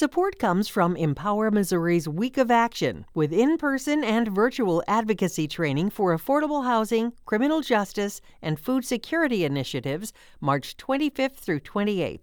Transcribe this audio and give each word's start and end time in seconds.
Support 0.00 0.38
comes 0.38 0.66
from 0.66 0.96
Empower 0.96 1.50
Missouri's 1.50 2.08
Week 2.08 2.38
of 2.38 2.50
Action, 2.50 3.04
with 3.12 3.34
in 3.34 3.58
person 3.58 4.02
and 4.02 4.28
virtual 4.28 4.82
advocacy 4.88 5.46
training 5.46 5.90
for 5.90 6.16
affordable 6.16 6.64
housing, 6.64 7.12
criminal 7.26 7.60
justice, 7.60 8.22
and 8.40 8.58
food 8.58 8.86
security 8.86 9.44
initiatives, 9.44 10.14
March 10.40 10.78
25th 10.78 11.34
through 11.34 11.60
28th. 11.60 12.22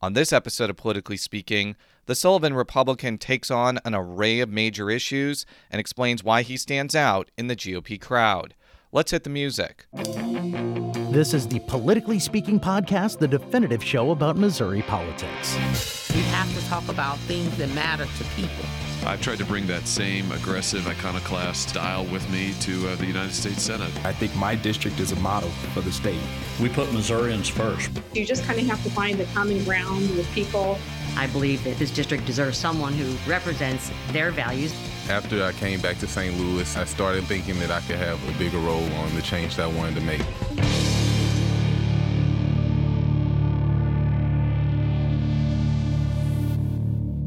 On 0.00 0.12
this 0.12 0.32
episode 0.32 0.70
of 0.70 0.76
Politically 0.76 1.16
Speaking, 1.16 1.76
the 2.06 2.14
Sullivan 2.14 2.54
Republican 2.54 3.18
takes 3.18 3.50
on 3.50 3.78
an 3.84 3.94
array 3.94 4.40
of 4.40 4.48
major 4.48 4.90
issues 4.90 5.44
and 5.70 5.80
explains 5.80 6.22
why 6.22 6.42
he 6.42 6.56
stands 6.56 6.94
out 6.94 7.30
in 7.36 7.48
the 7.48 7.56
GOP 7.56 8.00
crowd. 8.00 8.54
Let's 8.92 9.10
hit 9.10 9.24
the 9.24 9.30
music. 9.30 9.86
This 9.92 11.34
is 11.34 11.48
the 11.48 11.60
Politically 11.66 12.18
Speaking 12.18 12.60
podcast, 12.60 13.18
the 13.18 13.28
definitive 13.28 13.82
show 13.82 14.10
about 14.10 14.36
Missouri 14.36 14.82
politics. 14.82 15.56
We 16.14 16.20
have 16.22 16.54
to 16.54 16.68
talk 16.68 16.88
about 16.88 17.18
things 17.20 17.56
that 17.56 17.70
matter 17.74 18.04
to 18.04 18.24
people. 18.36 18.64
I've 19.04 19.20
tried 19.20 19.38
to 19.38 19.44
bring 19.44 19.66
that 19.66 19.86
same 19.86 20.32
aggressive 20.32 20.86
iconoclast 20.86 21.68
style 21.68 22.04
with 22.06 22.28
me 22.30 22.54
to 22.60 22.88
uh, 22.88 22.96
the 22.96 23.06
United 23.06 23.32
States 23.32 23.62
Senate. 23.62 23.90
I 24.04 24.12
think 24.12 24.34
my 24.36 24.54
district 24.54 24.98
is 25.00 25.12
a 25.12 25.16
model 25.16 25.50
for 25.72 25.80
the 25.80 25.92
state. 25.92 26.20
We 26.60 26.68
put 26.68 26.92
Missourians 26.92 27.48
first. 27.48 27.90
You 28.14 28.24
just 28.24 28.44
kind 28.44 28.58
of 28.58 28.66
have 28.66 28.82
to 28.82 28.90
find 28.90 29.18
the 29.18 29.26
common 29.26 29.62
ground 29.64 30.10
with 30.16 30.30
people. 30.32 30.78
I 31.16 31.26
believe 31.28 31.62
that 31.64 31.78
this 31.78 31.90
district 31.90 32.26
deserves 32.26 32.58
someone 32.58 32.92
who 32.92 33.16
represents 33.30 33.90
their 34.08 34.30
values. 34.30 34.74
After 35.08 35.42
I 35.44 35.52
came 35.52 35.80
back 35.80 35.98
to 35.98 36.06
St. 36.06 36.36
Louis, 36.38 36.76
I 36.76 36.84
started 36.84 37.24
thinking 37.24 37.58
that 37.60 37.70
I 37.70 37.80
could 37.82 37.96
have 37.96 38.22
a 38.28 38.38
bigger 38.38 38.58
role 38.58 38.92
on 38.94 39.14
the 39.14 39.22
change 39.22 39.56
that 39.56 39.64
I 39.64 39.72
wanted 39.72 39.94
to 39.94 40.00
make. 40.00 40.85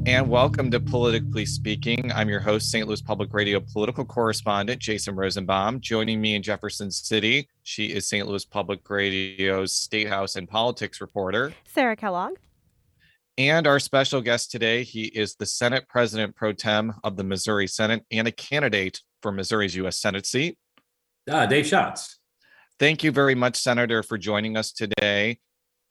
And 0.10 0.28
welcome 0.28 0.72
to 0.72 0.80
Politically 0.80 1.46
Speaking. 1.46 2.12
I'm 2.16 2.30
your 2.30 2.40
host, 2.40 2.72
St. 2.72 2.88
Louis 2.88 3.00
Public 3.00 3.32
Radio 3.32 3.60
political 3.60 4.04
correspondent 4.04 4.82
Jason 4.82 5.16
Rosenbaum. 5.16 5.82
Joining 5.82 6.20
me 6.20 6.34
in 6.34 6.42
Jefferson 6.42 6.90
City, 6.90 7.48
she 7.62 7.94
is 7.94 8.10
St. 8.10 8.28
Louis 8.28 8.44
Public 8.44 8.90
Radio's 8.90 9.72
State 9.72 10.08
House 10.08 10.36
and 10.36 10.50
Politics 10.50 11.00
reporter, 11.00 11.54
Sarah 11.64 11.96
Kellogg. 11.96 12.38
And 13.38 13.68
our 13.68 13.80
special 13.80 14.20
guest 14.20 14.50
today, 14.50 14.82
he 14.82 15.04
is 15.04 15.36
the 15.36 15.46
Senate 15.46 15.88
President 15.88 16.36
Pro 16.36 16.54
Tem 16.54 16.92
of 17.04 17.16
the 17.16 17.24
Missouri 17.24 17.68
Senate 17.68 18.04
and 18.10 18.28
a 18.28 18.32
candidate 18.32 19.02
for 19.22 19.32
Missouri's 19.32 19.76
U.S. 19.76 20.02
Senate 20.02 20.26
seat. 20.26 20.58
Uh, 21.30 21.46
Dave 21.46 21.68
Schatz. 21.68 22.18
Thank 22.80 23.04
you 23.04 23.12
very 23.12 23.36
much, 23.36 23.58
Senator, 23.58 24.02
for 24.02 24.18
joining 24.18 24.58
us 24.58 24.72
today. 24.72 25.38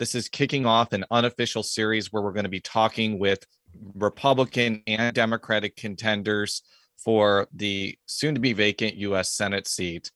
This 0.01 0.17
is 0.17 0.29
kicking 0.29 0.67
off 0.67 0.93
an 0.93 1.05
unofficial 1.13 1.63
series 1.63 2.13
where 2.13 2.23
we're 2.23 2.33
going 2.33 2.43
to 2.43 2.51
be 2.51 2.61
talking 2.61 3.21
with 3.21 3.47
Republican 3.95 4.83
and 4.87 5.15
Democratic 5.15 5.77
contenders 5.77 6.63
for 6.97 7.49
the 7.53 7.97
soon 8.07 8.35
to 8.35 8.41
be 8.41 8.53
vacant 8.53 8.95
U.S. 8.97 9.33
Senate 9.33 9.67
seat. 9.67 10.11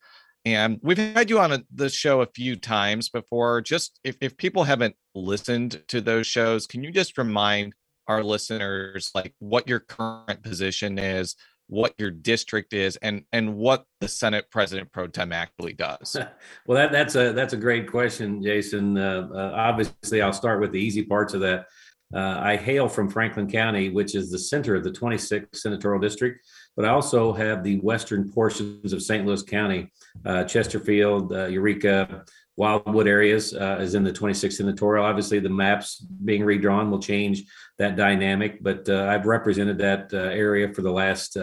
And 0.44 0.80
we've 0.82 0.98
had 0.98 1.30
you 1.30 1.38
on 1.38 1.64
the 1.72 1.88
show 1.88 2.20
a 2.20 2.26
few 2.26 2.56
times 2.56 3.08
before. 3.08 3.60
Just 3.60 4.00
if, 4.02 4.16
if 4.20 4.36
people 4.36 4.64
haven't 4.64 4.96
listened 5.14 5.82
to 5.88 6.00
those 6.00 6.26
shows, 6.26 6.66
can 6.66 6.82
you 6.82 6.90
just 6.90 7.16
remind 7.16 7.74
our 8.08 8.24
listeners 8.24 9.10
like 9.14 9.34
what 9.38 9.68
your 9.68 9.78
current 9.78 10.42
position 10.42 10.98
is, 10.98 11.36
what 11.68 11.94
your 11.96 12.10
district 12.10 12.72
is, 12.72 12.96
and 12.96 13.22
and 13.32 13.54
what 13.54 13.84
the 14.00 14.08
Senate 14.08 14.46
President 14.50 14.90
Pro 14.90 15.06
Tem 15.06 15.32
actually 15.32 15.74
does? 15.74 16.16
well, 16.66 16.76
that 16.76 16.90
that's 16.90 17.14
a 17.14 17.32
that's 17.32 17.52
a 17.52 17.56
great 17.56 17.88
question, 17.88 18.42
Jason. 18.42 18.98
Uh, 18.98 19.28
uh, 19.32 19.52
obviously, 19.54 20.20
I'll 20.20 20.32
start 20.32 20.60
with 20.60 20.72
the 20.72 20.80
easy 20.80 21.04
parts 21.04 21.34
of 21.34 21.40
that. 21.42 21.66
Uh, 22.14 22.38
I 22.42 22.56
hail 22.56 22.88
from 22.88 23.08
Franklin 23.08 23.50
County, 23.50 23.88
which 23.88 24.14
is 24.14 24.30
the 24.30 24.38
center 24.38 24.74
of 24.74 24.84
the 24.84 24.90
26th 24.90 25.56
senatorial 25.56 26.00
district, 26.00 26.46
but 26.76 26.84
I 26.84 26.88
also 26.88 27.32
have 27.32 27.64
the 27.64 27.78
western 27.80 28.30
portions 28.30 28.92
of 28.92 29.02
St. 29.02 29.26
Louis 29.26 29.42
County, 29.42 29.90
uh, 30.24 30.44
Chesterfield, 30.44 31.32
uh, 31.32 31.46
Eureka, 31.46 32.24
Wildwood 32.56 33.08
areas 33.08 33.54
uh, 33.54 33.78
is 33.80 33.94
in 33.94 34.04
the 34.04 34.12
26th 34.12 34.52
senatorial. 34.52 35.06
Obviously, 35.06 35.40
the 35.40 35.48
maps 35.48 35.96
being 36.00 36.44
redrawn 36.44 36.90
will 36.90 36.98
change 36.98 37.44
that 37.78 37.96
dynamic, 37.96 38.62
but 38.62 38.86
uh, 38.90 39.06
I've 39.06 39.24
represented 39.24 39.78
that 39.78 40.12
uh, 40.12 40.18
area 40.18 40.70
for 40.74 40.82
the 40.82 40.92
last 40.92 41.38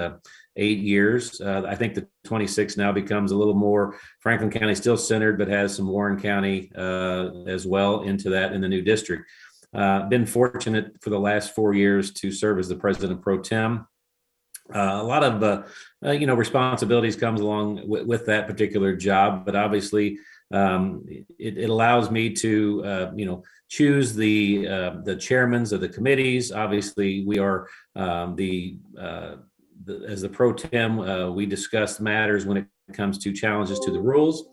eight 0.55 0.77
years. 0.77 1.41
I 1.41 1.73
think 1.73 1.95
the 1.95 2.07
26 2.25 2.77
now 2.77 2.91
becomes 2.91 3.31
a 3.31 3.35
little 3.35 3.55
more 3.55 3.97
Franklin 4.19 4.51
County 4.51 4.75
still 4.75 4.97
centered, 4.97 5.39
but 5.39 5.47
has 5.47 5.75
some 5.75 5.87
Warren 5.87 6.19
County 6.19 6.71
as 6.75 7.65
well 7.65 8.01
into 8.03 8.29
that 8.29 8.53
in 8.53 8.61
the 8.61 8.67
new 8.67 8.83
district. 8.83 9.23
Uh, 9.73 10.07
been 10.07 10.25
fortunate 10.25 10.93
for 10.99 11.11
the 11.11 11.19
last 11.19 11.53
four 11.53 11.75
years 11.75 12.11
to 12.11 12.31
serve 12.31 12.57
as 12.57 12.67
the 12.67 12.75
president 12.75 13.21
pro 13.21 13.39
tem. 13.39 13.85
Uh, 14.73 14.99
a 14.99 15.03
lot 15.03 15.23
of 15.23 15.43
uh, 15.43 15.63
uh 16.05 16.11
you 16.11 16.25
know 16.25 16.35
responsibilities 16.35 17.15
comes 17.15 17.39
along 17.39 17.75
w- 17.75 18.05
with 18.05 18.25
that 18.25 18.47
particular 18.47 18.95
job, 18.95 19.45
but 19.45 19.55
obviously 19.55 20.17
um, 20.51 21.03
it, 21.07 21.57
it, 21.57 21.69
allows 21.69 22.09
me 22.09 22.31
to 22.31 22.83
uh, 22.83 23.11
you 23.15 23.27
know 23.27 23.43
choose 23.67 24.15
the 24.15 24.67
uh, 24.67 24.91
the 25.03 25.15
chairmans 25.15 25.71
of 25.71 25.81
the 25.81 25.89
committees. 25.89 26.51
Obviously, 26.51 27.23
we 27.25 27.37
are 27.37 27.67
um, 27.95 28.35
the, 28.35 28.79
the, 28.93 30.03
as 30.07 30.23
the 30.23 30.29
pro 30.29 30.51
tem 30.51 31.35
we 31.35 31.45
discuss 31.45 31.99
matters 31.99 32.43
when 32.47 32.57
it 32.57 32.65
comes 32.93 33.19
to 33.19 33.31
challenges 33.31 33.79
to 33.81 33.91
the 33.91 34.01
rules. 34.01 34.47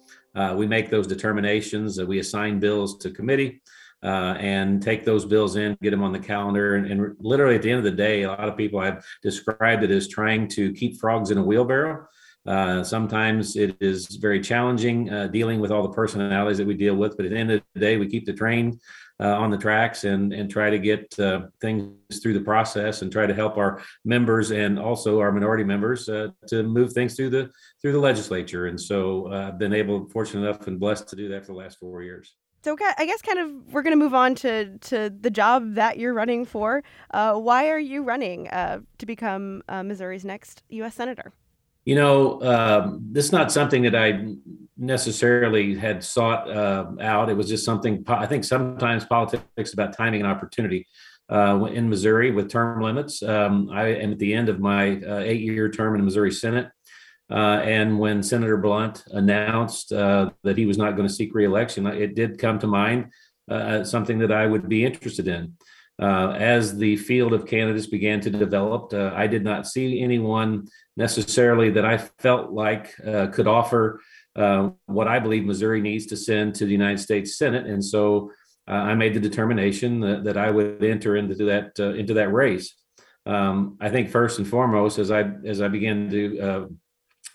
we 0.54 0.66
make 0.66 0.91
those 0.91 1.06
determinations. 1.06 1.98
we 2.03 2.19
assign 2.19 2.60
bills 2.60 2.98
to 2.98 3.10
committee 3.10 3.62
uh, 4.06 4.37
and 4.39 4.81
take 4.81 5.05
those 5.05 5.25
bills 5.25 5.56
in, 5.56 5.77
get 5.83 5.91
them 5.91 6.05
on 6.05 6.12
the 6.12 6.19
calendar. 6.19 6.77
And, 6.77 6.87
and, 6.87 7.17
literally 7.19 7.56
at 7.56 7.62
the 7.62 7.71
end 7.71 7.78
of 7.78 7.84
the 7.84 7.91
day, 7.91 8.22
a 8.22 8.28
lot 8.28 8.49
of 8.49 8.56
people 8.56 8.81
have 8.81 9.05
described 9.21 9.83
it 9.83 9.91
as 9.91 10.06
trying 10.06 10.47
to 10.49 10.72
keep 10.75 11.00
frogs 11.00 11.33
in 11.33 11.39
a 11.39 11.43
wheelbarrow. 11.43 12.06
Uh, 12.47 12.84
sometimes 12.84 13.56
it 13.56 13.77
is 13.81 14.06
very 14.06 14.41
challenging 14.41 15.12
uh, 15.12 15.27
dealing 15.27 15.59
with 15.59 15.72
all 15.72 15.83
the 15.83 15.93
personalities 15.93 16.59
that 16.59 16.66
we 16.66 16.75
deal 16.75 16.95
with, 16.95 17.16
but 17.16 17.27
at 17.27 17.33
the 17.33 17.37
end 17.37 17.50
of 17.50 17.61
the 17.75 17.81
day, 17.81 17.97
we 17.97 18.06
keep 18.06 18.25
the 18.25 18.33
train 18.33 18.78
uh, 19.19 19.34
on 19.34 19.50
the 19.50 19.59
tracks 19.59 20.05
and 20.05 20.33
and 20.33 20.49
try 20.49 20.71
to 20.71 20.78
get 20.78 21.19
uh, 21.19 21.47
things 21.61 22.21
through 22.22 22.34
the 22.34 22.41
process 22.53 23.03
and 23.03 23.11
try 23.11 23.27
to 23.27 23.34
help 23.34 23.56
our 23.56 23.83
members 24.05 24.53
and 24.53 24.78
also 24.78 25.19
our 25.19 25.33
minority 25.33 25.65
members 25.65 26.09
uh, 26.09 26.28
to 26.47 26.62
move 26.62 26.93
things 26.93 27.16
through 27.16 27.31
the 27.31 27.50
through 27.83 27.93
the 27.93 27.99
legislature. 27.99 28.66
And 28.66 28.81
so 28.81 29.33
I've 29.33 29.59
been 29.59 29.72
able, 29.72 30.09
fortunate 30.11 30.47
enough, 30.47 30.69
and 30.69 30.78
blessed 30.78 31.09
to 31.09 31.16
do 31.16 31.28
that 31.31 31.45
for 31.45 31.53
the 31.53 31.59
last 31.59 31.78
four 31.81 32.03
years. 32.03 32.37
So 32.66 32.77
I 32.99 33.06
guess 33.06 33.22
kind 33.22 33.38
of 33.38 33.72
we're 33.72 33.82
going 33.82 33.93
to 33.93 34.04
move 34.04 34.12
on 34.12 34.34
to 34.37 34.77
to 34.77 35.09
the 35.09 35.31
job 35.31 35.75
that 35.75 36.00
you're 36.00 36.12
running 36.12 36.44
for. 36.44 36.82
Uh, 37.12 37.34
why 37.34 37.69
are 37.69 37.78
you 37.78 38.03
running 38.03 38.49
uh, 38.49 38.81
to 38.99 39.06
become 39.06 39.62
uh, 39.69 39.84
Missouri's 39.84 40.25
next 40.25 40.65
U.S. 40.71 40.97
senator? 40.97 41.32
You 41.84 41.94
know, 41.94 42.43
um, 42.43 43.06
this 43.12 43.27
is 43.27 43.31
not 43.31 43.53
something 43.53 43.84
that 43.84 43.94
I 43.94 44.34
necessarily 44.77 45.77
had 45.77 46.03
sought 46.03 46.50
uh, 46.50 46.87
out. 47.00 47.31
It 47.31 47.37
was 47.37 47.49
just 47.49 47.65
something 47.65 48.03
I 48.09 48.27
think 48.27 48.43
sometimes 48.43 49.04
politics 49.04 49.72
about 49.72 49.97
timing 49.97 50.22
and 50.22 50.28
opportunity. 50.28 50.88
Uh, 51.28 51.69
in 51.72 51.88
Missouri 51.88 52.33
with 52.33 52.50
term 52.50 52.83
limits, 52.83 53.22
um, 53.22 53.71
I 53.71 53.94
am 53.94 54.10
at 54.10 54.19
the 54.19 54.34
end 54.34 54.48
of 54.48 54.59
my 54.59 55.00
uh, 55.03 55.19
eight-year 55.19 55.71
term 55.71 55.94
in 55.94 56.00
the 56.00 56.04
Missouri 56.04 56.33
Senate. 56.33 56.69
Uh, 57.31 57.60
and 57.64 57.98
when 57.98 58.22
Senator 58.22 58.56
Blunt 58.56 59.04
announced 59.10 59.92
uh, 59.92 60.31
that 60.44 60.56
he 60.56 60.66
was 60.66 60.78
not 60.78 60.97
going 60.97 61.09
to 61.09 61.14
seek 61.14 61.34
reelection, 61.34 61.87
it 61.87 62.14
did 62.14 62.38
come 62.38 62.59
to 62.60 62.66
mind 62.66 63.12
uh, 63.50 63.82
something 63.82 64.19
that 64.19 64.32
I 64.32 64.47
would 64.47 64.68
be 64.68 64.84
interested 64.84 65.27
in. 65.28 65.54
Uh, 66.01 66.33
as 66.33 66.77
the 66.77 66.97
field 66.97 67.33
of 67.33 67.47
candidates 67.47 67.86
began 67.86 68.21
to 68.21 68.30
develop, 68.30 68.92
uh, 68.92 69.12
I 69.15 69.27
did 69.27 69.42
not 69.42 69.66
see 69.66 70.03
anyone 70.03 70.68
necessarily 70.97 71.71
that 71.71 71.86
I 71.86 71.97
felt 71.97 72.53
like 72.53 72.95
uh, 73.06 73.28
could 73.28 73.47
offer 73.47 74.01
what 74.34 75.09
I 75.09 75.18
believe 75.18 75.47
Missouri 75.47 75.80
needs 75.80 76.06
to 76.06 76.16
send 76.16 76.54
to 76.56 76.66
the 76.66 76.72
United 76.72 76.98
States 76.98 77.39
Senate, 77.39 77.66
and 77.66 77.83
so 77.83 78.30
I 78.68 78.95
made 78.95 79.15
the 79.15 79.21
determination 79.21 80.01
that, 80.01 80.24
that, 80.24 80.36
I 80.36 80.51
would 80.51 80.84
enter 80.84 81.16
into 81.16 81.34
that 81.47 81.78
into 81.78 82.12
that 82.15 82.33
race. 82.33 82.74
Um, 83.24 83.78
I 83.80 83.89
think 83.89 84.10
first 84.10 84.39
and 84.39 84.47
foremost, 84.47 84.98
as 84.98 85.10
I 85.10 85.30
as 85.47 85.62
I 85.62 85.68
began 85.68 86.10
to 86.10 86.68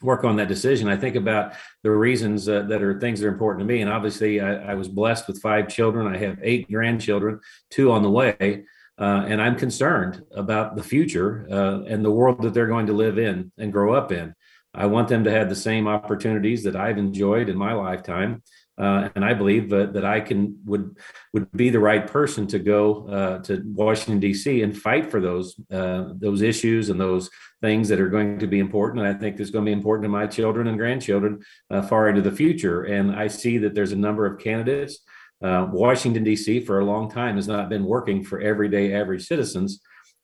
work 0.01 0.23
on 0.23 0.35
that 0.37 0.47
decision. 0.47 0.87
I 0.87 0.97
think 0.97 1.15
about 1.15 1.53
the 1.83 1.91
reasons 1.91 2.47
uh, 2.47 2.63
that 2.63 2.81
are 2.81 2.99
things 2.99 3.19
that 3.19 3.27
are 3.27 3.31
important 3.31 3.67
to 3.67 3.73
me. 3.73 3.81
And 3.81 3.89
obviously, 3.89 4.39
I, 4.39 4.71
I, 4.71 4.73
was 4.73 4.87
blessed 4.87 5.27
with 5.27 5.41
five 5.41 5.67
children. 5.67 6.07
I 6.07 6.17
have 6.17 6.39
eight 6.41 6.71
grandchildren, 6.71 7.39
two 7.69 7.91
on 7.91 8.03
the 8.03 8.09
way. 8.09 8.65
Uh, 8.97 9.25
and 9.27 9.41
I'm 9.41 9.55
concerned 9.55 10.23
about 10.35 10.75
the 10.75 10.83
future 10.83 11.47
uh, 11.49 11.81
and 11.83 12.05
the 12.05 12.11
world 12.11 12.41
that 12.43 12.53
they're 12.53 12.67
going 12.67 12.87
to 12.87 12.93
live 12.93 13.17
in 13.17 13.51
and 13.57 13.71
grow 13.71 13.93
up 13.93 14.11
in. 14.11 14.35
I 14.73 14.85
want 14.85 15.09
them 15.09 15.23
to 15.25 15.31
have 15.31 15.49
the 15.49 15.55
same 15.55 15.87
opportunities 15.87 16.63
that 16.63 16.75
I've 16.75 16.97
enjoyed 16.97 17.49
in 17.49 17.57
my 17.57 17.73
lifetime. 17.73 18.43
Uh, 18.77 19.09
and 19.15 19.23
I 19.23 19.33
believe 19.33 19.69
that, 19.69 19.93
that 19.93 20.05
I 20.05 20.21
can 20.21 20.57
would 20.65 20.97
would 21.33 21.51
be 21.51 21.69
the 21.69 21.79
right 21.79 22.07
person 22.07 22.47
to 22.47 22.59
go 22.59 23.07
uh, 23.07 23.39
to 23.43 23.61
Washington 23.65 24.19
D.C. 24.19 24.63
and 24.63 24.77
fight 24.77 25.11
for 25.11 25.19
those 25.19 25.55
uh, 25.71 26.09
those 26.15 26.41
issues 26.41 26.89
and 26.89 26.99
those 26.99 27.29
things 27.61 27.89
that 27.89 27.99
are 27.99 28.09
going 28.09 28.39
to 28.39 28.47
be 28.47 28.59
important. 28.59 29.05
And 29.05 29.15
I 29.15 29.19
think 29.19 29.39
it's 29.39 29.51
going 29.51 29.65
to 29.65 29.69
be 29.69 29.73
important 29.73 30.05
to 30.05 30.09
my 30.09 30.25
children 30.25 30.67
and 30.67 30.77
grandchildren 30.77 31.41
uh, 31.69 31.81
far 31.81 32.09
into 32.09 32.21
the 32.21 32.31
future. 32.31 32.83
And 32.83 33.15
I 33.15 33.27
see 33.27 33.57
that 33.59 33.75
there's 33.75 33.91
a 33.91 33.97
number 33.97 34.25
of 34.25 34.39
candidates. 34.39 34.99
Uh, 35.43 35.67
Washington 35.71 36.23
D.C. 36.23 36.61
for 36.61 36.79
a 36.79 36.85
long 36.85 37.11
time 37.11 37.35
has 37.35 37.47
not 37.47 37.69
been 37.69 37.83
working 37.83 38.23
for 38.23 38.39
everyday 38.39 38.93
average 38.95 39.27
citizens. 39.27 39.81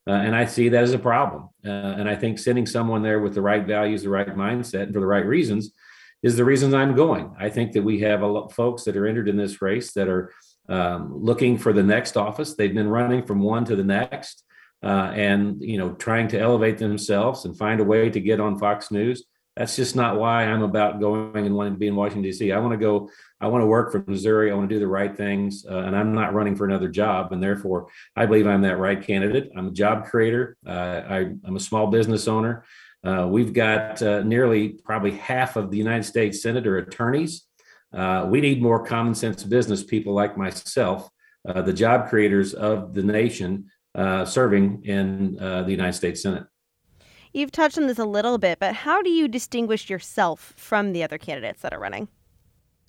Uh, 0.07 0.13
and 0.13 0.33
I 0.33 0.45
see 0.45 0.69
that 0.69 0.83
as 0.83 0.93
a 0.93 0.99
problem. 0.99 1.49
and 1.63 2.09
I 2.09 2.15
think 2.15 2.39
sending 2.39 2.65
someone 2.65 3.03
there 3.03 3.19
with 3.19 3.35
the 3.35 3.41
right 3.41 3.67
values, 3.67 4.03
the 4.03 4.09
right 4.09 4.35
mindset, 4.35 4.83
and 4.83 4.93
for 4.93 5.01
the 5.01 5.05
right 5.05 5.25
reasons 5.25 5.73
is 6.27 6.37
the 6.37 6.45
reason 6.45 6.73
I'm 6.75 6.95
going. 6.95 7.33
I 7.39 7.49
think 7.49 7.71
that 7.73 7.83
we 7.83 8.01
have 8.01 8.21
a 8.21 8.27
lot 8.27 8.45
of 8.45 8.53
folks 8.53 8.83
that 8.83 8.97
are 8.97 9.07
entered 9.07 9.29
in 9.29 9.37
this 9.37 9.61
race 9.61 9.93
that 9.93 10.07
are 10.07 10.33
um, 10.69 11.13
looking 11.15 11.57
for 11.57 11.73
the 11.73 11.83
next 11.83 12.17
office. 12.17 12.53
They've 12.53 12.73
been 12.73 12.89
running 12.89 13.25
from 13.25 13.41
one 13.41 13.65
to 13.65 13.75
the 13.75 13.83
next, 13.83 14.43
uh, 14.83 15.11
and 15.15 15.61
you 15.61 15.77
know, 15.77 15.93
trying 15.93 16.27
to 16.29 16.39
elevate 16.39 16.77
themselves 16.77 17.45
and 17.45 17.57
find 17.57 17.79
a 17.79 17.85
way 17.85 18.09
to 18.09 18.19
get 18.19 18.39
on 18.39 18.59
Fox 18.59 18.91
News. 18.91 19.23
That's 19.55 19.75
just 19.75 19.95
not 19.95 20.19
why 20.19 20.43
I'm 20.43 20.61
about 20.61 20.99
going 20.99 21.45
and 21.47 21.55
wanting 21.55 21.73
to 21.73 21.79
be 21.79 21.87
in 21.87 21.95
Washington 21.95 22.21
D.C. 22.21 22.51
I 22.51 22.59
want 22.59 22.73
to 22.73 22.77
go. 22.77 23.09
I 23.41 23.47
want 23.47 23.63
to 23.63 23.67
work 23.67 23.91
for 23.91 24.03
Missouri. 24.05 24.51
I 24.51 24.55
want 24.55 24.69
to 24.69 24.75
do 24.75 24.79
the 24.79 24.87
right 24.87 25.15
things, 25.15 25.65
uh, 25.67 25.79
and 25.79 25.95
I'm 25.95 26.13
not 26.13 26.35
running 26.35 26.55
for 26.55 26.65
another 26.65 26.89
job. 26.89 27.31
And 27.31 27.41
therefore, 27.41 27.87
I 28.15 28.27
believe 28.27 28.45
I'm 28.45 28.61
that 28.61 28.77
right 28.77 29.01
candidate. 29.01 29.49
I'm 29.57 29.69
a 29.69 29.71
job 29.71 30.05
creator. 30.05 30.57
Uh, 30.65 31.01
I, 31.09 31.17
I'm 31.43 31.55
a 31.55 31.59
small 31.59 31.87
business 31.87 32.27
owner. 32.27 32.65
Uh, 33.03 33.27
we've 33.29 33.53
got 33.53 34.01
uh, 34.01 34.21
nearly 34.23 34.69
probably 34.69 35.11
half 35.11 35.55
of 35.55 35.71
the 35.71 35.77
United 35.77 36.03
States 36.03 36.41
senator 36.41 36.77
attorneys. 36.77 37.45
Uh, 37.93 38.27
we 38.29 38.41
need 38.41 38.61
more 38.61 38.83
common 38.83 39.15
sense 39.15 39.43
business 39.43 39.83
people 39.83 40.13
like 40.13 40.37
myself, 40.37 41.09
uh, 41.47 41.61
the 41.61 41.73
job 41.73 42.09
creators 42.09 42.53
of 42.53 42.93
the 42.93 43.03
nation, 43.03 43.65
uh, 43.95 44.25
serving 44.25 44.83
in 44.83 45.37
uh, 45.39 45.63
the 45.63 45.71
United 45.71 45.93
States 45.93 46.21
Senate. 46.21 46.45
You've 47.33 47.51
touched 47.51 47.77
on 47.77 47.87
this 47.87 47.99
a 47.99 48.05
little 48.05 48.37
bit, 48.37 48.59
but 48.59 48.73
how 48.73 49.01
do 49.01 49.09
you 49.09 49.27
distinguish 49.27 49.89
yourself 49.89 50.53
from 50.57 50.91
the 50.91 51.03
other 51.03 51.17
candidates 51.17 51.61
that 51.61 51.73
are 51.73 51.79
running? 51.79 52.07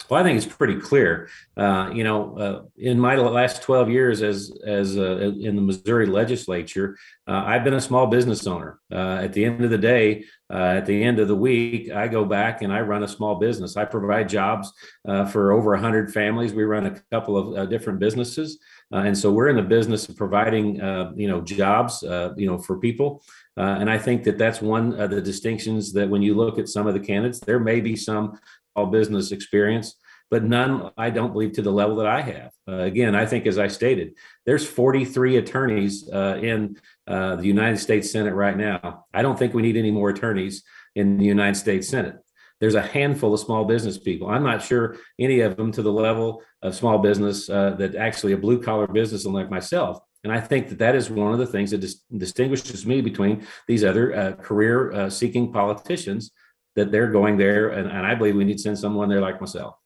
Well, 0.09 0.21
I 0.21 0.25
think 0.25 0.39
it's 0.39 0.47
pretty 0.47 0.77
clear. 0.77 1.29
Uh, 1.57 1.91
you 1.93 2.03
know, 2.03 2.39
uh, 2.39 2.63
in 2.79 2.99
my 2.99 3.17
last 3.17 3.63
12 3.63 3.91
years 3.91 4.23
as 4.23 4.57
as 4.65 4.97
uh, 4.97 5.19
in 5.19 5.55
the 5.55 5.63
Missouri 5.63 6.07
legislature, 6.07 6.97
uh, 7.27 7.43
I've 7.45 7.65
been 7.65 7.75
a 7.75 7.81
small 7.81 8.07
business 8.07 8.47
owner. 8.47 8.79
Uh, 8.91 9.19
at 9.23 9.35
the 9.35 9.45
end 9.45 9.63
of 9.63 9.71
the 9.71 9.77
day, 9.77 10.25
uh, 10.51 10.77
at 10.79 10.87
the 10.87 11.03
end 11.03 11.19
of 11.19 11.29
the 11.29 11.37
week, 11.37 11.91
I 11.91 12.09
go 12.09 12.25
back 12.25 12.63
and 12.63 12.73
I 12.73 12.81
run 12.81 13.03
a 13.03 13.09
small 13.09 13.35
business. 13.35 13.77
I 13.77 13.85
provide 13.85 14.31
jobs 14.31 14.73
for 15.05 15.53
over 15.53 15.73
100 15.73 16.13
families. 16.13 16.55
We 16.55 16.65
run 16.65 16.87
a 16.87 17.01
couple 17.11 17.57
of 17.57 17.69
different 17.69 17.99
businesses, 17.99 18.59
and 18.91 19.17
so 19.17 19.31
we're 19.31 19.49
in 19.49 19.57
the 19.57 19.63
business 19.63 20.09
of 20.09 20.17
providing, 20.17 20.77
you 21.17 21.29
know, 21.29 21.43
jobs, 21.43 22.03
you 22.03 22.47
know, 22.47 22.57
for 22.57 22.79
people. 22.79 23.23
and 23.57 23.91
I 23.91 23.99
think 23.99 24.25
that 24.25 24.39
that's 24.39 24.63
one 24.63 24.99
of 24.99 25.11
the 25.11 25.21
distinctions 25.21 25.93
that 25.93 26.09
when 26.09 26.23
you 26.23 26.35
look 26.35 26.59
at 26.59 26.69
some 26.69 26.87
of 26.87 26.95
the 26.95 27.01
candidates, 27.01 27.41
there 27.41 27.61
may 27.61 27.81
be 27.81 27.95
some 27.95 28.39
business 28.87 29.33
experience, 29.33 29.97
but 30.31 30.45
none, 30.45 30.91
I 30.97 31.11
don't 31.11 31.33
believe, 31.33 31.53
to 31.55 31.63
the 31.63 31.73
level 31.73 31.97
that 31.97 32.07
I 32.07 32.21
have. 32.21 32.51
Uh, 32.69 32.83
again, 32.83 33.15
I 33.15 33.25
think, 33.25 33.47
as 33.47 33.59
I 33.59 33.69
stated, 33.69 34.15
there's 34.45 34.67
43 34.67 35.39
attorneys 35.39 36.09
uh, 36.11 36.39
in 36.43 36.77
uh, 37.07 37.37
the 37.37 37.47
United 37.47 37.79
States 37.79 38.11
Senate 38.11 38.35
right 38.35 38.57
now. 38.57 39.07
I 39.15 39.23
don't 39.23 39.39
think 39.39 39.55
we 39.55 39.63
need 39.63 39.77
any 39.77 39.91
more 39.91 40.11
attorneys 40.11 40.63
in 40.95 41.17
the 41.17 41.25
United 41.25 41.57
States 41.57 41.89
Senate. 41.89 42.17
There's 42.61 42.75
a 42.75 42.83
handful 42.83 43.33
of 43.33 43.41
small 43.41 43.65
business 43.65 43.99
people. 43.99 44.29
I'm 44.29 44.43
not 44.43 44.63
sure 44.63 44.97
any 45.19 45.41
of 45.41 45.57
them 45.57 45.71
to 45.73 45.83
the 45.83 45.93
level 45.93 46.43
of 46.61 46.75
small 46.75 46.99
business 46.99 47.49
uh, 47.49 47.71
that 47.79 47.95
actually 47.95 48.33
a 48.33 48.39
blue 48.39 48.61
collar 48.61 48.89
business 48.89 49.25
like 49.25 49.49
myself. 49.49 50.01
And 50.25 50.33
I 50.33 50.41
think 50.41 50.69
that 50.69 50.79
that 50.81 50.97
is 50.97 51.09
one 51.09 51.33
of 51.33 51.39
the 51.39 51.47
things 51.47 51.71
that 51.71 51.79
dis- 51.79 52.03
distinguishes 52.17 52.85
me 52.85 53.01
between 53.01 53.47
these 53.69 53.85
other 53.85 54.15
uh, 54.15 54.33
career 54.33 54.93
uh, 54.93 55.11
seeking 55.11 55.53
politicians 55.53 56.33
that 56.77 56.93
they're 56.93 57.11
going 57.11 57.37
there, 57.37 57.71
and, 57.71 57.89
and 57.91 58.07
I 58.07 58.15
believe 58.15 58.37
we 58.37 58.45
need 58.45 58.59
to 58.59 58.63
send 58.63 58.79
someone 58.79 59.09
there 59.09 59.21
like 59.21 59.41
myself. 59.41 59.77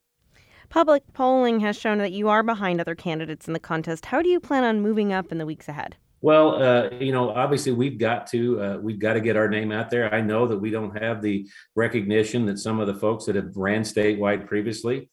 Public 0.69 1.03
polling 1.13 1.61
has 1.61 1.77
shown 1.77 1.99
that 1.99 2.13
you 2.13 2.29
are 2.29 2.43
behind 2.43 2.81
other 2.81 2.95
candidates 2.95 3.47
in 3.47 3.53
the 3.53 3.61
contest. 3.61 4.07
How 4.07 4.23
do 4.23 4.29
you 4.29 4.41
plan 4.41 4.65
on 4.65 4.81
moving 4.81 5.13
up 5.13 5.31
in 5.31 5.39
the 5.39 5.47
weeks 5.47 5.69
ahead? 5.69 5.97
Well, 6.23 6.63
uh, 6.63 6.91
you 6.99 7.13
know, 7.13 7.31
obviously 7.31 7.73
we've 7.73 7.99
got 7.99 8.27
to 8.29 8.61
uh, 8.61 8.79
we've 8.79 9.01
got 9.01 9.15
to 9.15 9.21
get 9.21 9.37
our 9.37 9.49
name 9.49 9.73
out 9.73 9.91
there. 9.91 10.15
I 10.15 10.21
know 10.21 10.47
that 10.47 10.59
we 10.59 10.71
don't 10.71 10.97
have 11.03 11.21
the 11.21 11.47
recognition 11.75 12.47
that 12.47 12.59
some 12.59 12.79
of 12.79 12.87
the 12.87 12.95
folks 12.95 13.27
that 13.27 13.35
have 13.35 13.57
ran 13.57 13.83
statewide 13.83 14.47
previously 14.47 15.11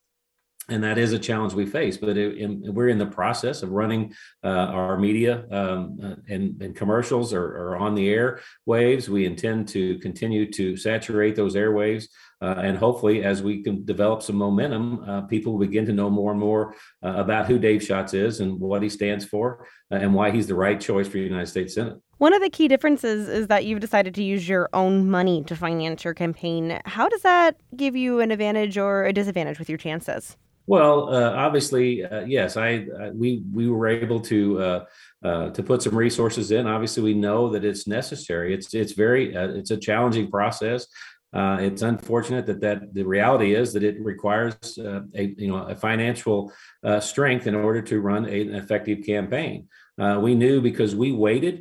and 0.69 0.83
that 0.83 0.98
is 0.98 1.13
a 1.13 1.19
challenge 1.19 1.54
we 1.54 1.66
face. 1.66 1.98
But 1.98 2.18
it, 2.18 2.38
in, 2.38 2.74
we're 2.74 2.89
in 2.89 2.98
the 2.98 3.06
process 3.06 3.63
of 3.63 3.71
running 3.71 4.13
uh, 4.44 4.48
our 4.48 4.98
media 4.98 5.45
um, 5.51 6.00
uh, 6.04 6.16
and, 6.27 6.62
and, 6.62 6.75
commercials 6.75 7.33
are, 7.33 7.45
are, 7.45 7.77
on 7.77 7.95
the 7.95 8.10
air 8.10 8.39
waves. 8.66 9.10
We 9.10 9.25
intend 9.25 9.68
to 9.69 9.98
continue 10.00 10.51
to 10.54 10.77
saturate 10.77 11.36
those 11.36 11.56
airwaves. 11.56 12.06
Uh, 12.42 12.56
and 12.57 12.77
hopefully, 12.77 13.24
as 13.24 13.44
we 13.44 13.62
can 13.62 13.83
develop 13.83 14.21
some 14.21 14.38
momentum, 14.38 15.04
uh, 15.07 15.21
people 15.21 15.57
begin 15.57 15.86
to 15.86 15.94
know 15.94 16.10
more 16.10 16.31
and 16.31 16.39
more 16.39 16.74
uh, 17.04 17.13
about 17.18 17.48
who 17.48 17.60
Dave 17.60 17.83
Schatz 17.83 18.13
is 18.13 18.39
and 18.39 18.60
what 18.60 18.81
he 18.81 18.89
stands 18.89 19.25
for 19.25 19.68
and 19.92 20.13
why 20.13 20.31
he's 20.31 20.48
the 20.48 20.56
right 20.56 20.80
choice 20.80 21.07
for 21.07 21.13
the 21.13 21.24
United 21.24 21.48
States 21.48 21.74
Senate. 21.74 21.98
One 22.19 22.33
of 22.33 22.42
the 22.42 22.50
key 22.50 22.68
differences 22.68 23.30
is 23.30 23.48
that 23.48 23.63
you've 23.63 23.80
decided 23.80 24.13
to 24.16 24.24
use 24.24 24.48
your 24.48 24.68
own 24.74 25.10
money 25.10 25.42
to 25.45 25.56
finance 25.56 26.04
your 26.04 26.13
campaign. 26.13 26.80
How 26.83 27.07
does 27.07 27.21
that 27.21 27.56
give 27.77 27.95
you 27.95 28.19
an 28.19 28.30
advantage 28.31 28.77
or 28.77 29.06
a 29.06 29.13
disadvantage 29.13 29.57
with 29.57 29.69
your 29.69 29.77
chances? 29.77 30.36
Well, 30.69 31.12
uh, 31.12 31.31
obviously, 31.31 32.06
uh, 32.06 32.25
yes. 32.25 32.56
I, 32.56 32.86
uh, 33.01 33.10
we 33.12 33.42
we 33.51 33.68
were 33.68 33.88
able 33.88 34.19
to 34.19 34.62
uh, 34.62 34.86
uh, 35.25 35.50
to 35.50 35.63
put 35.63 35.81
some 35.81 35.95
resources 35.95 36.51
in. 36.51 36.68
Obviously, 36.68 37.01
we 37.01 37.16
know 37.16 37.50
that 37.50 37.66
it's 37.66 37.88
necessary. 37.88 38.54
It's 38.54 38.71
it's 38.75 38.92
very 38.92 39.36
uh, 39.36 39.48
it's 39.48 39.71
a 39.71 39.77
challenging 39.77 40.30
process. 40.30 40.86
it's 41.33 41.81
unfortunate 41.81 42.45
that 42.45 42.62
that 42.62 42.94
the 42.94 43.04
reality 43.04 43.56
is 43.56 43.74
that 43.74 43.81
it 43.81 44.00
requires 44.00 44.77
a 45.16 45.24
you 45.44 45.48
know 45.48 45.63
a 45.74 45.75
financial 45.75 46.54
strength 47.00 47.48
in 47.48 47.56
order 47.56 47.81
to 47.81 48.00
run 48.00 48.25
a, 48.25 48.42
an 48.42 48.54
effective 48.54 49.00
campaign. 49.04 49.68
we 50.25 50.36
knew 50.36 50.62
because 50.62 50.94
we 50.95 51.12
waited. 51.12 51.56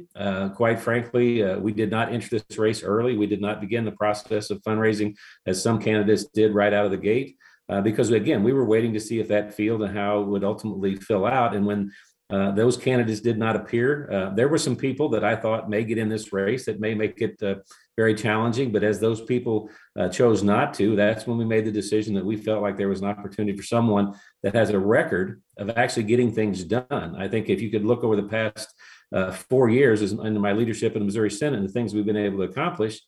quite 0.61 0.81
frankly, 0.87 1.29
we 1.67 1.73
did 1.73 1.91
not 1.91 2.13
enter 2.13 2.29
this 2.29 2.59
race 2.59 2.83
early. 2.83 3.17
We 3.17 3.31
did 3.35 3.41
not 3.41 3.63
begin 3.65 3.87
the 3.87 3.99
process 4.03 4.51
of 4.51 4.63
fundraising 4.69 5.17
as 5.47 5.63
some 5.63 5.79
candidates 5.81 6.25
did 6.41 6.51
right 6.61 6.75
out 6.75 6.85
of 6.85 6.93
the 6.97 7.05
gate 7.13 7.39
uh, 7.69 7.81
because 7.81 8.11
again, 8.11 8.43
we 8.43 8.53
were 8.53 8.65
waiting 8.65 8.93
to 8.95 9.01
see 9.01 9.21
if 9.21 9.29
that 9.29 9.55
field 9.55 9.83
and 9.83 9.97
how 9.97 10.21
it 10.21 10.27
would 10.27 10.45
ultimately 10.45 10.97
fill 10.97 11.27
out. 11.27 11.55
And 11.55 11.67
when 11.67 11.93
uh, 12.31 12.51
those 12.53 12.77
candidates 12.77 13.21
did 13.21 13.39
not 13.39 13.57
appear, 13.57 14.11
uh, 14.13 14.35
there 14.35 14.49
were 14.49 14.59
some 14.59 14.77
people 14.77 15.09
that 15.11 15.25
I 15.25 15.35
thought 15.35 15.71
may 15.71 15.83
get 15.83 15.97
in 15.97 16.11
this 16.11 16.31
race 16.31 16.67
that 16.67 16.79
may 16.79 16.95
make 16.95 17.23
it 17.23 17.43
uh, 17.43 17.57
very 17.97 18.15
challenging. 18.15 18.71
But 18.71 18.85
as 18.85 19.01
those 19.01 19.23
people 19.23 19.71
uh, 19.99 20.11
chose 20.11 20.43
not 20.43 20.75
to, 20.75 20.95
that's 20.95 21.27
when 21.27 21.39
we 21.39 21.47
made 21.47 21.65
the 21.65 21.73
decision 21.73 22.15
that 22.15 22.25
we 22.25 22.37
felt 22.37 22.63
like 22.63 22.77
there 22.77 22.89
was 22.89 23.01
an 23.01 23.09
opportunity 23.09 23.57
for 23.57 23.65
someone 23.65 24.15
that 24.43 24.55
has 24.55 24.71
a 24.71 24.79
record 24.79 25.43
of 25.57 25.71
actually 25.71 26.03
getting 26.03 26.33
things 26.33 26.65
done. 26.65 27.17
I 27.17 27.29
think 27.29 27.49
if 27.49 27.63
you 27.63 27.71
could 27.71 27.87
look 27.87 28.05
over 28.05 28.17
the 28.17 28.29
past 28.29 28.75
uh, 29.11 29.33
four 29.33 29.71
years 29.71 30.03
under 30.13 30.41
my 30.41 30.53
leadership 30.53 30.95
in 30.95 31.01
the 31.01 31.07
Missouri 31.07 31.31
Senate 31.31 31.59
and 31.59 31.69
the 31.69 31.73
things 31.73 31.95
we've 31.95 32.05
been 32.05 32.17
able 32.17 32.39
to 32.39 32.51
accomplish, 32.51 33.01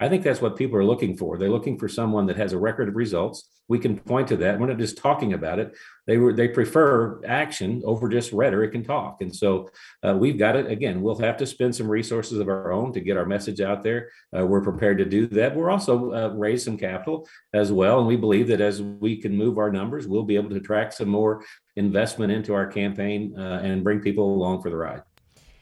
I 0.00 0.08
think 0.08 0.22
that's 0.22 0.40
what 0.40 0.56
people 0.56 0.78
are 0.78 0.84
looking 0.84 1.16
for. 1.16 1.38
They're 1.38 1.50
looking 1.50 1.76
for 1.76 1.88
someone 1.88 2.26
that 2.26 2.36
has 2.36 2.52
a 2.52 2.58
record 2.58 2.88
of 2.88 2.94
results. 2.94 3.48
We 3.66 3.80
can 3.80 3.98
point 3.98 4.28
to 4.28 4.36
that. 4.38 4.58
We're 4.58 4.68
not 4.68 4.78
just 4.78 4.96
talking 4.96 5.32
about 5.32 5.58
it. 5.58 5.76
They 6.06 6.18
were 6.18 6.32
they 6.32 6.48
prefer 6.48 7.20
action 7.26 7.82
over 7.84 8.08
just 8.08 8.32
rhetoric 8.32 8.74
and 8.74 8.84
talk. 8.84 9.20
And 9.20 9.34
so 9.34 9.70
uh, 10.06 10.16
we've 10.16 10.38
got 10.38 10.54
it. 10.54 10.70
Again, 10.70 11.02
we'll 11.02 11.18
have 11.18 11.36
to 11.38 11.46
spend 11.46 11.74
some 11.74 11.90
resources 11.90 12.38
of 12.38 12.48
our 12.48 12.72
own 12.72 12.92
to 12.92 13.00
get 13.00 13.16
our 13.16 13.26
message 13.26 13.60
out 13.60 13.82
there. 13.82 14.10
Uh, 14.36 14.46
we're 14.46 14.62
prepared 14.62 14.98
to 14.98 15.04
do 15.04 15.26
that. 15.28 15.54
We're 15.54 15.70
also 15.70 16.12
uh, 16.12 16.28
raise 16.28 16.64
some 16.64 16.78
capital 16.78 17.28
as 17.52 17.72
well, 17.72 17.98
and 17.98 18.06
we 18.06 18.16
believe 18.16 18.46
that 18.48 18.60
as 18.60 18.80
we 18.80 19.20
can 19.20 19.36
move 19.36 19.58
our 19.58 19.70
numbers, 19.70 20.06
we'll 20.06 20.22
be 20.22 20.36
able 20.36 20.50
to 20.50 20.56
attract 20.56 20.94
some 20.94 21.08
more 21.08 21.44
investment 21.76 22.32
into 22.32 22.54
our 22.54 22.66
campaign 22.66 23.34
uh, 23.36 23.60
and 23.62 23.84
bring 23.84 24.00
people 24.00 24.32
along 24.32 24.62
for 24.62 24.70
the 24.70 24.76
ride. 24.76 25.02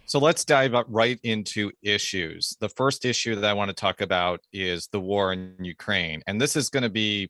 So 0.07 0.21
let's 0.21 0.45
dive 0.45 0.73
right 0.87 1.19
into 1.25 1.73
issues. 1.83 2.57
The 2.61 2.69
first 2.69 3.05
issue 3.05 3.35
that 3.35 3.45
I 3.45 3.53
want 3.55 3.71
to 3.71 3.75
talk 3.75 4.01
about 4.01 4.39
is 4.53 4.87
the 4.93 5.01
war 5.01 5.33
in 5.33 5.57
Ukraine. 5.61 6.23
And 6.29 6.41
this 6.41 6.55
is 6.55 6.71
going 6.71 6.85
to 6.85 6.89
be 6.89 7.29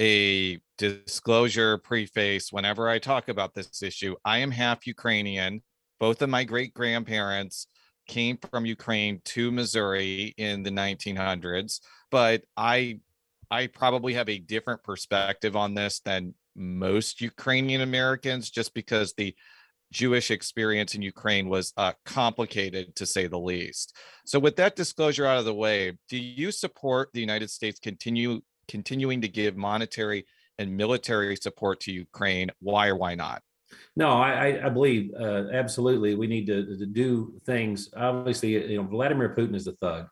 a 0.00 0.58
disclosure 0.78 1.78
preface 1.78 2.52
whenever 2.52 2.88
I 2.88 2.98
talk 2.98 3.28
about 3.28 3.54
this 3.54 3.84
issue. 3.84 4.16
I 4.24 4.38
am 4.38 4.50
half 4.50 4.84
Ukrainian. 4.84 5.62
Both 6.00 6.20
of 6.20 6.28
my 6.28 6.42
great 6.42 6.74
grandparents 6.74 7.68
came 8.08 8.36
from 8.50 8.66
Ukraine 8.66 9.20
to 9.26 9.52
Missouri 9.52 10.34
in 10.38 10.64
the 10.64 10.70
1900s, 10.70 11.80
but 12.10 12.42
I 12.56 12.98
I 13.50 13.68
probably 13.68 14.14
have 14.14 14.28
a 14.28 14.38
different 14.38 14.82
perspective 14.82 15.54
on 15.54 15.74
this 15.74 16.00
than 16.00 16.34
most 16.56 17.20
Ukrainian 17.20 17.80
Americans 17.80 18.50
just 18.50 18.74
because 18.74 19.14
the 19.14 19.34
Jewish 19.92 20.30
experience 20.30 20.94
in 20.94 21.02
Ukraine 21.02 21.48
was 21.48 21.72
uh, 21.76 21.92
complicated 22.04 22.94
to 22.96 23.06
say 23.06 23.26
the 23.26 23.38
least. 23.38 23.96
So, 24.26 24.38
with 24.38 24.56
that 24.56 24.76
disclosure 24.76 25.26
out 25.26 25.38
of 25.38 25.44
the 25.44 25.54
way, 25.54 25.96
do 26.08 26.18
you 26.18 26.50
support 26.50 27.10
the 27.12 27.20
United 27.20 27.50
States 27.50 27.80
continue 27.80 28.40
continuing 28.68 29.22
to 29.22 29.28
give 29.28 29.56
monetary 29.56 30.26
and 30.58 30.76
military 30.76 31.36
support 31.36 31.80
to 31.80 31.92
Ukraine. 31.92 32.50
Why 32.60 32.88
or 32.88 32.96
why 32.96 33.14
not? 33.14 33.42
No, 33.96 34.10
I, 34.10 34.64
I 34.64 34.68
believe 34.68 35.10
uh, 35.18 35.48
absolutely 35.52 36.14
we 36.14 36.26
need 36.26 36.46
to, 36.46 36.78
to, 36.78 36.86
do 36.86 37.38
things. 37.44 37.90
Obviously, 37.96 38.70
you 38.70 38.78
know, 38.78 38.88
Vladimir 38.88 39.34
Putin 39.36 39.54
is 39.54 39.66
a 39.66 39.72
thug. 39.72 40.06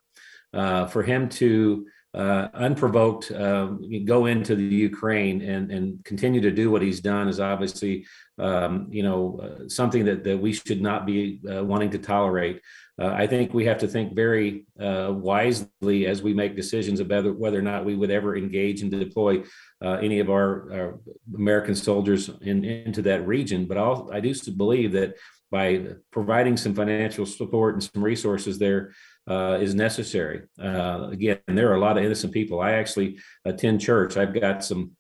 Uh, 0.52 0.87
for 0.87 1.02
him 1.02 1.28
to 1.28 1.87
uh, 2.16 2.49
unprovoked 2.54 3.30
um, 3.32 3.82
go 4.06 4.25
into 4.25 4.56
the 4.56 4.62
Ukraine 4.62 5.42
and 5.42 5.70
and 5.70 6.02
continue 6.04 6.40
to 6.40 6.50
do 6.50 6.70
what 6.70 6.80
he's 6.80 7.00
done 7.00 7.28
is 7.28 7.40
obviously 7.40 8.06
um, 8.38 8.88
you 8.90 9.02
know 9.02 9.38
uh, 9.42 9.68
something 9.68 10.04
that 10.06 10.25
that 10.25 10.38
we 10.38 10.52
should 10.52 10.80
not 10.80 11.04
be 11.04 11.40
uh, 11.50 11.62
wanting 11.62 11.90
to 11.90 11.99
tolerate. 11.99 12.62
Uh, 12.99 13.08
I 13.08 13.26
think 13.26 13.52
we 13.52 13.66
have 13.66 13.76
to 13.78 13.88
think 13.88 14.14
very 14.14 14.64
uh, 14.80 15.12
wisely 15.12 16.06
as 16.06 16.23
we 16.23 16.32
make 16.32 16.56
decisions 16.56 16.99
about 17.00 17.37
whether 17.37 17.58
or 17.58 17.62
not 17.62 17.85
we 17.85 17.94
would 17.94 18.11
ever 18.11 18.35
engage 18.35 18.80
and 18.80 18.90
deploy 18.90 19.42
uh, 19.85 19.99
any 20.00 20.18
of 20.20 20.30
our, 20.30 20.73
our, 20.73 21.00
American 21.35 21.75
soldiers 21.75 22.30
in, 22.40 22.64
into 22.64 23.02
that 23.02 23.26
region. 23.26 23.66
But 23.66 23.76
I'll, 23.76 24.08
I 24.11 24.20
do 24.20 24.32
believe 24.56 24.92
that 24.92 25.16
by 25.50 25.85
providing 26.11 26.56
some 26.56 26.75
financial 26.75 27.26
support 27.26 27.75
and 27.75 27.85
some 27.85 28.02
resources 28.02 28.58
there, 28.58 28.92
uh, 29.28 29.59
is 29.61 29.75
necessary. 29.75 30.42
Uh, 30.62 31.09
again, 31.11 31.38
there 31.47 31.71
are 31.71 31.76
a 31.76 31.80
lot 31.80 31.99
of 31.99 32.04
innocent 32.04 32.33
people. 32.33 32.61
I 32.61 32.73
actually 32.73 33.18
attend 33.45 33.80
church. 33.80 34.16
I've 34.16 34.38
got 34.38 34.64
some 34.64 34.92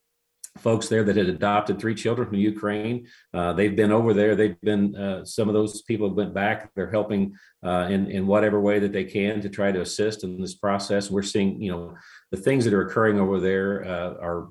folks 0.58 0.88
there 0.88 1.04
that 1.04 1.16
had 1.16 1.28
adopted 1.28 1.78
three 1.78 1.94
children 1.94 2.28
from 2.28 2.38
Ukraine. 2.38 3.06
Uh, 3.34 3.52
they've 3.52 3.76
been 3.76 3.92
over 3.92 4.14
there. 4.14 4.34
They've 4.34 4.60
been 4.62 4.96
uh, 4.96 5.24
some 5.24 5.48
of 5.48 5.54
those 5.54 5.82
people 5.82 6.08
have 6.08 6.16
went 6.16 6.34
back. 6.34 6.70
They're 6.74 6.90
helping 6.90 7.34
uh, 7.64 7.88
in 7.90 8.10
in 8.10 8.26
whatever 8.26 8.60
way 8.60 8.78
that 8.78 8.92
they 8.92 9.04
can 9.04 9.40
to 9.42 9.48
try 9.48 9.72
to 9.72 9.80
assist 9.80 10.24
in 10.24 10.40
this 10.40 10.54
process. 10.54 11.10
We're 11.10 11.22
seeing, 11.22 11.60
you 11.60 11.72
know, 11.72 11.94
the 12.30 12.36
things 12.36 12.64
that 12.64 12.74
are 12.74 12.86
occurring 12.86 13.20
over 13.20 13.40
there 13.40 13.84
uh, 13.84 14.14
are. 14.20 14.48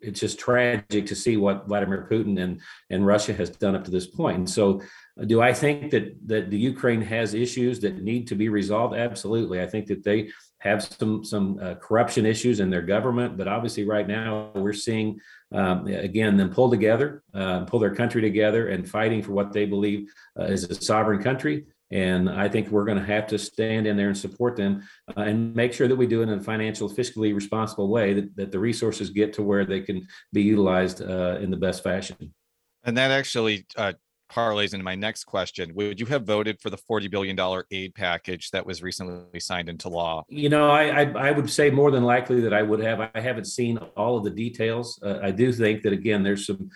It's 0.00 0.18
just 0.18 0.38
tragic 0.38 1.04
to 1.04 1.14
see 1.14 1.36
what 1.36 1.66
Vladimir 1.68 2.08
Putin 2.10 2.42
and 2.42 2.62
and 2.88 3.06
Russia 3.06 3.34
has 3.34 3.50
done 3.50 3.76
up 3.76 3.84
to 3.84 3.90
this 3.90 4.06
point. 4.06 4.38
And 4.38 4.48
so, 4.48 4.80
do 5.26 5.40
I 5.40 5.52
think 5.52 5.92
that 5.92 6.16
that 6.26 6.50
the 6.50 6.58
Ukraine 6.58 7.00
has 7.02 7.34
issues 7.34 7.78
that 7.80 8.02
need 8.02 8.26
to 8.28 8.34
be 8.34 8.48
resolved? 8.48 8.96
Absolutely. 8.96 9.62
I 9.62 9.66
think 9.66 9.86
that 9.86 10.02
they 10.02 10.30
have 10.58 10.82
some 10.82 11.24
some 11.24 11.58
uh, 11.62 11.74
corruption 11.76 12.26
issues 12.26 12.58
in 12.58 12.68
their 12.68 12.82
government, 12.82 13.36
but 13.36 13.46
obviously 13.46 13.84
right 13.84 14.08
now 14.08 14.50
we're 14.54 14.72
seeing 14.72 15.20
um, 15.52 15.86
again 15.86 16.36
them 16.36 16.50
pull 16.50 16.68
together, 16.68 17.22
uh, 17.32 17.60
pull 17.60 17.78
their 17.78 17.94
country 17.94 18.22
together, 18.22 18.68
and 18.68 18.88
fighting 18.88 19.22
for 19.22 19.32
what 19.32 19.52
they 19.52 19.66
believe 19.66 20.12
uh, 20.38 20.44
is 20.44 20.64
a 20.64 20.74
sovereign 20.74 21.22
country. 21.22 21.64
And 21.92 22.28
I 22.28 22.48
think 22.48 22.70
we're 22.70 22.86
going 22.86 22.98
to 22.98 23.04
have 23.04 23.28
to 23.28 23.38
stand 23.38 23.86
in 23.86 23.96
there 23.96 24.08
and 24.08 24.18
support 24.18 24.56
them 24.56 24.82
uh, 25.16 25.20
and 25.20 25.54
make 25.54 25.72
sure 25.72 25.86
that 25.86 25.94
we 25.94 26.08
do 26.08 26.22
it 26.22 26.28
in 26.28 26.38
a 26.40 26.42
financial, 26.42 26.90
fiscally 26.90 27.32
responsible 27.32 27.88
way, 27.88 28.14
that, 28.14 28.34
that 28.34 28.50
the 28.50 28.58
resources 28.58 29.10
get 29.10 29.32
to 29.34 29.42
where 29.44 29.64
they 29.64 29.80
can 29.80 30.04
be 30.32 30.42
utilized 30.42 31.02
uh, 31.02 31.38
in 31.40 31.52
the 31.52 31.56
best 31.56 31.84
fashion. 31.84 32.34
And 32.82 32.96
that 32.96 33.12
actually 33.12 33.66
uh, 33.76 33.92
parlays 34.30 34.72
into 34.74 34.84
my 34.84 34.94
next 34.94 35.24
question. 35.24 35.74
Would 35.74 36.00
you 36.00 36.06
have 36.06 36.24
voted 36.24 36.60
for 36.60 36.70
the 36.70 36.76
$40 36.76 37.10
billion 37.10 37.62
aid 37.70 37.94
package 37.94 38.50
that 38.50 38.64
was 38.64 38.82
recently 38.82 39.40
signed 39.40 39.68
into 39.68 39.88
law? 39.88 40.24
You 40.28 40.48
know, 40.48 40.70
I, 40.70 41.02
I, 41.02 41.28
I 41.28 41.30
would 41.30 41.50
say 41.50 41.70
more 41.70 41.90
than 41.90 42.04
likely 42.04 42.40
that 42.40 42.52
I 42.52 42.62
would 42.62 42.80
have. 42.80 43.00
I 43.00 43.20
haven't 43.20 43.46
seen 43.46 43.78
all 43.96 44.16
of 44.16 44.24
the 44.24 44.30
details. 44.30 44.98
Uh, 45.02 45.18
I 45.22 45.30
do 45.30 45.52
think 45.52 45.82
that, 45.82 45.92
again, 45.92 46.22
there's 46.22 46.46
some 46.46 46.70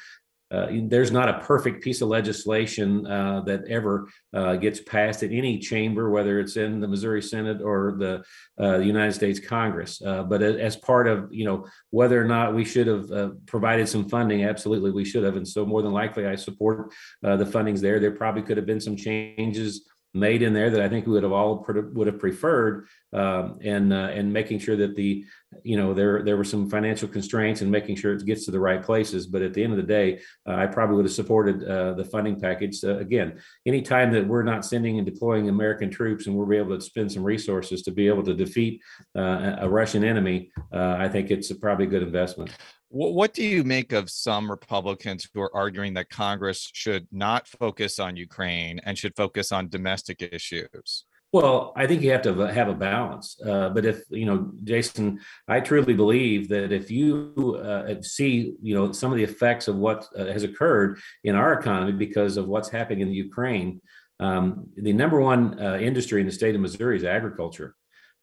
uh, 0.51 0.69
there's 0.85 1.11
not 1.11 1.29
a 1.29 1.41
perfect 1.41 1.83
piece 1.83 2.01
of 2.01 2.09
legislation 2.09 3.07
uh, 3.07 3.43
that 3.43 3.67
ever 3.69 4.09
uh, 4.33 4.57
gets 4.57 4.81
passed 4.81 5.23
in 5.23 5.33
any 5.33 5.59
chamber, 5.59 6.11
whether 6.11 6.41
it's 6.41 6.57
in 6.57 6.81
the 6.81 6.89
Missouri 6.89 7.21
Senate 7.21 7.61
or 7.61 7.97
the, 7.99 8.23
uh, 8.61 8.79
United 8.79 9.13
States 9.13 9.39
Congress. 9.39 10.01
Uh, 10.03 10.23
but 10.23 10.43
as 10.43 10.77
part 10.77 11.07
of 11.07 11.29
you 11.31 11.45
know 11.45 11.67
whether 11.91 12.21
or 12.21 12.25
not 12.25 12.55
we 12.55 12.65
should 12.65 12.87
have 12.87 13.11
uh, 13.11 13.31
provided 13.47 13.89
some 13.89 14.09
funding, 14.09 14.45
absolutely 14.45 14.91
we 14.91 15.05
should 15.05 15.25
have. 15.25 15.37
And 15.37 15.47
so 15.47 15.67
more 15.67 15.83
than 15.83 15.93
likely, 15.93 16.27
I 16.27 16.35
support 16.35 16.93
the 17.23 17.45
fundings 17.45 17.81
there. 17.81 18.01
There 18.01 18.11
probably 18.13 18.43
could 18.43 18.57
have 18.57 18.67
been 18.67 18.81
some 18.81 18.97
changes 18.97 19.87
made 20.19 20.43
in 20.43 20.53
there 20.53 20.71
that 20.71 20.81
I 20.81 20.89
think 20.89 21.07
we 21.07 21.13
would 21.13 21.23
have 21.23 21.33
all 21.33 21.65
would 21.67 22.07
have 22.07 22.19
preferred, 22.19 22.87
um, 23.13 23.59
and 23.63 23.93
uh, 23.93 24.11
and 24.13 24.33
making 24.33 24.59
sure 24.59 24.77
that 24.77 24.97
the 24.97 25.25
you 25.63 25.77
know 25.77 25.95
there 25.95 26.23
there 26.23 26.37
were 26.37 26.45
some 26.45 26.69
financial 26.69 27.09
constraints 27.09 27.63
and 27.63 27.71
making 27.71 27.97
sure 27.97 28.13
it 28.13 28.25
gets 28.27 28.45
to 28.45 28.51
the 28.51 28.61
right 28.61 28.83
places. 28.83 29.27
But 29.27 29.43
at 29.43 29.55
the 29.55 29.63
end 29.63 29.73
of 29.73 29.79
the 29.79 29.83
day, 29.83 30.21
uh, 30.47 30.55
I 30.55 30.67
probably 30.67 30.97
would 30.97 31.05
have 31.05 31.15
supported 31.15 31.65
uh, 31.65 31.95
the 31.95 32.05
funding 32.05 32.41
package. 32.41 32.83
Uh, 32.85 32.99
again, 32.99 33.41
anytime 33.67 34.13
that 34.13 34.27
we're 34.27 34.43
not 34.43 34.65
sending 34.65 34.99
and 34.99 35.07
deploying 35.07 35.49
American 35.49 35.91
troops 35.91 36.27
and 36.27 36.37
we're 36.37 36.53
able 36.55 36.77
to 36.77 36.85
spend 36.85 37.11
some 37.13 37.25
resources 37.25 37.83
to 37.83 37.91
be 37.91 38.09
able 38.09 38.23
to 38.25 38.35
defeat 38.35 38.83
uh, 39.17 39.57
a 39.61 39.69
Russian 39.69 40.05
enemy, 40.05 40.51
uh, 40.73 40.97
I 40.99 41.09
think 41.09 41.31
it's 41.31 41.53
probably 41.53 41.87
a 41.87 41.91
good 41.91 42.03
investment. 42.03 42.51
What 42.91 43.35
do 43.35 43.45
you 43.45 43.65
make 43.65 43.93
of 43.93 44.09
some 44.09 44.51
Republicans 44.51 45.29
who 45.33 45.43
are 45.43 45.55
arguing 45.55 45.95
that 45.95 46.09
Congress 46.09 46.71
should 46.73 47.07
not 47.13 47.47
focus 47.47 47.99
on 47.99 48.17
Ukraine 48.17 48.81
and 48.83 48.97
should 48.97 49.15
focus 49.15 49.53
on 49.53 49.69
domestic 49.69 50.23
issues? 50.23 51.05
Well, 51.31 51.75
I 51.77 51.87
think 51.87 52.01
you 52.01 52.11
have 52.13 52.23
to 52.23 52.35
have 52.47 52.69
a 52.69 52.75
balance. 52.75 53.39
Uh, 53.45 53.69
but 53.69 53.85
if 53.85 54.05
you 54.09 54.25
know, 54.25 54.51
Jason, 54.65 55.21
I 55.47 55.61
truly 55.61 55.93
believe 55.93 56.49
that 56.49 56.73
if 56.73 56.91
you 56.91 57.61
uh, 57.63 58.01
see, 58.01 58.55
you 58.63 58.75
know, 58.75 58.93
some 58.93 59.13
of 59.13 59.19
the 59.19 59.25
effects 59.25 59.69
of 59.69 59.77
what 59.77 60.09
uh, 60.17 60.25
has 60.27 60.43
occurred 60.43 60.99
in 61.25 61.35
our 61.35 61.53
economy 61.53 61.93
because 61.93 62.39
of 62.39 62.49
what's 62.49 62.71
happening 62.71 63.01
in 63.01 63.09
the 63.09 63.15
Ukraine, 63.15 63.83
um, 64.21 64.69
the 64.77 64.95
number 64.95 65.21
one 65.21 65.61
uh, 65.61 65.77
industry 65.77 66.23
in 66.23 66.27
the 66.27 66.33
state 66.33 66.55
of 66.55 66.63
Missouri 66.63 66.97
is 66.97 67.05
agriculture. 67.05 67.75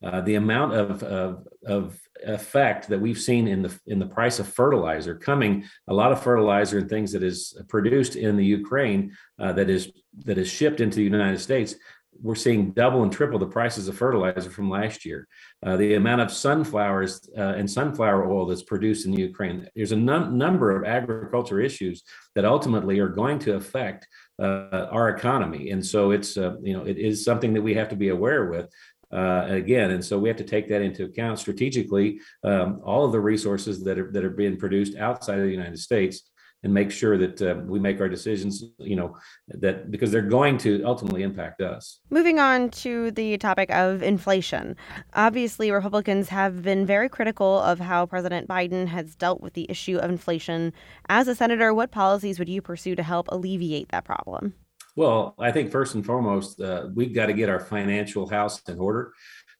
Uh, 0.04 0.20
the 0.20 0.34
amount 0.34 0.74
of, 0.74 1.02
of, 1.02 1.48
of 1.66 1.98
effect 2.24 2.88
that 2.88 3.00
we've 3.00 3.18
seen 3.18 3.46
in 3.48 3.62
the 3.62 3.80
in 3.86 3.98
the 3.98 4.06
price 4.06 4.38
of 4.38 4.48
fertilizer 4.48 5.14
coming 5.14 5.64
a 5.88 5.94
lot 5.94 6.12
of 6.12 6.22
fertilizer 6.22 6.78
and 6.78 6.88
things 6.88 7.12
that 7.12 7.22
is 7.22 7.58
produced 7.68 8.16
in 8.16 8.36
the 8.36 8.44
Ukraine 8.44 9.14
uh, 9.38 9.52
that 9.52 9.68
is 9.68 9.92
that 10.24 10.38
is 10.38 10.48
shipped 10.48 10.80
into 10.80 10.96
the 10.96 11.04
United 11.04 11.38
States 11.38 11.76
we're 12.22 12.34
seeing 12.34 12.72
double 12.72 13.02
and 13.02 13.12
triple 13.12 13.38
the 13.38 13.46
prices 13.46 13.88
of 13.88 13.96
fertilizer 13.96 14.50
from 14.50 14.70
last 14.70 15.04
year. 15.04 15.28
Uh, 15.64 15.76
the 15.76 15.94
amount 15.94 16.20
of 16.20 16.32
sunflowers 16.32 17.28
uh, 17.36 17.54
and 17.56 17.70
sunflower 17.70 18.30
oil 18.30 18.46
that's 18.46 18.62
produced 18.62 19.06
in 19.06 19.12
the 19.12 19.22
Ukraine. 19.22 19.68
There's 19.74 19.92
a 19.92 19.96
num- 19.96 20.38
number 20.38 20.76
of 20.76 20.84
agriculture 20.84 21.60
issues 21.60 22.02
that 22.34 22.44
ultimately 22.44 22.98
are 22.98 23.08
going 23.08 23.38
to 23.40 23.56
affect 23.56 24.06
uh, 24.38 24.86
our 24.90 25.08
economy, 25.08 25.70
and 25.70 25.84
so 25.84 26.10
it's 26.10 26.36
uh, 26.36 26.56
you 26.62 26.76
know 26.76 26.84
it 26.84 26.98
is 26.98 27.24
something 27.24 27.54
that 27.54 27.62
we 27.62 27.74
have 27.74 27.88
to 27.88 27.96
be 27.96 28.10
aware 28.10 28.50
with 28.50 28.70
uh, 29.12 29.46
again. 29.48 29.92
And 29.92 30.04
so 30.04 30.18
we 30.18 30.28
have 30.28 30.38
to 30.38 30.44
take 30.44 30.68
that 30.68 30.82
into 30.82 31.04
account 31.04 31.38
strategically. 31.38 32.20
Um, 32.42 32.80
all 32.84 33.04
of 33.04 33.12
the 33.12 33.20
resources 33.20 33.82
that 33.84 33.98
are 33.98 34.10
that 34.12 34.24
are 34.24 34.30
being 34.30 34.56
produced 34.56 34.96
outside 34.96 35.38
of 35.38 35.44
the 35.44 35.50
United 35.50 35.78
States, 35.78 36.30
and 36.62 36.74
make 36.74 36.90
sure 36.90 37.16
that 37.16 37.40
uh, 37.42 37.60
we 37.64 37.78
make 37.78 38.00
our 38.00 38.08
decisions. 38.08 38.64
You 38.78 38.96
know 38.96 39.16
that 39.48 39.90
because 39.90 40.10
they're 40.10 40.22
going 40.22 40.58
to 40.58 40.82
ultimately 40.84 41.22
impact 41.22 41.60
us. 41.60 42.00
Moving 42.10 42.40
on 42.40 42.70
to 42.70 43.10
the 43.12 43.38
topic 43.38 43.70
of 43.70 44.02
inflation. 44.02 44.76
Obviously, 45.14 45.70
Republicans 45.70 46.28
have 46.30 46.62
been 46.62 46.84
very 46.84 47.08
critical 47.08 47.60
of 47.60 47.78
how 47.78 48.06
President 48.06 48.48
Biden 48.48 48.88
has 48.88 49.14
dealt 49.14 49.40
with 49.40 49.54
the 49.54 49.66
issue 49.70 49.98
of 49.98 50.10
inflation. 50.10 50.72
As 51.08 51.28
a 51.28 51.34
senator, 51.34 51.72
what 51.72 51.92
policies 51.92 52.38
would 52.38 52.48
you 52.48 52.60
pursue 52.60 52.96
to 52.96 53.02
help 53.02 53.28
alleviate 53.30 53.90
that 53.90 54.04
problem? 54.04 54.54
Well, 54.96 55.34
I 55.38 55.52
think 55.52 55.70
first 55.70 55.94
and 55.94 56.04
foremost, 56.04 56.58
uh, 56.58 56.88
we've 56.94 57.14
got 57.14 57.26
to 57.26 57.34
get 57.34 57.50
our 57.50 57.60
financial 57.60 58.26
house 58.26 58.62
in 58.66 58.78
order. 58.78 59.12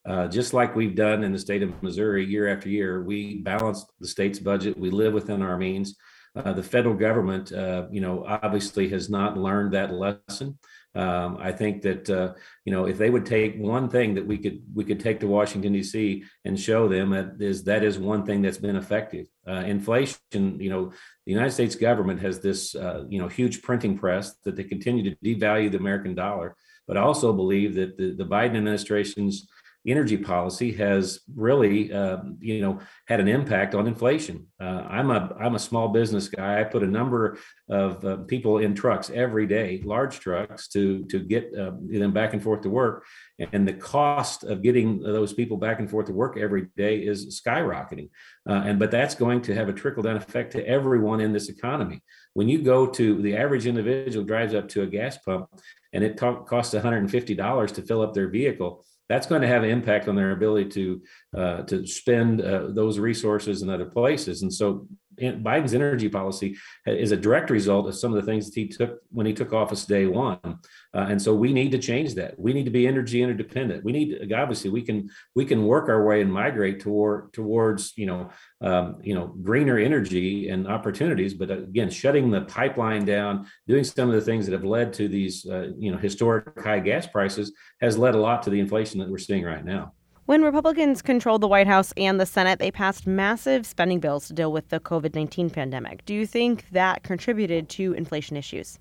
Uh, 0.07 0.29
just 0.29 0.55
like 0.55 0.75
we've 0.75 0.95
done 0.95 1.25
in 1.25 1.33
the 1.33 1.39
state 1.39 1.63
of 1.63 1.83
Missouri 1.83 2.25
year 2.25 2.49
after 2.49 2.71
year, 2.71 3.03
we 3.03 3.39
balance 3.43 3.85
the 4.01 4.09
state's 4.09 4.39
budget. 4.39 4.79
We 4.79 4.91
live 4.91 5.13
within 5.13 5.43
our 5.43 5.59
means. 5.59 5.97
Uh, 6.35 6.55
the 6.55 6.63
federal 6.63 6.95
government, 6.95 7.53
uh, 7.53 7.87
you 7.91 8.01
know, 8.01 8.25
obviously 8.27 8.89
has 8.89 9.11
not 9.11 9.37
learned 9.37 9.75
that 9.75 9.93
lesson. 9.93 10.59
Um, 10.97 11.37
I 11.39 11.53
think 11.53 11.83
that 11.83 12.09
uh, 12.09 12.33
you 12.65 12.73
know 12.73 12.87
if 12.87 12.97
they 12.97 13.11
would 13.11 13.27
take 13.27 13.57
one 13.59 13.91
thing 13.91 14.15
that 14.15 14.27
we 14.27 14.39
could 14.39 14.63
we 14.75 14.83
could 14.83 14.99
take 14.99 15.21
to 15.21 15.27
Washington 15.27 15.75
D.C. 15.75 16.25
and 16.47 16.59
show 16.59 16.89
them 16.89 17.11
that 17.11 17.37
is 17.39 17.65
that 17.65 17.85
is 17.85 17.99
one 17.99 18.25
thing 18.25 18.41
that's 18.41 18.57
been 18.57 18.77
effective. 18.77 19.27
Uh, 19.47 19.63
inflation, 19.67 20.19
you 20.59 20.71
know, 20.71 20.93
the 21.27 21.33
United 21.33 21.53
States 21.53 21.77
government 21.77 22.21
has 22.21 22.41
this 22.41 22.75
uh, 22.75 23.05
you 23.11 23.21
know 23.21 23.29
huge 23.29 23.61
printing 23.61 23.99
press 23.99 24.37
that 24.45 24.57
they 24.57 24.65
continue 24.65 25.03
to 25.11 25.17
devalue 25.23 25.71
the 25.71 25.79
American 25.79 26.15
dollar. 26.15 26.57
But 26.89 26.97
I 26.97 27.01
also 27.01 27.33
believe 27.33 27.75
that 27.75 27.99
the, 27.99 28.13
the 28.13 28.25
Biden 28.25 28.57
administration's 28.57 29.49
energy 29.87 30.17
policy 30.17 30.73
has 30.73 31.21
really, 31.35 31.93
uh, 31.93 32.19
you 32.41 32.61
know, 32.61 32.81
had 33.07 33.21
an 33.21 33.29
impact 33.29 33.75
on 33.75 33.87
inflation. 33.87 34.47
Uh, 34.61 34.85
I'm 34.89 35.11
a 35.11 35.35
I'm 35.39 35.55
a 35.55 35.59
small 35.59 35.89
business 35.89 36.29
guy. 36.29 36.61
I 36.61 36.65
put 36.65 36.83
a 36.83 36.87
number 36.87 37.39
of 37.69 38.05
uh, 38.05 38.17
people 38.29 38.59
in 38.59 38.75
trucks 38.75 39.11
every 39.11 39.47
day, 39.47 39.83
large 39.85 40.19
trucks, 40.21 40.69
to 40.69 41.05
to 41.07 41.21
get 41.21 41.53
uh, 41.57 41.73
them 41.89 42.13
back 42.13 42.33
and 42.33 42.43
forth 42.43 42.63
to 42.63 42.71
work. 42.71 43.05
And 43.53 43.69
the 43.69 43.75
cost 43.75 44.45
of 44.45 44.63
getting 44.63 45.01
those 45.01 45.33
people 45.35 45.59
back 45.59 45.79
and 45.79 45.91
forth 45.91 46.07
to 46.07 46.13
work 46.13 46.39
every 46.39 46.69
day 46.77 46.99
is 46.99 47.41
skyrocketing. 47.41 48.09
Uh, 48.49 48.63
and 48.65 48.79
but 48.79 48.91
that's 48.91 49.15
going 49.15 49.43
to 49.43 49.55
have 49.55 49.69
a 49.69 49.73
trickle 49.73 50.03
down 50.03 50.17
effect 50.17 50.53
to 50.53 50.67
everyone 50.67 51.21
in 51.21 51.33
this 51.33 51.49
economy. 51.49 52.03
When 52.33 52.49
you 52.49 52.63
go 52.63 52.87
to 52.87 53.23
the 53.23 53.37
average 53.37 53.67
individual 53.67 54.25
drives 54.25 54.55
up 54.55 54.69
to 54.71 54.83
a 54.83 54.87
gas 54.87 55.19
pump, 55.19 55.49
and 55.93 56.05
it 56.05 56.19
t- 56.19 56.37
costs 56.47 56.75
$150 56.75 57.75
to 57.75 57.83
fill 57.83 58.03
up 58.03 58.13
their 58.13 58.29
vehicle 58.29 58.85
that's 59.09 59.27
going 59.27 59.43
to 59.43 59.49
have 59.49 59.63
an 59.63 59.71
impact 59.71 60.09
on 60.09 60.17
their 60.17 60.33
ability 60.33 60.69
to 60.71 61.03
uh, 61.37 61.63
to 61.63 61.87
spend 61.87 62.41
uh, 62.41 62.69
those 62.69 62.99
resources 62.99 63.63
in 63.63 63.71
other 63.71 63.87
places. 63.87 64.43
And 64.43 64.53
so 64.53 64.87
Biden's 65.21 65.75
energy 65.75 66.09
policy 66.09 66.57
is 66.87 67.13
a 67.13 67.17
direct 67.17 67.51
result 67.51 67.87
of 67.87 67.95
some 67.97 68.13
of 68.15 68.25
the 68.25 68.31
things 68.31 68.47
that 68.47 68.55
he 68.55 68.69
took 68.69 69.01
when 69.11 69.27
he 69.27 69.33
took 69.33 69.53
office 69.53 69.85
day 69.85 70.07
one. 70.07 70.39
Uh, 70.43 71.07
and 71.09 71.21
so 71.21 71.35
we 71.35 71.53
need 71.53 71.73
to 71.73 71.79
change 71.79 72.15
that. 72.15 72.39
We 72.39 72.53
need 72.53 72.65
to 72.65 72.71
be 72.71 72.87
energy 72.87 73.23
interdependent. 73.23 73.85
We 73.85 73.93
need 73.93 74.33
obviously 74.33 74.71
we 74.71 74.83
can 74.83 75.11
we 75.35 75.45
can 75.45 75.67
work 75.67 75.89
our 75.89 76.05
way 76.05 76.21
and 76.21 76.33
migrate 76.33 76.81
toward 76.81 77.33
towards 77.33 77.93
you 77.97 78.07
know 78.07 78.31
um, 78.61 78.99
you 79.03 79.15
know 79.15 79.27
greener 79.43 79.79
energy 79.79 80.49
and 80.49 80.67
opportunities. 80.67 81.35
But 81.35 81.51
again, 81.51 81.91
shutting 81.91 82.31
the 82.31 82.43
pipeline 82.43 83.05
down, 83.05 83.47
doing 83.67 83.85
some 83.85 84.09
of 84.09 84.15
the 84.15 84.21
things 84.21 84.47
that 84.47 84.53
have 84.53 84.65
led 84.65 84.93
to 84.95 85.09
these 85.09 85.47
uh, 85.47 85.69
you 85.79 85.91
know 85.91 85.99
historic 85.99 86.63
high 86.63 86.81
gas 86.81 87.07
prices 87.07 87.53
has 87.81 87.99
led 87.99 88.15
a 88.15 88.21
lot 88.21 88.43
to 88.45 88.51
the 88.51 88.61
inflation 88.61 89.01
that 89.01 89.11
we're 89.11 89.19
seeing 89.19 89.45
right 89.45 89.65
now. 89.65 89.93
When 90.27 90.43
Republicans 90.43 91.03
controlled 91.03 91.41
the 91.41 91.47
White 91.47 91.69
House 91.69 91.93
and 91.97 92.19
the 92.19 92.27
Senate, 92.27 92.59
they 92.59 92.73
passed 92.73 93.07
massive 93.07 93.65
spending 93.65 94.01
bills 94.01 94.27
to 94.27 94.33
deal 94.33 94.51
with 94.51 94.71
the 94.71 94.81
COVID 94.81 95.15
19 95.15 95.51
pandemic. 95.51 96.05
Do 96.05 96.15
you 96.15 96.27
think 96.27 96.69
that 96.71 97.05
contributed 97.05 97.69
to 97.71 97.93
inflation 97.93 98.37
issues? 98.37 98.81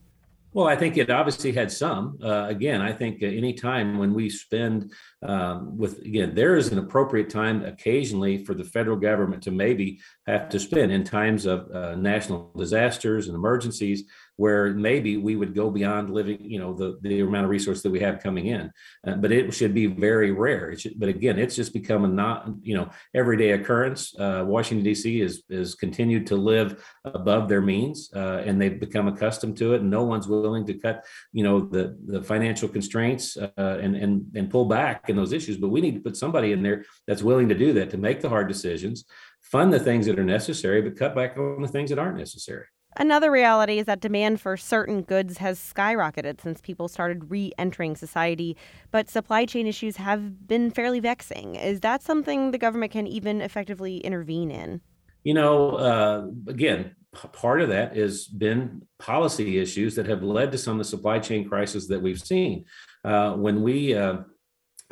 Well, 0.53 0.67
I 0.67 0.75
think 0.75 0.97
it 0.97 1.11
obviously 1.11 1.51
had 1.51 1.71
some. 1.71 2.17
Uh, 2.23 2.45
again, 2.47 2.81
I 2.81 2.93
think 2.93 3.21
any 3.21 3.53
time 3.53 3.99
when 3.99 4.13
we 4.13 4.27
spend 4.27 4.91
um, 5.21 5.77
with, 5.77 5.99
again, 5.99 6.33
there 6.33 6.55
is 6.55 6.71
an 6.71 6.79
appropriate 6.79 7.29
time 7.29 7.63
occasionally 7.63 8.43
for 8.43 8.55
the 8.55 8.63
federal 8.63 8.97
government 8.97 9.43
to 9.43 9.51
maybe 9.51 9.99
have 10.25 10.49
to 10.49 10.59
spend 10.59 10.91
in 10.91 11.03
times 11.03 11.45
of 11.45 11.69
uh, 11.69 11.93
national 11.95 12.53
disasters 12.57 13.27
and 13.27 13.35
emergencies 13.35 14.05
where 14.37 14.73
maybe 14.73 15.17
we 15.17 15.35
would 15.35 15.55
go 15.55 15.69
beyond 15.69 16.13
living, 16.13 16.39
you 16.43 16.59
know, 16.59 16.73
the, 16.73 16.97
the 17.01 17.21
amount 17.21 17.45
of 17.45 17.49
resource 17.49 17.81
that 17.81 17.91
we 17.91 17.99
have 17.99 18.21
coming 18.21 18.47
in. 18.47 18.71
Uh, 19.07 19.15
but 19.15 19.31
it 19.31 19.53
should 19.53 19.73
be 19.73 19.85
very 19.85 20.31
rare. 20.31 20.75
Should, 20.75 20.99
but 20.99 21.09
again, 21.09 21.39
it's 21.39 21.55
just 21.55 21.73
become 21.73 22.03
a 22.03 22.07
not, 22.07 22.49
you 22.61 22.75
know, 22.75 22.89
everyday 23.13 23.51
occurrence. 23.51 24.13
Uh, 24.17 24.43
Washington 24.45 24.83
D.C. 24.83 25.21
is 25.21 25.43
is 25.49 25.75
continued 25.75 26.27
to 26.27 26.35
live 26.35 26.83
above 27.05 27.47
their 27.47 27.61
means, 27.61 28.09
uh, 28.15 28.43
and 28.45 28.61
they've 28.61 28.79
become 28.79 29.07
accustomed 29.07 29.57
to 29.57 29.73
it. 29.73 29.81
And 29.81 29.89
no 29.89 30.03
one's 30.03 30.27
willing 30.27 30.65
to 30.67 30.73
cut, 30.73 31.05
you 31.31 31.43
know, 31.43 31.61
the 31.61 31.97
the 32.05 32.21
financial 32.21 32.67
constraints 32.67 33.37
uh, 33.37 33.49
and 33.57 33.95
and 33.95 34.25
and 34.35 34.49
pull 34.49 34.65
back 34.65 35.09
in 35.09 35.15
those 35.15 35.31
issues. 35.31 35.57
But 35.57 35.69
we 35.69 35.81
need 35.81 35.95
to 35.95 36.01
put 36.01 36.17
somebody 36.17 36.51
in 36.51 36.61
there 36.61 36.83
that's 37.07 37.23
willing 37.23 37.49
to 37.49 37.55
do 37.55 37.73
that 37.73 37.89
to 37.91 37.97
make 37.97 38.21
the 38.21 38.29
hard 38.29 38.47
decisions, 38.47 39.05
fund 39.41 39.71
the 39.71 39.79
things 39.79 40.05
that 40.07 40.19
are 40.19 40.23
necessary, 40.23 40.81
but 40.81 40.97
cut 40.97 41.15
back 41.15 41.37
on 41.37 41.61
the 41.61 41.67
things 41.67 41.89
that 41.89 41.99
aren't 41.99 42.17
necessary. 42.17 42.65
Another 42.97 43.29
reality 43.29 43.77
is 43.77 43.85
that 43.87 43.99
demand 43.99 44.39
for 44.39 44.55
certain 44.55 45.01
goods 45.01 45.37
has 45.39 45.59
skyrocketed 45.59 46.39
since 46.39 46.61
people 46.61 46.87
started 46.87 47.29
re 47.29 47.51
entering 47.57 47.95
society, 47.95 48.55
but 48.91 49.09
supply 49.09 49.45
chain 49.45 49.67
issues 49.67 49.97
have 49.97 50.47
been 50.47 50.71
fairly 50.71 51.01
vexing. 51.01 51.55
Is 51.55 51.81
that 51.81 52.01
something 52.01 52.51
the 52.51 52.57
government 52.57 52.93
can 52.93 53.05
even 53.05 53.41
effectively 53.41 53.97
intervene 53.97 54.49
in? 54.49 54.79
You 55.23 55.33
know, 55.33 55.71
uh, 55.71 56.27
again, 56.47 56.95
part 57.13 57.59
of 57.59 57.69
that 57.69 57.97
has 57.97 58.27
been 58.27 58.83
policy 58.97 59.59
issues 59.59 59.95
that 59.95 60.05
have 60.05 60.23
led 60.23 60.51
to 60.53 60.57
some 60.57 60.73
of 60.73 60.77
the 60.79 60.89
supply 60.89 61.19
chain 61.19 61.49
crisis 61.49 61.87
that 61.87 62.01
we've 62.01 62.21
seen. 62.21 62.65
Uh, 63.03 63.33
when 63.33 63.61
we 63.61 63.93
uh, 63.93 64.19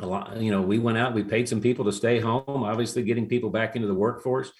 a 0.00 0.06
lot, 0.06 0.36
you 0.36 0.50
know, 0.50 0.60
we 0.60 0.78
went 0.78 0.98
out, 0.98 1.14
we 1.14 1.22
paid 1.22 1.48
some 1.48 1.60
people 1.60 1.86
to 1.86 1.92
stay 1.92 2.20
home, 2.20 2.64
obviously 2.64 3.02
getting 3.02 3.28
people 3.28 3.48
back 3.48 3.76
into 3.76 3.88
the 3.88 3.94
workforce 3.94 4.52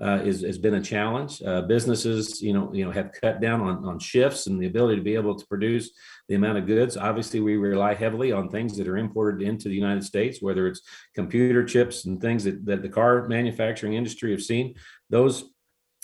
uh, 0.00 0.20
is, 0.24 0.42
has 0.42 0.58
been 0.58 0.74
a 0.74 0.82
challenge. 0.82 1.42
Uh, 1.42 1.62
businesses, 1.62 2.40
you 2.40 2.52
know, 2.52 2.72
you 2.72 2.84
know, 2.84 2.90
have 2.90 3.12
cut 3.12 3.40
down 3.40 3.60
on, 3.60 3.84
on 3.84 3.98
shifts 3.98 4.46
and 4.46 4.60
the 4.60 4.66
ability 4.66 4.96
to 4.96 5.02
be 5.02 5.14
able 5.14 5.34
to 5.34 5.46
produce 5.46 5.90
the 6.28 6.34
amount 6.34 6.58
of 6.58 6.66
goods. 6.66 6.96
Obviously, 6.96 7.40
we 7.40 7.56
rely 7.56 7.94
heavily 7.94 8.32
on 8.32 8.48
things 8.48 8.76
that 8.76 8.88
are 8.88 8.96
imported 8.96 9.42
into 9.46 9.68
the 9.68 9.74
United 9.74 10.02
States, 10.02 10.40
whether 10.40 10.66
it's 10.66 10.82
computer 11.14 11.64
chips 11.64 12.06
and 12.06 12.20
things 12.20 12.44
that, 12.44 12.64
that 12.64 12.82
the 12.82 12.88
car 12.88 13.28
manufacturing 13.28 13.94
industry 13.94 14.30
have 14.30 14.42
seen. 14.42 14.74
Those 15.10 15.52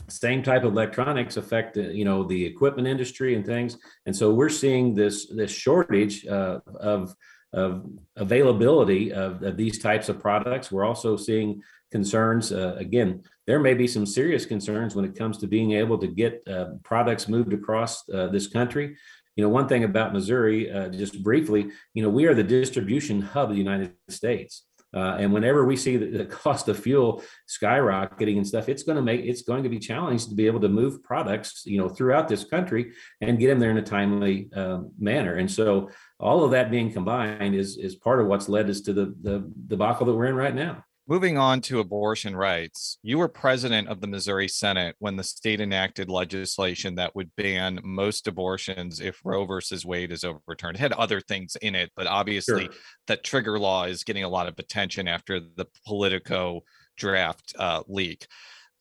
same 0.08 0.42
type 0.42 0.62
of 0.62 0.72
electronics 0.72 1.36
affect 1.36 1.76
you 1.76 2.04
know 2.04 2.22
the 2.22 2.44
equipment 2.44 2.86
industry 2.86 3.34
and 3.34 3.44
things 3.44 3.78
and 4.04 4.14
so 4.14 4.32
we're 4.32 4.48
seeing 4.48 4.94
this 4.94 5.26
this 5.34 5.50
shortage 5.50 6.26
uh, 6.26 6.60
of 6.78 7.14
of 7.56 7.84
availability 8.16 9.12
of, 9.12 9.42
of, 9.42 9.56
these 9.56 9.78
types 9.78 10.08
of 10.08 10.20
products 10.20 10.70
we're 10.70 10.84
also 10.84 11.16
seeing 11.16 11.60
concerns 11.90 12.52
uh, 12.52 12.76
again 12.78 13.22
there 13.46 13.60
may 13.60 13.74
be 13.74 13.86
some 13.86 14.06
serious 14.06 14.44
concerns 14.44 14.94
when 14.94 15.04
it 15.04 15.16
comes 15.16 15.38
to 15.38 15.46
being 15.46 15.72
able 15.72 15.98
to 15.98 16.08
get 16.08 16.42
uh, 16.48 16.66
products 16.82 17.28
moved 17.28 17.52
across 17.52 18.08
uh, 18.08 18.26
this 18.26 18.48
country. 18.48 18.96
You 19.36 19.44
know, 19.44 19.50
one 19.50 19.68
thing 19.68 19.84
about 19.84 20.12
Missouri, 20.12 20.70
uh, 20.70 20.88
just 20.88 21.22
briefly, 21.22 21.68
you 21.94 22.02
know, 22.02 22.08
we 22.08 22.26
are 22.26 22.34
the 22.34 22.42
distribution 22.42 23.20
hub 23.20 23.50
of 23.50 23.56
the 23.56 23.62
United 23.62 23.92
States. 24.08 24.64
Uh, 24.96 25.18
and 25.20 25.30
whenever 25.30 25.66
we 25.66 25.76
see 25.76 25.98
the, 25.98 26.06
the, 26.06 26.24
cost 26.44 26.68
of 26.68 26.78
fuel 26.78 27.22
skyrocketing 27.46 28.38
and 28.38 28.46
stuff, 28.46 28.70
it's 28.70 28.82
going 28.82 28.96
to 28.96 29.02
make 29.02 29.20
it's 29.24 29.42
going 29.42 29.62
to 29.62 29.68
be 29.68 29.78
challenged 29.78 30.30
to 30.30 30.34
be 30.34 30.46
able 30.46 30.60
to 30.60 30.70
move 30.70 31.02
products, 31.02 31.66
you 31.66 31.76
know, 31.76 31.88
throughout 31.88 32.28
this 32.28 32.44
country 32.44 32.92
and 33.20 33.38
get 33.38 33.48
them 33.48 33.58
there 33.58 33.70
in 33.70 33.76
a 33.76 33.82
timely 33.82 34.48
uh, 34.56 34.80
manner. 34.98 35.34
And 35.34 35.50
so, 35.50 35.90
all 36.18 36.44
of 36.44 36.50
that 36.52 36.70
being 36.70 36.90
combined 36.90 37.54
is 37.54 37.76
is 37.76 37.94
part 37.94 38.20
of 38.20 38.26
what's 38.26 38.48
led 38.48 38.70
us 38.70 38.80
to 38.82 38.94
the 38.94 39.14
the 39.20 39.52
debacle 39.66 40.06
that 40.06 40.14
we're 40.14 40.26
in 40.26 40.34
right 40.34 40.54
now. 40.54 40.82
Moving 41.08 41.38
on 41.38 41.60
to 41.62 41.78
abortion 41.78 42.34
rights, 42.34 42.98
you 43.00 43.18
were 43.18 43.28
president 43.28 43.86
of 43.86 44.00
the 44.00 44.08
Missouri 44.08 44.48
Senate 44.48 44.96
when 44.98 45.14
the 45.14 45.22
state 45.22 45.60
enacted 45.60 46.10
legislation 46.10 46.96
that 46.96 47.14
would 47.14 47.30
ban 47.36 47.78
most 47.84 48.26
abortions 48.26 48.98
if 48.98 49.20
Roe 49.24 49.44
versus 49.44 49.86
Wade 49.86 50.10
is 50.10 50.24
overturned. 50.24 50.74
It 50.74 50.80
had 50.80 50.92
other 50.94 51.20
things 51.20 51.54
in 51.62 51.76
it, 51.76 51.92
but 51.94 52.08
obviously 52.08 52.64
sure. 52.64 52.74
that 53.06 53.22
trigger 53.22 53.56
law 53.56 53.84
is 53.84 54.02
getting 54.02 54.24
a 54.24 54.28
lot 54.28 54.48
of 54.48 54.58
attention 54.58 55.06
after 55.06 55.38
the 55.38 55.66
Politico 55.86 56.64
draft 56.96 57.54
uh, 57.56 57.84
leak. 57.86 58.26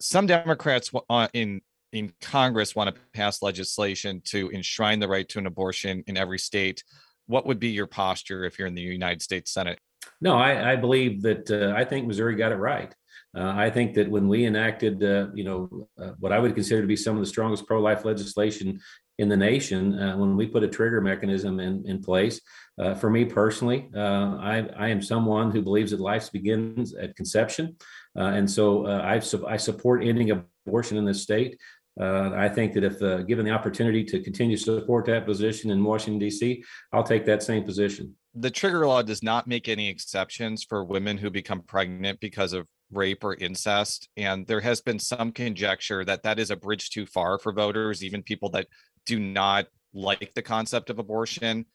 Some 0.02 0.26
Democrats 0.26 0.90
uh, 1.08 1.28
in 1.34 1.62
in 1.92 2.12
Congress 2.22 2.76
want 2.76 2.94
to 2.94 3.02
pass 3.14 3.44
legislation 3.44 4.22
to 4.26 4.50
enshrine 4.50 5.00
the 5.00 5.08
right 5.08 5.30
to 5.30 5.38
an 5.38 5.46
abortion 5.46 6.04
in 6.08 6.18
every 6.18 6.40
state. 6.40 6.84
What 7.28 7.46
would 7.46 7.60
be 7.60 7.70
your 7.70 7.88
posture 7.88 8.46
if 8.46 8.58
you're 8.58 8.68
in 8.68 8.76
the 8.76 8.82
United 8.82 9.22
States 9.22 9.54
Senate? 9.54 9.80
No, 10.22 10.38
I, 10.38 10.74
I 10.74 10.76
believe 10.76 11.22
that 11.24 11.50
uh, 11.52 11.74
I 11.76 11.86
think 11.86 12.08
Missouri 12.08 12.36
got 12.36 12.52
it 12.52 12.56
right. 12.56 12.94
Uh, 13.36 13.54
I 13.56 13.70
think 13.70 13.94
that 13.96 14.10
when 14.10 14.28
we 14.28 14.46
enacted, 14.46 15.04
uh, 15.04 15.28
you 15.34 15.44
know, 15.44 15.88
uh, 16.02 16.12
what 16.20 16.32
I 16.32 16.40
would 16.40 16.56
consider 16.56 16.82
to 16.82 16.88
be 16.88 16.96
some 16.96 17.16
of 17.16 17.22
the 17.22 17.28
strongest 17.28 17.68
pro-life 17.68 18.06
legislation 18.06 18.80
in 19.18 19.28
the 19.30 19.36
nation, 19.36 20.00
uh, 20.00 20.18
when 20.18 20.38
we 20.38 20.48
put 20.48 20.64
a 20.64 20.68
trigger 20.68 21.02
mechanism 21.02 21.60
in 21.60 21.86
in 21.86 22.02
place, 22.02 22.40
uh, 22.78 22.94
for 22.96 23.10
me 23.10 23.26
personally, 23.26 23.90
I, 23.96 24.68
I 24.78 24.88
am 24.90 25.02
someone 25.02 25.52
who 25.52 25.62
believes 25.62 25.92
that 25.92 26.00
life 26.00 26.32
begins 26.32 26.96
at 26.96 27.16
conception, 27.16 27.76
and 28.16 28.50
so 28.50 28.88
I 28.88 29.22
I 29.48 29.58
support 29.58 30.04
ending 30.04 30.32
abortion 30.32 30.98
in 30.98 31.06
this 31.06 31.22
state. 31.22 31.58
Uh, 32.00 32.32
I 32.36 32.50
think 32.50 32.74
that 32.74 32.84
if 32.84 33.02
uh, 33.02 33.22
given 33.24 33.46
the 33.46 33.52
opportunity 33.52 34.04
to 34.04 34.20
continue 34.20 34.58
to 34.58 34.64
support 34.64 35.06
that 35.06 35.26
position 35.26 35.72
in 35.72 35.84
Washington, 35.84 36.20
D.C., 36.20 36.64
I'll 36.92 37.04
take 37.04 37.26
that 37.26 37.42
same 37.42 37.64
position. 37.64 38.16
The 38.36 38.52
trigger 38.52 38.86
law 38.86 39.02
does 39.02 39.24
not 39.24 39.48
make 39.48 39.70
any 39.70 39.90
exceptions 39.90 40.64
for 40.64 40.84
women 40.84 41.18
who 41.18 41.30
become 41.30 41.62
pregnant 41.62 42.20
because 42.20 42.54
of 42.54 42.68
rape 42.92 43.24
or 43.24 43.36
incest. 43.36 44.10
And 44.18 44.46
there 44.46 44.60
has 44.60 44.82
been 44.82 45.00
some 45.00 45.32
conjecture 45.32 46.04
that 46.06 46.24
that 46.24 46.40
is 46.40 46.52
a 46.52 46.56
bridge 46.56 46.90
too 46.90 47.06
far 47.06 47.40
for 47.40 47.54
voters, 47.54 48.04
even 48.04 48.24
people 48.24 48.50
that 48.50 48.68
do 49.06 49.20
not 49.20 49.68
like 49.94 50.34
the 50.34 50.42
concept 50.42 50.90
of 50.90 51.00
abortion. 51.00 51.66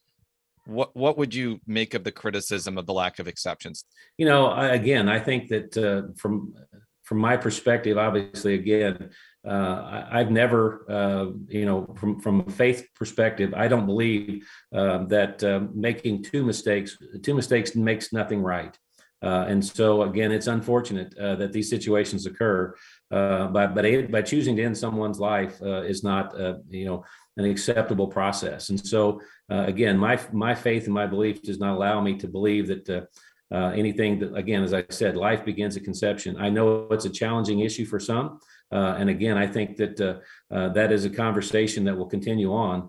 What 0.66 0.94
what 0.94 1.16
would 1.16 1.35
you 1.35 1.59
make 1.66 1.94
of 1.94 2.05
the 2.05 2.12
criticism 2.12 2.77
of 2.77 2.87
the 2.87 2.92
lack 2.92 3.18
of 3.18 3.27
exceptions? 3.27 3.85
You 4.18 4.27
know, 4.27 4.46
I, 4.46 4.68
again, 4.68 5.09
I 5.09 5.18
think 5.18 5.49
that 5.49 5.77
uh, 5.77 6.12
from 6.16 6.55
from 7.03 7.18
my 7.18 7.37
perspective, 7.37 7.99
obviously, 7.99 8.55
again, 8.55 9.11
uh, 9.46 10.05
I, 10.12 10.18
have 10.18 10.31
never, 10.31 10.85
uh, 10.90 11.26
you 11.48 11.64
know, 11.64 11.94
from 11.96 12.20
from 12.20 12.40
a 12.40 12.50
faith 12.50 12.87
perspective, 12.94 13.55
I 13.57 13.68
don't 13.68 13.87
believe 13.87 14.46
uh, 14.74 15.05
that 15.05 15.42
um, 15.44 15.70
making 15.74 16.24
two 16.24 16.44
mistakes, 16.44 16.98
two 17.22 17.35
mistakes 17.35 17.74
makes 17.74 18.12
nothing 18.12 18.42
right. 18.42 18.76
Uh, 19.22 19.44
and 19.48 19.64
so 19.64 20.03
again, 20.03 20.33
it's 20.33 20.46
unfortunate 20.46 21.16
uh, 21.18 21.37
that 21.37 21.53
these 21.53 21.70
situations 21.70 22.26
occur. 22.26 22.74
Uh, 23.11 23.46
but 23.48 23.74
but 23.74 24.11
by 24.11 24.20
choosing 24.20 24.57
to 24.57 24.62
end 24.62 24.76
someone's 24.76 25.20
life 25.20 25.61
is 25.62 26.05
not, 26.05 26.35
you 26.68 26.85
know, 26.85 27.05
an 27.38 27.46
acceptable 27.46 28.09
process. 28.09 28.68
And 28.68 28.79
so 28.79 29.22
again, 29.48 29.96
my 29.96 30.20
my 30.33 30.55
faith 30.55 30.85
and 30.85 30.94
my 30.94 31.07
belief 31.07 31.42
does 31.42 31.59
not 31.59 31.76
allow 31.76 32.00
me 32.00 32.16
to 32.18 32.29
believe 32.29 32.68
that. 32.68 33.09
Uh, 33.53 33.72
anything 33.74 34.16
that 34.16 34.33
again 34.37 34.62
as 34.62 34.72
i 34.72 34.85
said 34.90 35.16
life 35.16 35.44
begins 35.44 35.76
at 35.76 35.83
conception 35.83 36.37
i 36.38 36.48
know 36.48 36.87
it's 36.92 37.05
a 37.05 37.11
challenging 37.11 37.59
issue 37.59 37.85
for 37.85 37.98
some 37.98 38.38
uh, 38.72 38.96
and 38.98 39.11
again, 39.11 39.37
I 39.37 39.46
think 39.46 39.76
that 39.76 40.00
uh, 40.00 40.54
uh, 40.54 40.68
that 40.70 40.92
is 40.92 41.04
a 41.04 41.11
conversation 41.11 41.85
that 41.85 41.96
will 41.96 42.06
continue 42.06 42.52
on. 42.52 42.88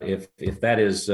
if 0.00 0.28
if 0.38 0.60
that 0.60 0.78
is 0.78 1.10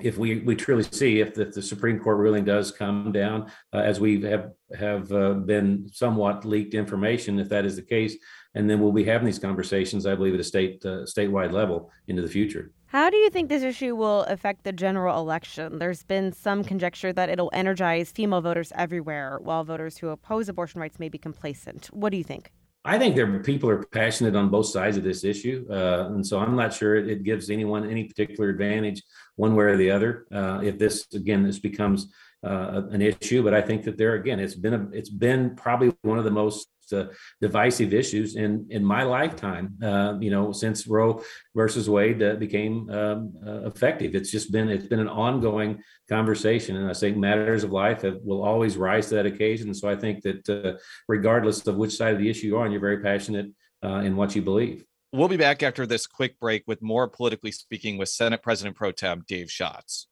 if 0.00 0.18
we, 0.18 0.40
we 0.40 0.56
truly 0.56 0.82
see 0.82 1.20
if 1.20 1.34
the, 1.34 1.44
the 1.44 1.62
Supreme 1.62 2.00
Court 2.00 2.18
ruling 2.18 2.44
does 2.44 2.72
come 2.72 3.12
down, 3.12 3.50
uh, 3.72 3.78
as 3.78 4.00
we 4.00 4.20
have 4.22 4.50
have 4.76 5.12
uh, 5.12 5.34
been 5.34 5.88
somewhat 5.92 6.44
leaked 6.44 6.74
information, 6.74 7.38
if 7.38 7.48
that 7.50 7.64
is 7.64 7.76
the 7.76 7.82
case, 7.82 8.16
and 8.54 8.68
then 8.68 8.80
we'll 8.80 8.92
be 8.92 9.04
having 9.04 9.24
these 9.26 9.38
conversations, 9.38 10.04
I 10.04 10.16
believe, 10.16 10.34
at 10.34 10.40
a 10.40 10.44
state 10.44 10.84
uh, 10.84 11.04
statewide 11.04 11.52
level 11.52 11.92
into 12.08 12.22
the 12.22 12.28
future. 12.28 12.72
How 12.86 13.08
do 13.08 13.16
you 13.16 13.30
think 13.30 13.48
this 13.48 13.62
issue 13.62 13.94
will 13.94 14.22
affect 14.22 14.64
the 14.64 14.72
general 14.72 15.18
election? 15.18 15.78
There's 15.78 16.02
been 16.02 16.32
some 16.32 16.64
conjecture 16.64 17.12
that 17.12 17.28
it'll 17.28 17.50
energize 17.52 18.10
female 18.10 18.40
voters 18.40 18.72
everywhere, 18.74 19.38
while 19.40 19.62
voters 19.62 19.98
who 19.98 20.08
oppose 20.08 20.48
abortion 20.48 20.80
rights 20.80 20.98
may 20.98 21.08
be 21.08 21.18
complacent. 21.18 21.86
What 21.86 22.10
do 22.10 22.16
you 22.16 22.24
think? 22.24 22.50
I 22.86 22.98
think 22.98 23.16
there 23.16 23.38
people 23.38 23.70
are 23.70 23.82
passionate 23.82 24.36
on 24.36 24.50
both 24.50 24.66
sides 24.66 24.98
of 24.98 25.04
this 25.04 25.24
issue, 25.24 25.66
uh, 25.70 26.08
and 26.08 26.26
so 26.26 26.38
I'm 26.38 26.54
not 26.54 26.74
sure 26.74 26.96
it, 26.96 27.08
it, 27.08 27.24
gives 27.24 27.48
anyone 27.48 27.88
any 27.88 28.04
particular 28.04 28.50
advantage 28.50 29.02
one 29.36 29.56
way 29.56 29.64
or 29.64 29.76
the 29.78 29.90
other. 29.90 30.26
Uh, 30.30 30.60
if 30.62 30.78
this 30.78 31.06
again 31.14 31.42
this 31.42 31.58
becomes 31.58 32.12
uh, 32.44 32.82
an 32.90 33.00
issue, 33.00 33.42
but 33.42 33.54
I 33.54 33.62
think 33.62 33.84
that 33.84 33.96
there 33.96 34.14
again 34.14 34.38
it's 34.38 34.54
been 34.54 34.74
a, 34.74 34.88
it's 34.92 35.08
been 35.08 35.56
probably 35.56 35.94
one 36.02 36.18
of 36.18 36.24
the 36.24 36.30
most 36.30 36.68
uh, 36.92 37.06
divisive 37.40 37.94
issues 37.94 38.36
in 38.36 38.66
in 38.70 38.84
my 38.84 39.02
lifetime. 39.02 39.76
Uh, 39.82 40.16
you 40.20 40.30
know, 40.30 40.52
since 40.52 40.86
Roe 40.86 41.22
versus 41.54 41.88
Wade 41.88 42.22
uh, 42.22 42.34
became 42.34 42.90
um, 42.90 43.32
uh, 43.46 43.62
effective, 43.66 44.14
it's 44.14 44.30
just 44.30 44.52
been 44.52 44.68
it's 44.68 44.86
been 44.86 45.00
an 45.00 45.08
ongoing 45.08 45.82
conversation, 46.08 46.76
and 46.76 46.90
I 46.90 46.94
think 46.94 47.16
matters 47.16 47.64
of 47.64 47.72
life 47.72 48.02
have, 48.02 48.18
will 48.22 48.42
always 48.42 48.76
rise 48.76 49.08
to 49.08 49.14
that 49.16 49.26
occasion. 49.26 49.72
So 49.74 49.88
I 49.88 49.96
think 49.96 50.22
that 50.22 50.48
uh, 50.48 50.78
regardless 51.08 51.66
of 51.66 51.76
which 51.76 51.96
side 51.96 52.14
of 52.14 52.20
the 52.20 52.28
issue 52.28 52.48
you're 52.48 52.60
on, 52.60 52.70
you're 52.70 52.80
very 52.80 53.00
passionate 53.00 53.50
uh, 53.84 54.00
in 54.00 54.16
what 54.16 54.34
you 54.34 54.42
believe. 54.42 54.84
We'll 55.12 55.28
be 55.28 55.36
back 55.36 55.62
after 55.62 55.86
this 55.86 56.08
quick 56.08 56.40
break 56.40 56.64
with 56.66 56.82
more 56.82 57.06
politically 57.08 57.52
speaking 57.52 57.98
with 57.98 58.08
Senate 58.08 58.42
President 58.42 58.74
Pro 58.74 58.90
Tem 58.90 59.24
Dave 59.28 59.48
Schatz. 59.48 60.08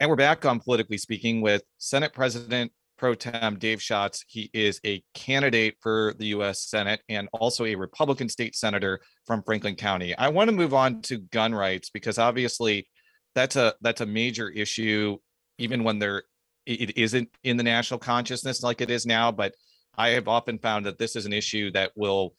And 0.00 0.10
we're 0.10 0.16
back 0.16 0.44
on 0.44 0.60
politically 0.60 0.98
speaking 0.98 1.40
with 1.40 1.62
Senate 1.78 2.12
President 2.12 2.72
Pro 2.96 3.14
Tem 3.14 3.58
Dave 3.58 3.82
Schatz. 3.82 4.24
He 4.26 4.50
is 4.52 4.80
a 4.84 5.02
candidate 5.14 5.76
for 5.80 6.14
the 6.18 6.26
U.S. 6.28 6.68
Senate 6.68 7.00
and 7.08 7.28
also 7.32 7.64
a 7.64 7.74
Republican 7.74 8.28
state 8.28 8.56
senator 8.56 9.00
from 9.26 9.42
Franklin 9.42 9.76
County. 9.76 10.16
I 10.16 10.28
want 10.28 10.48
to 10.48 10.56
move 10.56 10.74
on 10.74 11.02
to 11.02 11.18
gun 11.18 11.54
rights 11.54 11.90
because 11.90 12.18
obviously 12.18 12.88
that's 13.34 13.56
a 13.56 13.74
that's 13.80 14.00
a 14.00 14.06
major 14.06 14.48
issue, 14.48 15.18
even 15.58 15.84
when 15.84 15.98
there 15.98 16.24
it 16.64 16.96
isn't 16.96 17.28
in 17.44 17.56
the 17.56 17.62
national 17.62 18.00
consciousness 18.00 18.62
like 18.62 18.80
it 18.80 18.90
is 18.90 19.06
now. 19.06 19.30
But 19.30 19.54
I 19.96 20.10
have 20.10 20.28
often 20.28 20.58
found 20.58 20.86
that 20.86 20.98
this 20.98 21.16
is 21.16 21.26
an 21.26 21.32
issue 21.32 21.70
that 21.72 21.92
will 21.96 22.34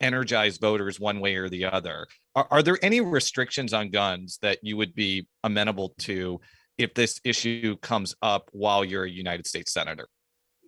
energize 0.00 0.58
voters 0.58 1.00
one 1.00 1.20
way 1.20 1.36
or 1.36 1.48
the 1.48 1.64
other. 1.64 2.06
Are, 2.34 2.46
are 2.50 2.62
there 2.62 2.78
any 2.82 3.00
restrictions 3.00 3.72
on 3.72 3.90
guns 3.90 4.38
that 4.42 4.58
you 4.62 4.76
would 4.76 4.94
be 4.94 5.26
amenable 5.42 5.94
to 6.00 6.40
if 6.78 6.94
this 6.94 7.20
issue 7.24 7.76
comes 7.78 8.14
up 8.22 8.48
while 8.52 8.84
you're 8.84 9.04
a 9.04 9.10
United 9.10 9.46
States 9.46 9.72
senator? 9.72 10.08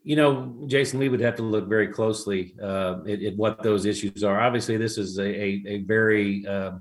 You 0.02 0.14
know, 0.14 0.64
Jason, 0.66 1.00
we 1.00 1.08
would 1.08 1.20
have 1.20 1.34
to 1.36 1.42
look 1.42 1.68
very 1.68 1.88
closely 1.88 2.54
uh, 2.62 3.00
at, 3.08 3.22
at, 3.22 3.36
what 3.36 3.62
those 3.62 3.86
issues 3.86 4.22
are. 4.22 4.40
Obviously, 4.40 4.76
this 4.76 4.98
is 4.98 5.18
a, 5.18 5.26
a, 5.26 5.62
a 5.66 5.78
very 5.82 6.46
uh, 6.46 6.72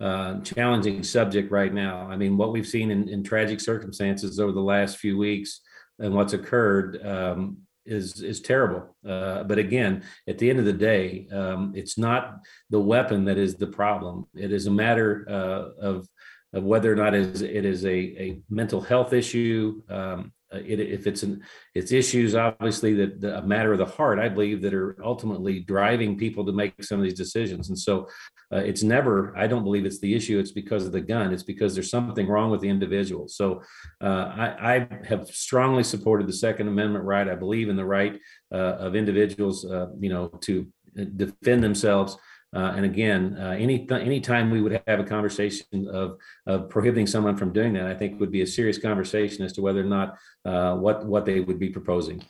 uh, 0.00 0.40
challenging 0.40 1.02
subject 1.02 1.50
right 1.50 1.72
now. 1.72 2.08
I 2.08 2.16
mean, 2.16 2.36
what 2.36 2.52
we've 2.52 2.66
seen 2.66 2.90
in, 2.90 3.08
in, 3.08 3.24
tragic 3.24 3.60
circumstances 3.60 4.38
over 4.38 4.52
the 4.52 4.60
last 4.60 4.98
few 4.98 5.18
weeks 5.18 5.60
and 5.98 6.14
what's 6.14 6.32
occurred 6.32 7.04
um, 7.04 7.58
is 7.86 8.22
is 8.22 8.40
terrible. 8.40 8.96
Uh, 9.06 9.44
but 9.44 9.58
again, 9.58 10.02
at 10.28 10.38
the 10.38 10.48
end 10.50 10.58
of 10.58 10.64
the 10.64 10.72
day, 10.72 11.28
um, 11.32 11.72
it's 11.74 11.98
not 11.98 12.40
the 12.70 12.80
weapon 12.80 13.24
that 13.26 13.38
is 13.38 13.56
the 13.56 13.66
problem. 13.66 14.26
It 14.34 14.52
is 14.52 14.66
a 14.66 14.70
matter 14.70 15.26
uh, 15.28 15.80
of 15.80 16.08
of 16.54 16.62
whether 16.62 16.90
or 16.90 16.96
not 16.96 17.14
it 17.14 17.42
is, 17.64 17.84
a, 17.84 17.88
a 17.88 18.40
mental 18.48 18.80
health 18.80 19.12
issue. 19.12 19.82
Um, 19.90 20.32
it, 20.52 20.78
if 20.78 21.08
it's 21.08 21.24
an 21.24 21.42
it's 21.74 21.90
issues 21.90 22.36
obviously 22.36 22.94
that, 22.94 23.20
that, 23.20 23.38
a 23.38 23.42
matter 23.42 23.72
of 23.72 23.78
the 23.78 23.84
heart, 23.84 24.20
I 24.20 24.28
believe 24.28 24.62
that 24.62 24.72
are 24.72 24.96
ultimately 25.04 25.58
driving 25.58 26.16
people 26.16 26.46
to 26.46 26.52
make 26.52 26.80
some 26.84 27.00
of 27.00 27.04
these 27.04 27.18
decisions. 27.18 27.70
And 27.70 27.78
so 27.78 28.08
uh, 28.52 28.58
it's 28.58 28.84
never 28.84 29.36
I 29.36 29.48
don't 29.48 29.64
believe 29.64 29.84
it's 29.84 29.98
the 29.98 30.14
issue. 30.14 30.38
It's 30.38 30.52
because 30.52 30.86
of 30.86 30.92
the 30.92 31.00
gun. 31.00 31.32
It's 31.32 31.42
because 31.42 31.74
there's 31.74 31.90
something 31.90 32.28
wrong 32.28 32.50
with 32.50 32.60
the 32.60 32.68
individual. 32.68 33.26
So 33.26 33.62
uh, 34.00 34.32
I, 34.36 34.74
I, 34.74 34.88
have 35.08 35.26
strongly 35.26 35.82
supported 35.82 36.28
the 36.28 36.32
Second 36.32 36.68
Amendment 36.68 37.04
right. 37.04 37.28
I 37.28 37.34
believe 37.34 37.68
in 37.68 37.76
the 37.76 37.84
right 37.84 38.20
uh, 38.52 38.76
of 38.78 38.94
individuals, 38.94 39.64
uh, 39.64 39.88
you 39.98 40.08
know, 40.08 40.28
to 40.42 40.68
defend 41.16 41.64
themselves. 41.64 42.16
Uh, 42.54 42.72
and 42.76 42.84
again, 42.84 43.36
uh, 43.40 43.50
any 43.50 43.86
any 43.90 44.20
time 44.20 44.50
we 44.50 44.60
would 44.60 44.80
have 44.86 45.00
a 45.00 45.04
conversation 45.04 45.88
of 45.88 46.18
of 46.46 46.68
prohibiting 46.68 47.06
someone 47.06 47.36
from 47.36 47.52
doing 47.52 47.72
that, 47.72 47.86
I 47.86 47.94
think 47.94 48.20
would 48.20 48.30
be 48.30 48.42
a 48.42 48.46
serious 48.46 48.78
conversation 48.78 49.44
as 49.44 49.52
to 49.54 49.62
whether 49.62 49.80
or 49.80 49.84
not 49.84 50.16
uh, 50.44 50.76
what 50.76 51.04
what 51.04 51.24
they 51.24 51.40
would 51.40 51.58
be 51.58 51.68
proposing. 51.68 52.22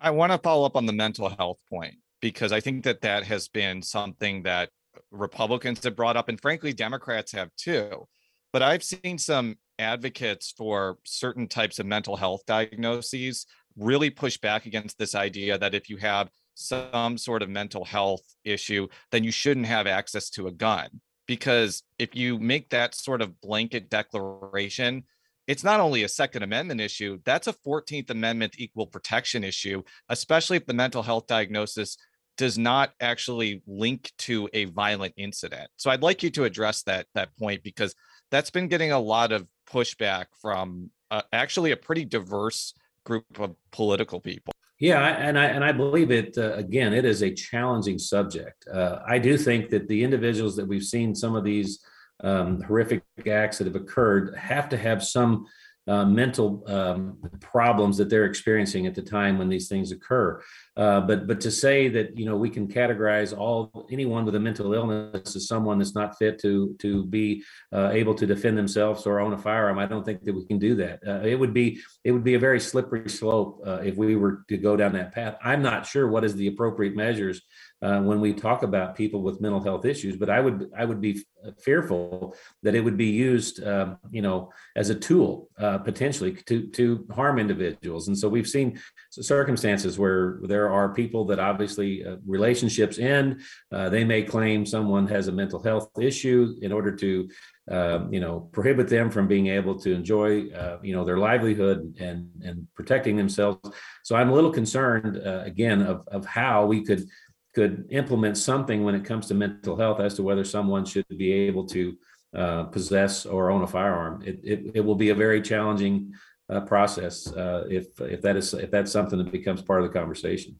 I 0.00 0.10
want 0.10 0.32
to 0.32 0.38
follow 0.38 0.66
up 0.66 0.76
on 0.76 0.86
the 0.86 0.92
mental 0.92 1.28
health 1.28 1.58
point 1.68 1.94
because 2.20 2.52
I 2.52 2.60
think 2.60 2.84
that 2.84 3.02
that 3.02 3.24
has 3.24 3.48
been 3.48 3.82
something 3.82 4.42
that 4.42 4.70
Republicans 5.12 5.84
have 5.84 5.94
brought 5.94 6.16
up, 6.16 6.28
and 6.28 6.40
frankly, 6.40 6.72
Democrats 6.72 7.30
have 7.32 7.50
too. 7.56 8.08
But 8.52 8.62
I've 8.62 8.82
seen 8.82 9.18
some 9.18 9.56
advocates 9.78 10.52
for 10.56 10.98
certain 11.04 11.46
types 11.46 11.78
of 11.78 11.86
mental 11.86 12.16
health 12.16 12.42
diagnoses 12.46 13.46
really 13.76 14.10
push 14.10 14.38
back 14.38 14.66
against 14.66 14.98
this 14.98 15.14
idea 15.14 15.56
that 15.58 15.74
if 15.74 15.88
you 15.88 15.98
have 15.98 16.30
some 16.58 17.16
sort 17.16 17.42
of 17.42 17.48
mental 17.48 17.84
health 17.84 18.34
issue, 18.44 18.88
then 19.12 19.22
you 19.22 19.30
shouldn't 19.30 19.66
have 19.66 19.86
access 19.86 20.28
to 20.30 20.48
a 20.48 20.52
gun. 20.52 20.88
Because 21.26 21.82
if 21.98 22.16
you 22.16 22.38
make 22.38 22.70
that 22.70 22.94
sort 22.94 23.22
of 23.22 23.40
blanket 23.40 23.90
declaration, 23.90 25.04
it's 25.46 25.62
not 25.62 25.78
only 25.78 26.02
a 26.02 26.08
Second 26.08 26.42
Amendment 26.42 26.80
issue, 26.80 27.20
that's 27.24 27.46
a 27.46 27.52
14th 27.52 28.10
Amendment 28.10 28.54
equal 28.58 28.86
protection 28.86 29.44
issue, 29.44 29.82
especially 30.08 30.56
if 30.56 30.66
the 30.66 30.74
mental 30.74 31.02
health 31.02 31.26
diagnosis 31.26 31.96
does 32.36 32.58
not 32.58 32.92
actually 33.00 33.62
link 33.66 34.12
to 34.18 34.48
a 34.52 34.66
violent 34.66 35.14
incident. 35.16 35.68
So 35.76 35.90
I'd 35.90 36.02
like 36.02 36.22
you 36.22 36.30
to 36.30 36.44
address 36.44 36.82
that 36.84 37.06
that 37.14 37.36
point 37.36 37.62
because 37.62 37.94
that's 38.30 38.50
been 38.50 38.68
getting 38.68 38.92
a 38.92 38.98
lot 38.98 39.32
of 39.32 39.46
pushback 39.70 40.26
from 40.40 40.90
uh, 41.10 41.22
actually 41.32 41.72
a 41.72 41.76
pretty 41.76 42.04
diverse 42.04 42.74
group 43.04 43.24
of 43.38 43.54
political 43.70 44.20
people. 44.20 44.52
Yeah, 44.78 45.04
and 45.04 45.36
I 45.36 45.46
and 45.46 45.64
I 45.64 45.72
believe 45.72 46.12
it. 46.12 46.38
Uh, 46.38 46.52
again, 46.52 46.92
it 46.92 47.04
is 47.04 47.22
a 47.22 47.34
challenging 47.34 47.98
subject. 47.98 48.66
Uh, 48.68 49.00
I 49.06 49.18
do 49.18 49.36
think 49.36 49.70
that 49.70 49.88
the 49.88 50.04
individuals 50.04 50.54
that 50.56 50.68
we've 50.68 50.84
seen 50.84 51.14
some 51.16 51.34
of 51.34 51.42
these 51.42 51.80
um, 52.20 52.62
horrific 52.62 53.02
acts 53.26 53.58
that 53.58 53.66
have 53.66 53.76
occurred 53.76 54.36
have 54.36 54.68
to 54.68 54.76
have 54.76 55.02
some 55.02 55.46
uh, 55.88 56.04
mental 56.04 56.62
um, 56.68 57.18
problems 57.40 57.96
that 57.96 58.10
they're 58.10 58.26
experiencing 58.26 58.86
at 58.86 58.94
the 58.94 59.02
time 59.02 59.38
when 59.38 59.48
these 59.48 59.68
things 59.68 59.90
occur. 59.90 60.40
Uh, 60.76 61.00
but 61.00 61.26
but 61.26 61.40
to 61.40 61.50
say 61.50 61.88
that 61.88 62.16
you 62.16 62.26
know 62.26 62.36
we 62.36 62.50
can 62.50 62.68
categorize 62.68 63.36
all 63.36 63.88
anyone 63.90 64.24
with 64.24 64.34
a 64.34 64.40
mental 64.40 64.74
illness 64.74 65.34
as 65.34 65.48
someone 65.48 65.78
that's 65.78 65.94
not 65.94 66.16
fit 66.18 66.38
to 66.40 66.76
to 66.78 67.04
be 67.06 67.42
uh, 67.72 67.90
able 67.92 68.14
to 68.14 68.26
defend 68.26 68.56
themselves 68.56 69.06
or 69.06 69.18
own 69.18 69.32
a 69.32 69.38
firearm, 69.38 69.78
I 69.78 69.86
don't 69.86 70.04
think 70.04 70.22
that 70.24 70.34
we 70.34 70.44
can 70.44 70.58
do 70.58 70.74
that. 70.76 71.00
Uh, 71.06 71.20
it 71.26 71.34
would 71.34 71.54
be 71.54 71.80
it 72.04 72.12
would 72.12 72.24
be 72.24 72.34
a 72.34 72.38
very 72.38 72.60
slippery 72.60 73.08
slope 73.08 73.60
uh, 73.66 73.80
if 73.82 73.96
we 73.96 74.14
were 74.14 74.44
to 74.48 74.56
go 74.56 74.76
down 74.76 74.92
that 74.92 75.12
path. 75.12 75.36
I'm 75.42 75.62
not 75.62 75.86
sure 75.86 76.08
what 76.08 76.24
is 76.24 76.34
the 76.36 76.48
appropriate 76.48 76.94
measures 76.94 77.42
uh, 77.80 78.00
when 78.00 78.20
we 78.20 78.32
talk 78.32 78.62
about 78.62 78.96
people 78.96 79.22
with 79.22 79.40
mental 79.40 79.62
health 79.62 79.84
issues. 79.84 80.16
But 80.16 80.30
I 80.30 80.40
would 80.40 80.70
I 80.76 80.84
would 80.84 81.00
be 81.00 81.24
fearful 81.60 82.34
that 82.62 82.74
it 82.74 82.80
would 82.80 82.96
be 82.96 83.06
used, 83.06 83.62
uh, 83.62 83.94
you 84.10 84.22
know, 84.22 84.50
as 84.76 84.90
a 84.90 84.94
tool 84.94 85.48
uh, 85.58 85.78
potentially 85.78 86.32
to 86.46 86.66
to 86.68 87.06
harm 87.14 87.38
individuals. 87.38 88.08
And 88.08 88.18
so 88.18 88.28
we've 88.28 88.48
seen 88.48 88.80
circumstances 89.10 89.98
where 89.98 90.40
there 90.42 90.70
are 90.70 90.92
people 90.92 91.24
that 91.26 91.38
obviously 91.38 92.04
uh, 92.04 92.16
relationships 92.26 92.98
end. 92.98 93.40
Uh, 93.70 93.88
they 93.88 94.04
may 94.04 94.22
claim 94.22 94.66
someone 94.66 95.06
has 95.06 95.28
a 95.28 95.32
mental 95.32 95.62
health 95.62 95.90
issue 96.00 96.56
in 96.62 96.72
order 96.72 96.94
to. 96.96 97.28
Um, 97.70 98.10
you 98.10 98.18
know, 98.18 98.48
prohibit 98.50 98.88
them 98.88 99.10
from 99.10 99.28
being 99.28 99.48
able 99.48 99.78
to 99.80 99.92
enjoy, 99.92 100.48
uh, 100.52 100.78
you 100.82 100.94
know, 100.94 101.04
their 101.04 101.18
livelihood 101.18 101.96
and 102.00 102.26
and 102.42 102.66
protecting 102.74 103.14
themselves. 103.14 103.60
So 104.04 104.16
I'm 104.16 104.30
a 104.30 104.32
little 104.32 104.50
concerned, 104.50 105.18
again, 105.18 105.82
of 105.82 106.08
of 106.08 106.24
how 106.24 106.64
we 106.64 106.82
could 106.82 107.06
could 107.54 107.86
implement 107.90 108.36
something 108.36 108.84
when 108.84 108.94
it 108.94 109.04
comes 109.04 109.26
to 109.26 109.34
mental 109.34 109.76
health 109.76 110.00
as 110.00 110.14
to 110.14 110.22
whether 110.22 110.44
someone 110.44 110.84
should 110.84 111.06
be 111.08 111.32
able 111.32 111.66
to 111.66 111.96
uh, 112.34 112.64
possess 112.64 113.26
or 113.26 113.50
own 113.50 113.62
a 113.62 113.66
firearm. 113.66 114.22
It, 114.24 114.40
it, 114.44 114.70
it 114.74 114.80
will 114.80 114.94
be 114.94 115.10
a 115.10 115.14
very 115.14 115.40
challenging 115.40 116.12
uh, 116.50 116.60
process 116.60 117.30
uh, 117.32 117.64
if 117.68 118.00
if 118.00 118.22
that 118.22 118.36
is 118.36 118.54
if 118.54 118.70
that's 118.70 118.92
something 118.92 119.18
that 119.18 119.30
becomes 119.30 119.62
part 119.62 119.82
of 119.82 119.88
the 119.88 119.98
conversation. 119.98 120.58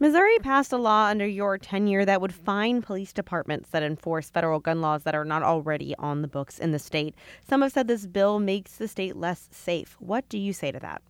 Missouri 0.00 0.38
passed 0.38 0.72
a 0.72 0.76
law 0.76 1.06
under 1.06 1.26
your 1.26 1.58
tenure 1.58 2.04
that 2.04 2.20
would 2.20 2.32
fine 2.32 2.80
police 2.80 3.12
departments 3.12 3.70
that 3.70 3.82
enforce 3.82 4.30
federal 4.30 4.60
gun 4.60 4.80
laws 4.80 5.02
that 5.02 5.16
are 5.16 5.24
not 5.24 5.42
already 5.42 5.92
on 5.98 6.22
the 6.22 6.28
books 6.28 6.60
in 6.60 6.70
the 6.70 6.78
state. 6.78 7.16
Some 7.48 7.62
have 7.62 7.72
said 7.72 7.88
this 7.88 8.06
bill 8.06 8.38
makes 8.38 8.76
the 8.76 8.86
state 8.86 9.16
less 9.16 9.48
safe. 9.50 9.96
What 9.98 10.28
do 10.28 10.38
you 10.38 10.52
say 10.52 10.70
to 10.70 10.78
that? 10.78 11.02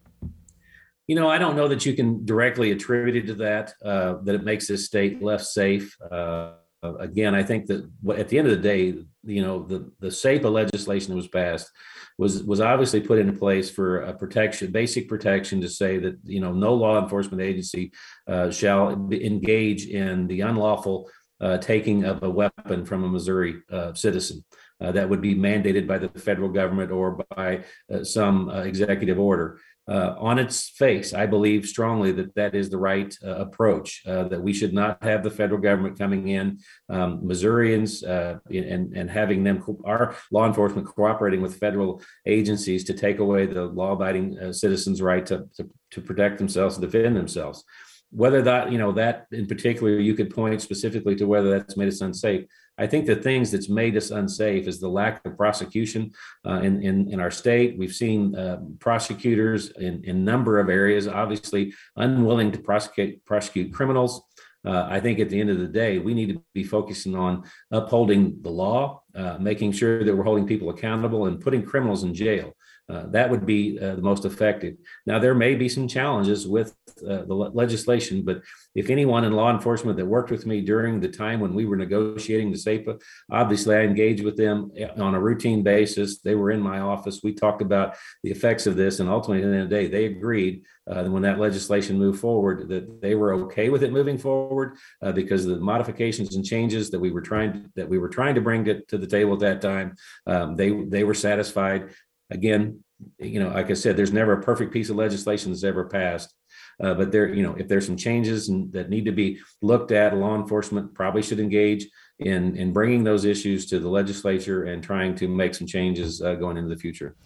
You 1.08 1.16
know, 1.16 1.28
I 1.28 1.38
don't 1.38 1.56
know 1.56 1.68
that 1.68 1.84
you 1.86 1.94
can 1.94 2.24
directly 2.24 2.70
attribute 2.70 3.16
it 3.16 3.26
to 3.28 3.34
that, 3.36 3.72
uh, 3.84 4.16
that 4.24 4.34
it 4.34 4.44
makes 4.44 4.68
this 4.68 4.84
state 4.84 5.22
less 5.22 5.54
safe. 5.54 5.96
Uh, 6.00 6.52
again, 6.82 7.34
I 7.34 7.42
think 7.42 7.66
that 7.66 7.90
at 8.16 8.28
the 8.28 8.38
end 8.38 8.46
of 8.46 8.54
the 8.54 8.62
day, 8.62 8.94
you 9.24 9.42
know, 9.42 9.64
the, 9.64 9.90
the 10.00 10.10
SAPA 10.10 10.46
legislation 10.46 11.10
that 11.10 11.16
was 11.16 11.28
passed 11.28 11.70
was 12.18 12.42
was 12.44 12.60
obviously 12.60 13.00
put 13.00 13.18
into 13.18 13.32
place 13.32 13.70
for 13.70 14.00
a 14.02 14.12
protection, 14.12 14.70
basic 14.70 15.08
protection 15.08 15.60
to 15.60 15.68
say 15.68 15.98
that, 15.98 16.18
you 16.24 16.40
know, 16.40 16.52
no 16.52 16.74
law 16.74 17.00
enforcement 17.02 17.42
agency 17.42 17.92
uh, 18.26 18.50
shall 18.50 18.90
engage 19.10 19.86
in 19.86 20.26
the 20.26 20.42
unlawful 20.42 21.08
uh, 21.40 21.58
taking 21.58 22.04
of 22.04 22.22
a 22.22 22.30
weapon 22.30 22.84
from 22.84 23.04
a 23.04 23.08
Missouri 23.08 23.62
uh, 23.72 23.94
citizen. 23.94 24.44
Uh, 24.80 24.92
that 24.92 25.08
would 25.08 25.20
be 25.20 25.34
mandated 25.34 25.88
by 25.88 25.98
the 25.98 26.08
federal 26.20 26.48
government 26.48 26.92
or 26.92 27.24
by 27.36 27.64
uh, 27.92 28.04
some 28.04 28.48
uh, 28.48 28.62
executive 28.62 29.18
order. 29.18 29.58
Uh, 29.88 30.14
on 30.18 30.38
its 30.38 30.68
face, 30.68 31.14
I 31.14 31.24
believe 31.26 31.66
strongly 31.66 32.12
that 32.12 32.34
that 32.34 32.54
is 32.54 32.68
the 32.68 32.78
right 32.78 33.16
uh, 33.24 33.36
approach. 33.36 34.02
Uh, 34.06 34.24
that 34.28 34.42
we 34.42 34.52
should 34.52 34.74
not 34.74 35.02
have 35.02 35.22
the 35.22 35.30
federal 35.30 35.60
government 35.60 35.98
coming 35.98 36.28
in, 36.28 36.58
um, 36.90 37.26
Missourians, 37.26 38.04
uh, 38.04 38.38
and 38.50 38.94
and 38.94 39.10
having 39.10 39.44
them 39.44 39.64
our 39.84 40.14
law 40.30 40.46
enforcement 40.46 40.86
cooperating 40.86 41.40
with 41.40 41.58
federal 41.58 42.02
agencies 42.26 42.84
to 42.84 42.94
take 42.94 43.18
away 43.18 43.46
the 43.46 43.64
law-abiding 43.64 44.38
uh, 44.38 44.52
citizens' 44.52 45.00
right 45.00 45.24
to, 45.26 45.48
to 45.56 45.68
to 45.92 46.00
protect 46.02 46.38
themselves 46.38 46.76
and 46.76 46.84
defend 46.84 47.16
themselves. 47.16 47.64
Whether 48.10 48.42
that 48.42 48.70
you 48.70 48.78
know 48.78 48.92
that 48.92 49.26
in 49.32 49.46
particular, 49.46 49.98
you 49.98 50.14
could 50.14 50.34
point 50.34 50.60
specifically 50.60 51.16
to 51.16 51.26
whether 51.26 51.50
that's 51.50 51.76
made 51.76 51.88
us 51.88 52.02
unsafe. 52.02 52.44
I 52.78 52.86
think 52.86 53.06
the 53.06 53.16
things 53.16 53.50
that's 53.50 53.68
made 53.68 53.96
us 53.96 54.10
unsafe 54.10 54.68
is 54.68 54.78
the 54.78 54.88
lack 54.88 55.24
of 55.26 55.36
prosecution 55.36 56.12
uh, 56.46 56.60
in, 56.60 56.82
in, 56.82 57.12
in 57.12 57.20
our 57.20 57.30
state. 57.30 57.76
We've 57.76 57.92
seen 57.92 58.36
uh, 58.36 58.60
prosecutors 58.78 59.70
in 59.70 60.04
a 60.06 60.12
number 60.12 60.60
of 60.60 60.68
areas, 60.68 61.08
obviously 61.08 61.74
unwilling 61.96 62.52
to 62.52 62.58
prosecute 62.58 63.24
prosecute 63.24 63.72
criminals. 63.72 64.22
Uh, 64.64 64.86
I 64.88 65.00
think 65.00 65.18
at 65.18 65.30
the 65.30 65.40
end 65.40 65.50
of 65.50 65.58
the 65.58 65.68
day, 65.68 65.98
we 65.98 66.14
need 66.14 66.30
to 66.30 66.42
be 66.52 66.64
focusing 66.64 67.14
on 67.14 67.44
upholding 67.70 68.42
the 68.42 68.50
law, 68.50 69.02
uh, 69.14 69.38
making 69.38 69.72
sure 69.72 70.04
that 70.04 70.14
we're 70.14 70.24
holding 70.24 70.46
people 70.46 70.70
accountable, 70.70 71.26
and 71.26 71.40
putting 71.40 71.64
criminals 71.64 72.02
in 72.02 72.12
jail. 72.12 72.52
Uh, 72.88 73.06
that 73.08 73.28
would 73.28 73.44
be 73.44 73.78
uh, 73.78 73.94
the 73.94 74.02
most 74.02 74.24
effective. 74.24 74.74
Now, 75.04 75.18
there 75.18 75.34
may 75.34 75.54
be 75.54 75.68
some 75.68 75.86
challenges 75.86 76.48
with 76.48 76.74
uh, 77.06 77.24
the 77.24 77.34
le- 77.34 77.50
legislation, 77.50 78.22
but 78.22 78.40
if 78.74 78.88
anyone 78.88 79.24
in 79.24 79.32
law 79.32 79.50
enforcement 79.52 79.98
that 79.98 80.06
worked 80.06 80.30
with 80.30 80.46
me 80.46 80.62
during 80.62 80.98
the 80.98 81.08
time 81.08 81.40
when 81.40 81.52
we 81.52 81.66
were 81.66 81.76
negotiating 81.76 82.50
the 82.50 82.56
SAPA, 82.56 82.98
obviously 83.30 83.76
I 83.76 83.80
engaged 83.80 84.24
with 84.24 84.38
them 84.38 84.72
eh, 84.74 84.88
on 84.96 85.14
a 85.14 85.20
routine 85.20 85.62
basis. 85.62 86.20
They 86.20 86.34
were 86.34 86.50
in 86.50 86.62
my 86.62 86.80
office. 86.80 87.20
We 87.22 87.34
talked 87.34 87.60
about 87.60 87.94
the 88.22 88.30
effects 88.30 88.66
of 88.66 88.76
this, 88.76 89.00
and 89.00 89.10
ultimately, 89.10 89.44
at 89.44 89.50
the 89.50 89.54
end 89.54 89.62
of 89.64 89.68
the 89.68 89.76
day, 89.76 89.86
they 89.88 90.06
agreed 90.06 90.62
uh, 90.88 91.04
when 91.04 91.22
that 91.22 91.38
legislation 91.38 91.98
moved 91.98 92.20
forward 92.20 92.68
that 92.68 93.02
they 93.02 93.14
were 93.14 93.34
okay 93.34 93.68
with 93.68 93.82
it 93.82 93.92
moving 93.92 94.16
forward 94.16 94.76
uh, 95.02 95.12
because 95.12 95.44
the 95.44 95.56
modifications 95.56 96.34
and 96.34 96.44
changes 96.44 96.90
that 96.90 96.98
we 96.98 97.10
were 97.10 97.20
trying 97.20 97.70
that 97.76 97.86
we 97.88 97.98
were 97.98 98.08
trying 98.08 98.34
to 98.34 98.40
bring 98.40 98.64
to, 98.64 98.80
to 98.86 98.96
the 98.96 99.06
table 99.06 99.34
at 99.34 99.40
that 99.40 99.60
time, 99.60 99.94
um, 100.26 100.56
they 100.56 100.70
they 100.84 101.04
were 101.04 101.14
satisfied 101.14 101.90
again, 102.30 102.82
you 103.18 103.40
know, 103.40 103.48
like 103.48 103.70
I 103.70 103.74
said, 103.74 103.96
there's 103.96 104.12
never 104.12 104.32
a 104.32 104.42
perfect 104.42 104.72
piece 104.72 104.90
of 104.90 104.96
legislation 104.96 105.52
that's 105.52 105.64
ever 105.64 105.84
passed. 105.88 106.34
Uh, 106.82 106.94
but 106.94 107.10
there, 107.10 107.32
you 107.32 107.42
know, 107.42 107.54
if 107.56 107.68
there's 107.68 107.86
some 107.86 107.96
changes 107.96 108.50
that 108.70 108.88
need 108.88 109.04
to 109.04 109.12
be 109.12 109.38
looked 109.62 109.92
at, 109.92 110.16
law 110.16 110.36
enforcement 110.36 110.94
probably 110.94 111.22
should 111.22 111.40
engage 111.40 111.86
in 112.20 112.56
in 112.56 112.72
bringing 112.72 113.04
those 113.04 113.24
issues 113.24 113.66
to 113.66 113.78
the 113.78 113.88
legislature 113.88 114.64
and 114.64 114.82
trying 114.82 115.14
to 115.14 115.28
make 115.28 115.54
some 115.54 115.66
changes 115.66 116.20
uh, 116.22 116.34
going 116.34 116.56
into 116.56 116.68
the 116.68 116.80
future. 116.80 117.16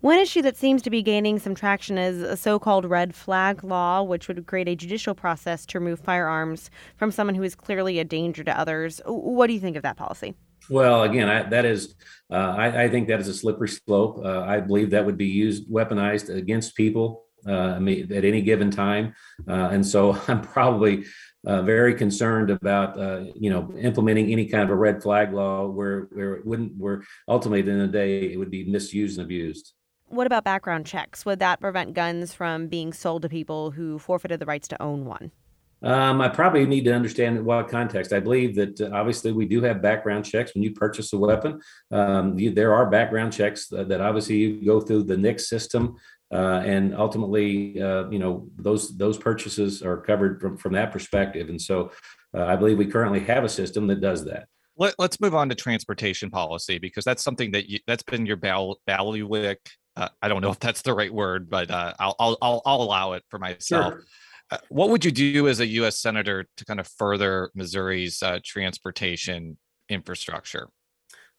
One 0.00 0.18
issue 0.18 0.42
that 0.42 0.56
seems 0.56 0.82
to 0.82 0.90
be 0.90 1.02
gaining 1.02 1.40
some 1.40 1.56
traction 1.56 1.98
is 1.98 2.22
a 2.22 2.36
so 2.36 2.60
called 2.60 2.84
red 2.84 3.16
flag 3.16 3.64
law, 3.64 4.02
which 4.02 4.28
would 4.28 4.46
create 4.46 4.68
a 4.68 4.76
judicial 4.76 5.12
process 5.12 5.66
to 5.66 5.80
remove 5.80 5.98
firearms 5.98 6.70
from 6.96 7.10
someone 7.10 7.34
who 7.34 7.42
is 7.42 7.56
clearly 7.56 7.98
a 7.98 8.04
danger 8.04 8.44
to 8.44 8.58
others. 8.58 9.00
What 9.06 9.48
do 9.48 9.54
you 9.54 9.60
think 9.60 9.76
of 9.76 9.82
that 9.82 9.96
policy? 9.96 10.34
Well, 10.70 11.02
again, 11.02 11.28
I, 11.28 11.48
that 11.48 11.64
is, 11.64 11.94
uh, 12.30 12.54
I, 12.56 12.84
I, 12.84 12.88
think 12.88 13.08
that 13.08 13.20
is 13.20 13.28
a 13.28 13.34
slippery 13.34 13.68
slope. 13.68 14.20
Uh, 14.22 14.42
I 14.42 14.60
believe 14.60 14.90
that 14.90 15.04
would 15.06 15.16
be 15.16 15.26
used, 15.26 15.68
weaponized 15.70 16.34
against 16.34 16.76
people 16.76 17.24
uh, 17.46 17.78
at 17.80 18.24
any 18.24 18.42
given 18.42 18.70
time, 18.70 19.14
uh, 19.48 19.70
and 19.72 19.86
so 19.86 20.18
I'm 20.28 20.42
probably 20.42 21.04
uh, 21.46 21.62
very 21.62 21.94
concerned 21.94 22.50
about, 22.50 22.98
uh, 22.98 23.24
you 23.34 23.48
know, 23.48 23.72
implementing 23.78 24.30
any 24.30 24.46
kind 24.46 24.62
of 24.64 24.70
a 24.70 24.74
red 24.74 25.02
flag 25.02 25.32
law 25.32 25.66
where 25.66 26.08
where 26.12 26.34
it 26.34 26.46
wouldn't, 26.46 26.76
where 26.76 27.02
ultimately 27.28 27.60
at 27.60 27.66
the 27.66 27.72
end 27.72 27.82
of 27.82 27.92
the 27.92 27.98
day 27.98 28.32
it 28.32 28.36
would 28.36 28.50
be 28.50 28.64
misused 28.64 29.18
and 29.18 29.24
abused. 29.24 29.72
What 30.06 30.26
about 30.26 30.44
background 30.44 30.86
checks? 30.86 31.24
Would 31.26 31.38
that 31.40 31.60
prevent 31.60 31.94
guns 31.94 32.32
from 32.32 32.68
being 32.68 32.92
sold 32.92 33.22
to 33.22 33.28
people 33.28 33.70
who 33.70 33.98
forfeited 33.98 34.40
the 34.40 34.46
rights 34.46 34.68
to 34.68 34.82
own 34.82 35.04
one? 35.04 35.32
Um, 35.82 36.20
I 36.20 36.28
probably 36.28 36.66
need 36.66 36.84
to 36.86 36.94
understand 36.94 37.44
what 37.44 37.68
context. 37.68 38.12
I 38.12 38.20
believe 38.20 38.56
that 38.56 38.80
uh, 38.80 38.90
obviously 38.92 39.32
we 39.32 39.46
do 39.46 39.62
have 39.62 39.80
background 39.80 40.24
checks 40.24 40.54
when 40.54 40.62
you 40.62 40.72
purchase 40.72 41.12
a 41.12 41.18
weapon. 41.18 41.60
Um, 41.90 42.38
you, 42.38 42.50
there 42.50 42.74
are 42.74 42.90
background 42.90 43.32
checks 43.32 43.68
that, 43.68 43.88
that, 43.88 44.00
obviously 44.00 44.36
you 44.36 44.64
go 44.64 44.80
through 44.80 45.04
the 45.04 45.16
NICS 45.16 45.48
system, 45.48 45.96
uh, 46.32 46.62
and 46.64 46.94
ultimately, 46.94 47.80
uh, 47.80 48.08
you 48.10 48.18
know, 48.18 48.48
those 48.56 48.96
those 48.96 49.16
purchases 49.16 49.82
are 49.82 49.96
covered 49.96 50.40
from 50.40 50.58
from 50.58 50.72
that 50.74 50.92
perspective. 50.92 51.48
And 51.48 51.60
so, 51.60 51.90
uh, 52.36 52.44
I 52.44 52.56
believe 52.56 52.76
we 52.76 52.86
currently 52.86 53.20
have 53.20 53.44
a 53.44 53.48
system 53.48 53.86
that 53.86 54.00
does 54.00 54.24
that. 54.26 54.46
Let, 54.76 54.94
us 54.98 55.18
move 55.20 55.34
on 55.34 55.48
to 55.48 55.54
transportation 55.54 56.30
policy 56.30 56.78
because 56.78 57.04
that's 57.04 57.22
something 57.22 57.50
that 57.52 57.68
you, 57.68 57.78
that's 57.86 58.02
been 58.02 58.26
your 58.26 58.36
bailiwick. 58.36 59.58
Uh, 59.96 60.08
I 60.22 60.28
don't 60.28 60.42
know 60.42 60.50
if 60.50 60.60
that's 60.60 60.82
the 60.82 60.94
right 60.94 61.12
word, 61.12 61.50
but 61.50 61.70
uh, 61.70 61.94
I'll, 61.98 62.14
I'll 62.18 62.38
I'll 62.42 62.62
I'll 62.66 62.82
allow 62.82 63.12
it 63.12 63.24
for 63.30 63.38
myself. 63.38 63.94
Sure. 63.94 64.04
Uh, 64.50 64.58
what 64.70 64.88
would 64.90 65.04
you 65.04 65.10
do 65.10 65.46
as 65.48 65.60
a 65.60 65.66
U.S. 65.66 65.98
senator 65.98 66.46
to 66.56 66.64
kind 66.64 66.80
of 66.80 66.88
further 66.88 67.50
Missouri's 67.54 68.22
uh, 68.22 68.38
transportation 68.42 69.58
infrastructure? 69.88 70.68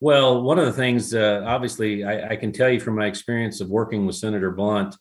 Well, 0.00 0.42
one 0.42 0.58
of 0.58 0.64
the 0.64 0.72
things, 0.72 1.12
uh, 1.12 1.42
obviously, 1.44 2.04
I, 2.04 2.30
I, 2.30 2.36
can 2.36 2.52
tell 2.52 2.70
you 2.70 2.80
from 2.80 2.96
my 2.96 3.06
experience 3.06 3.60
of 3.60 3.68
working 3.68 4.06
with 4.06 4.16
Senator 4.16 4.50
Blunt, 4.50 4.96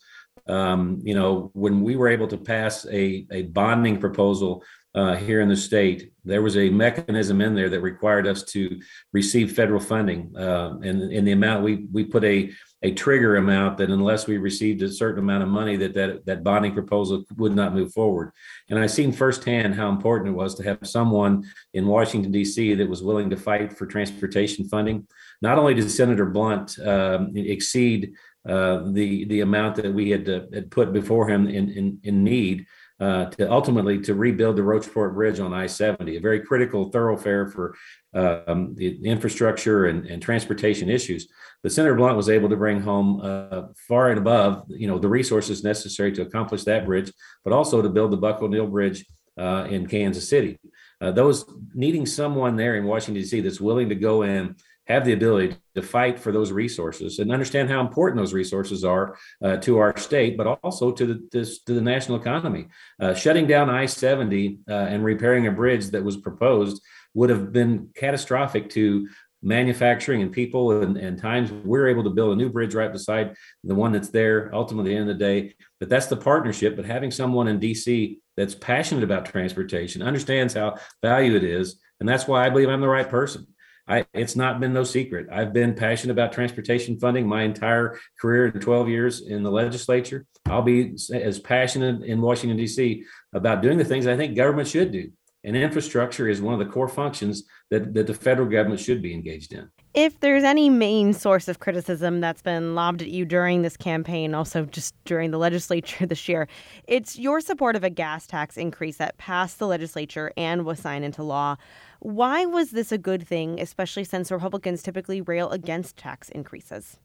um, 0.47 0.99
you 1.03 1.15
know, 1.15 1.51
when 1.53 1.81
we 1.83 1.95
were 1.95 2.09
able 2.09 2.27
to 2.27 2.37
pass 2.37 2.85
a, 2.87 3.25
a 3.31 3.43
bonding 3.43 3.99
proposal 3.99 4.63
uh, 4.95 5.15
here 5.15 5.39
in 5.41 5.49
the 5.49 5.55
state, 5.55 6.11
there 6.25 6.41
was 6.41 6.57
a 6.57 6.69
mechanism 6.69 7.41
in 7.41 7.53
there 7.53 7.69
that 7.69 7.81
required 7.81 8.25
us 8.25 8.43
to 8.43 8.79
receive 9.13 9.51
federal 9.51 9.79
funding, 9.79 10.35
uh, 10.35 10.77
and 10.81 11.11
in 11.11 11.25
the 11.25 11.31
amount 11.31 11.63
we 11.63 11.87
we 11.91 12.03
put 12.03 12.23
a 12.23 12.51
a 12.81 12.93
trigger 12.93 13.35
amount 13.35 13.77
that 13.77 13.89
unless 13.89 14.25
we 14.25 14.37
received 14.37 14.81
a 14.81 14.91
certain 14.91 15.19
amount 15.19 15.43
of 15.43 15.49
money 15.49 15.75
that 15.75 15.93
that, 15.93 16.25
that 16.25 16.43
bonding 16.43 16.73
proposal 16.73 17.23
would 17.37 17.53
not 17.53 17.73
move 17.73 17.93
forward. 17.93 18.31
And 18.69 18.79
i've 18.79 18.91
seen 18.91 19.11
firsthand 19.11 19.75
how 19.75 19.89
important 19.89 20.29
it 20.29 20.33
was 20.33 20.55
to 20.55 20.63
have 20.63 20.79
someone 20.83 21.43
in 21.73 21.87
washington 21.87 22.31
d.c 22.31 22.73
that 22.75 22.89
was 22.89 23.03
willing 23.03 23.29
to 23.29 23.37
fight 23.37 23.73
for 23.73 23.85
transportation 23.85 24.67
funding 24.69 25.07
not 25.41 25.57
only 25.57 25.73
did 25.73 25.91
senator 25.91 26.25
blunt 26.25 26.79
um, 26.79 27.31
exceed 27.35 28.13
uh, 28.47 28.83
the 28.93 29.25
the 29.25 29.41
amount 29.41 29.75
that 29.75 29.93
we 29.93 30.09
had, 30.09 30.29
uh, 30.29 30.41
had 30.53 30.71
put 30.71 30.93
before 30.93 31.29
him 31.29 31.47
in, 31.47 31.69
in, 31.69 31.99
in 32.03 32.23
need 32.23 32.65
uh, 32.99 33.25
to 33.25 33.49
ultimately 33.49 33.99
to 34.01 34.13
rebuild 34.13 34.57
the 34.57 34.61
Rocheport 34.61 35.13
Bridge 35.13 35.39
on 35.39 35.53
I-70, 35.53 36.17
a 36.17 36.19
very 36.19 36.41
critical 36.41 36.91
thoroughfare 36.91 37.47
for 37.47 37.75
um, 38.13 38.75
the 38.75 38.99
infrastructure 39.05 39.85
and, 39.85 40.05
and, 40.05 40.21
transportation 40.21 40.89
issues. 40.89 41.27
But 41.63 41.71
Senator 41.71 41.95
Blunt 41.95 42.17
was 42.17 42.29
able 42.29 42.49
to 42.49 42.57
bring 42.57 42.81
home 42.81 43.21
uh, 43.23 43.67
far 43.87 44.09
and 44.09 44.17
above, 44.17 44.65
you 44.67 44.87
know, 44.87 44.97
the 44.97 45.07
resources 45.07 45.63
necessary 45.63 46.11
to 46.13 46.23
accomplish 46.23 46.63
that 46.63 46.85
bridge, 46.85 47.11
but 47.43 47.53
also 47.53 47.81
to 47.81 47.89
build 47.89 48.11
the 48.11 48.17
Buck 48.17 48.41
O'Neil 48.41 48.67
Bridge 48.67 49.05
uh, 49.37 49.67
in 49.69 49.87
Kansas 49.87 50.27
City. 50.27 50.59
Uh, 51.01 51.11
those 51.11 51.45
needing 51.73 52.05
someone 52.05 52.55
there 52.55 52.75
in 52.75 52.83
Washington 52.83 53.21
D.C. 53.21 53.39
that's 53.41 53.61
willing 53.61 53.89
to 53.89 53.95
go 53.95 54.23
in 54.23 54.55
have 54.89 55.05
the 55.05 55.13
ability 55.13 55.55
to 55.75 55.81
fight 55.81 56.19
for 56.19 56.31
those 56.31 56.51
resources 56.51 57.19
and 57.19 57.31
understand 57.31 57.69
how 57.69 57.79
important 57.79 58.17
those 58.17 58.33
resources 58.33 58.83
are 58.83 59.17
uh, 59.43 59.55
to 59.57 59.77
our 59.77 59.95
state, 59.97 60.35
but 60.35 60.59
also 60.63 60.91
to 60.91 61.05
the, 61.05 61.29
this, 61.31 61.59
to 61.63 61.73
the 61.73 61.81
national 61.81 62.19
economy. 62.19 62.67
Uh, 62.99 63.13
shutting 63.13 63.45
down 63.45 63.69
I 63.69 63.85
70 63.85 64.59
uh, 64.67 64.73
and 64.73 65.03
repairing 65.03 65.47
a 65.47 65.51
bridge 65.51 65.87
that 65.91 66.03
was 66.03 66.17
proposed 66.17 66.81
would 67.13 67.29
have 67.29 67.53
been 67.53 67.89
catastrophic 67.95 68.69
to 68.71 69.07
manufacturing 69.41 70.21
and 70.21 70.31
people 70.33 70.81
and, 70.81 70.97
and 70.97 71.17
times. 71.17 71.51
We're 71.51 71.87
able 71.87 72.03
to 72.03 72.09
build 72.09 72.33
a 72.33 72.35
new 72.35 72.49
bridge 72.49 72.75
right 72.75 72.91
beside 72.91 73.35
the 73.63 73.75
one 73.75 73.93
that's 73.93 74.09
there 74.09 74.53
ultimately 74.53 74.91
at 74.91 74.95
the 74.95 75.01
end 75.01 75.09
of 75.09 75.17
the 75.17 75.23
day. 75.23 75.55
But 75.79 75.87
that's 75.87 76.07
the 76.07 76.17
partnership 76.17 76.75
but 76.75 76.85
having 76.85 77.11
someone 77.11 77.47
in 77.47 77.59
dc 77.59 78.19
that's 78.35 78.55
passionate 78.55 79.03
about 79.03 79.25
transportation 79.25 80.01
understands 80.01 80.53
how 80.53 80.75
value 81.01 81.35
it 81.35 81.43
is 81.43 81.79
and 81.99 82.07
that's 82.07 82.27
why 82.27 82.45
i 82.45 82.49
believe 82.49 82.69
i'm 82.69 82.81
the 82.81 82.87
right 82.87 83.09
person 83.09 83.47
I, 83.89 84.05
it's 84.13 84.35
not 84.35 84.59
been 84.59 84.71
no 84.71 84.83
secret. 84.83 85.27
I've 85.31 85.51
been 85.51 85.73
passionate 85.73 86.13
about 86.13 86.31
transportation 86.31 86.99
funding 86.99 87.27
my 87.27 87.41
entire 87.41 87.99
career 88.21 88.47
in 88.47 88.59
12 88.59 88.87
years 88.87 89.21
in 89.21 89.41
the 89.41 89.49
legislature. 89.49 90.27
I'll 90.45 90.61
be 90.61 90.95
as 91.11 91.39
passionate 91.39 92.03
in 92.03 92.21
Washington, 92.21 92.57
D.C. 92.57 93.03
about 93.33 93.63
doing 93.63 93.79
the 93.79 93.85
things 93.85 94.05
I 94.05 94.15
think 94.15 94.35
government 94.35 94.67
should 94.67 94.91
do. 94.91 95.09
And 95.43 95.55
infrastructure 95.55 96.27
is 96.27 96.41
one 96.41 96.53
of 96.53 96.59
the 96.59 96.71
core 96.71 96.89
functions 96.89 97.43
that, 97.71 97.93
that 97.93 98.07
the 98.07 98.13
federal 98.13 98.47
government 98.47 98.81
should 98.81 99.01
be 99.01 99.13
engaged 99.13 99.53
in. 99.53 99.69
If 99.93 100.19
there's 100.19 100.43
any 100.43 100.69
main 100.69 101.13
source 101.13 101.47
of 101.47 101.59
criticism 101.59 102.19
that's 102.19 102.41
been 102.41 102.75
lobbed 102.75 103.01
at 103.01 103.09
you 103.09 103.25
during 103.25 103.61
this 103.61 103.77
campaign, 103.77 104.35
also 104.35 104.65
just 104.65 104.93
during 105.05 105.31
the 105.31 105.37
legislature 105.37 106.05
this 106.07 106.27
year, 106.27 106.47
it's 106.87 107.17
your 107.17 107.41
support 107.41 107.75
of 107.75 107.83
a 107.83 107.89
gas 107.89 108.27
tax 108.27 108.57
increase 108.57 108.97
that 108.97 109.17
passed 109.17 109.59
the 109.59 109.67
legislature 109.67 110.31
and 110.37 110.65
was 110.65 110.79
signed 110.79 111.05
into 111.05 111.23
law. 111.23 111.55
Why 111.99 112.45
was 112.45 112.71
this 112.71 112.91
a 112.91 112.97
good 112.97 113.27
thing, 113.27 113.59
especially 113.59 114.05
since 114.05 114.31
Republicans 114.31 114.81
typically 114.81 115.21
rail 115.21 115.49
against 115.49 115.97
tax 115.97 116.29
increases? 116.29 116.97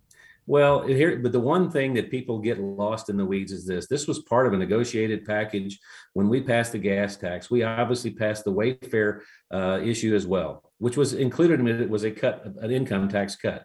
Well, 0.47 0.87
here, 0.87 1.19
but 1.19 1.33
the 1.33 1.41
one 1.41 1.71
thing 1.71 1.95
that 1.95 2.11
people 2.11 2.39
get 2.39 2.61
lost 2.61 3.09
in 3.09 3.17
the 3.17 3.25
weeds 3.25 3.51
is 3.51 3.67
this: 3.67 3.87
this 3.87 4.07
was 4.07 4.21
part 4.21 4.47
of 4.47 4.53
a 4.53 4.59
negotiated 4.59 5.25
package. 5.25 5.81
When 6.13 6.29
we 6.29 6.43
passed 6.43 6.73
the 6.73 6.79
gas 6.79 7.17
tax, 7.17 7.51
we 7.51 7.63
obviously 7.63 8.11
passed 8.11 8.45
the 8.45 8.53
Wayfair 8.53 9.21
uh, 9.51 9.81
issue 9.83 10.15
as 10.15 10.27
well, 10.27 10.63
which 10.79 10.97
was 10.97 11.15
included 11.15 11.61
in 11.61 11.69
it. 11.69 11.81
It 11.81 11.89
was 11.89 12.05
a 12.05 12.11
cut, 12.11 12.45
an 12.61 12.71
income 12.71 13.09
tax 13.09 13.37
cut. 13.37 13.65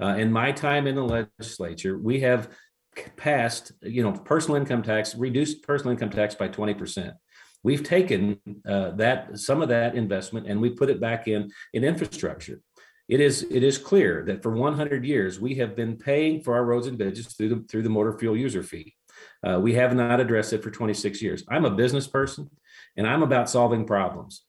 Uh, 0.00 0.16
in 0.16 0.30
my 0.30 0.52
time 0.52 0.86
in 0.86 0.94
the 0.94 1.02
legislature, 1.02 1.98
we 1.98 2.20
have 2.20 2.50
passed, 3.16 3.72
you 3.82 4.02
know, 4.02 4.12
personal 4.12 4.56
income 4.56 4.82
tax, 4.82 5.14
reduced 5.14 5.62
personal 5.62 5.92
income 5.92 6.10
tax 6.10 6.34
by 6.34 6.48
20%. 6.48 7.14
We've 7.62 7.82
taken 7.82 8.38
uh, 8.66 8.90
that 8.92 9.38
some 9.38 9.62
of 9.62 9.68
that 9.68 9.94
investment 9.94 10.46
and 10.46 10.60
we 10.60 10.70
put 10.70 10.90
it 10.90 11.00
back 11.00 11.28
in 11.28 11.50
in 11.72 11.84
infrastructure. 11.84 12.60
It 13.08 13.20
is 13.20 13.46
it 13.50 13.62
is 13.62 13.78
clear 13.78 14.24
that 14.26 14.42
for 14.42 14.52
100 14.52 15.04
years 15.04 15.40
we 15.40 15.54
have 15.56 15.74
been 15.74 15.96
paying 15.96 16.42
for 16.42 16.54
our 16.54 16.64
roads 16.64 16.86
and 16.86 16.98
bridges 16.98 17.26
through 17.28 17.48
the 17.48 17.64
through 17.68 17.82
the 17.82 17.90
motor 17.90 18.16
fuel 18.18 18.36
user 18.36 18.62
fee. 18.62 18.94
Uh, 19.42 19.58
we 19.60 19.74
have 19.74 19.94
not 19.94 20.20
addressed 20.20 20.52
it 20.52 20.62
for 20.62 20.70
26 20.70 21.22
years. 21.22 21.44
I'm 21.48 21.64
a 21.64 21.70
business 21.70 22.06
person, 22.06 22.50
and 22.96 23.06
I'm 23.06 23.22
about 23.22 23.50
solving 23.50 23.86
problems. 23.86 24.44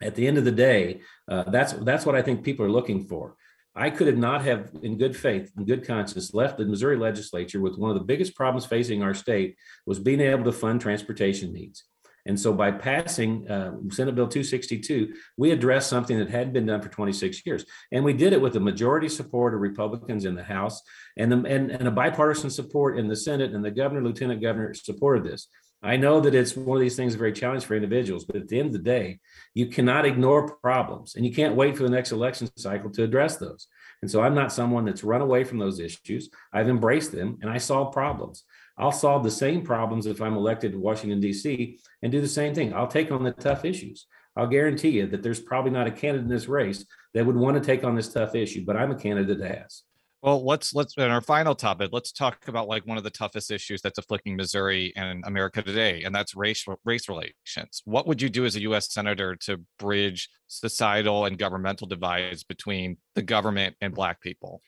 At 0.00 0.14
the 0.14 0.26
end 0.26 0.38
of 0.38 0.44
the 0.44 0.52
day, 0.52 1.00
uh, 1.28 1.44
that's 1.44 1.74
that's 1.74 2.06
what 2.06 2.16
I 2.16 2.22
think 2.22 2.42
people 2.42 2.64
are 2.64 2.70
looking 2.70 3.04
for. 3.04 3.36
I 3.74 3.88
could 3.88 4.06
have 4.06 4.18
not 4.18 4.44
have, 4.44 4.70
in 4.82 4.98
good 4.98 5.16
faith 5.16 5.50
and 5.56 5.66
good 5.66 5.86
conscience, 5.86 6.34
left 6.34 6.58
the 6.58 6.66
Missouri 6.66 6.98
legislature 6.98 7.60
with 7.60 7.78
one 7.78 7.90
of 7.90 7.96
the 7.96 8.04
biggest 8.04 8.34
problems 8.34 8.66
facing 8.66 9.02
our 9.02 9.14
state 9.14 9.56
was 9.86 9.98
being 9.98 10.20
able 10.20 10.44
to 10.44 10.52
fund 10.52 10.80
transportation 10.80 11.52
needs. 11.52 11.84
And 12.24 12.38
so 12.38 12.52
by 12.52 12.70
passing 12.70 13.48
uh, 13.48 13.72
Senate 13.90 14.14
Bill 14.14 14.28
262, 14.28 15.12
we 15.36 15.50
addressed 15.50 15.90
something 15.90 16.18
that 16.18 16.30
hadn't 16.30 16.52
been 16.52 16.66
done 16.66 16.80
for 16.80 16.88
26 16.88 17.44
years. 17.44 17.64
And 17.90 18.04
we 18.04 18.12
did 18.12 18.32
it 18.32 18.40
with 18.40 18.56
a 18.56 18.60
majority 18.60 19.08
support 19.08 19.54
of 19.54 19.60
Republicans 19.60 20.24
in 20.24 20.34
the 20.34 20.44
House 20.44 20.82
and, 21.16 21.32
the, 21.32 21.36
and, 21.38 21.70
and 21.70 21.88
a 21.88 21.90
bipartisan 21.90 22.50
support 22.50 22.98
in 22.98 23.08
the 23.08 23.16
Senate, 23.16 23.52
and 23.52 23.64
the 23.64 23.70
governor, 23.70 24.02
lieutenant 24.02 24.40
governor 24.40 24.72
supported 24.74 25.24
this. 25.24 25.48
I 25.84 25.96
know 25.96 26.20
that 26.20 26.34
it's 26.34 26.56
one 26.56 26.76
of 26.76 26.80
these 26.80 26.94
things 26.94 27.16
very 27.16 27.32
challenging 27.32 27.66
for 27.66 27.74
individuals, 27.74 28.24
but 28.24 28.36
at 28.36 28.46
the 28.46 28.58
end 28.58 28.66
of 28.66 28.72
the 28.72 28.78
day, 28.78 29.18
you 29.52 29.66
cannot 29.66 30.06
ignore 30.06 30.56
problems 30.58 31.16
and 31.16 31.26
you 31.26 31.34
can't 31.34 31.56
wait 31.56 31.76
for 31.76 31.82
the 31.82 31.90
next 31.90 32.12
election 32.12 32.48
cycle 32.56 32.88
to 32.90 33.02
address 33.02 33.36
those. 33.36 33.66
And 34.00 34.08
so 34.08 34.22
I'm 34.22 34.34
not 34.34 34.52
someone 34.52 34.84
that's 34.84 35.02
run 35.02 35.22
away 35.22 35.42
from 35.42 35.58
those 35.58 35.80
issues. 35.80 36.30
I've 36.52 36.68
embraced 36.68 37.10
them 37.10 37.38
and 37.42 37.50
I 37.50 37.58
solve 37.58 37.92
problems. 37.92 38.44
I'll 38.82 38.90
solve 38.90 39.22
the 39.22 39.30
same 39.30 39.62
problems 39.62 40.06
if 40.06 40.20
I'm 40.20 40.36
elected 40.36 40.72
to 40.72 40.78
Washington, 40.78 41.20
D.C., 41.20 41.78
and 42.02 42.10
do 42.10 42.20
the 42.20 42.26
same 42.26 42.52
thing. 42.52 42.74
I'll 42.74 42.88
take 42.88 43.12
on 43.12 43.22
the 43.22 43.30
tough 43.30 43.64
issues. 43.64 44.06
I'll 44.34 44.48
guarantee 44.48 44.88
you 44.88 45.06
that 45.06 45.22
there's 45.22 45.38
probably 45.38 45.70
not 45.70 45.86
a 45.86 45.92
candidate 45.92 46.24
in 46.24 46.28
this 46.28 46.48
race 46.48 46.84
that 47.14 47.24
would 47.24 47.36
want 47.36 47.56
to 47.56 47.62
take 47.64 47.84
on 47.84 47.94
this 47.94 48.12
tough 48.12 48.34
issue, 48.34 48.64
but 48.64 48.76
I'm 48.76 48.90
a 48.90 48.96
candidate 48.96 49.38
that 49.38 49.56
has. 49.56 49.84
Well, 50.20 50.44
let's 50.44 50.74
let's 50.74 50.96
in 50.96 51.10
our 51.10 51.20
final 51.20 51.54
topic, 51.54 51.90
let's 51.92 52.10
talk 52.10 52.48
about 52.48 52.66
like 52.66 52.84
one 52.84 52.98
of 52.98 53.04
the 53.04 53.10
toughest 53.10 53.52
issues 53.52 53.82
that's 53.82 53.98
afflicting 53.98 54.36
Missouri 54.36 54.92
and 54.96 55.22
America 55.26 55.62
today, 55.62 56.02
and 56.02 56.12
that's 56.12 56.34
race 56.34 56.64
race 56.84 57.08
relations. 57.08 57.82
What 57.84 58.08
would 58.08 58.20
you 58.20 58.30
do 58.30 58.44
as 58.44 58.56
a 58.56 58.62
U.S. 58.62 58.92
senator 58.92 59.36
to 59.46 59.60
bridge 59.78 60.28
societal 60.48 61.26
and 61.26 61.38
governmental 61.38 61.86
divides 61.86 62.42
between 62.42 62.98
the 63.14 63.22
government 63.22 63.76
and 63.80 63.94
Black 63.94 64.20
people? 64.20 64.60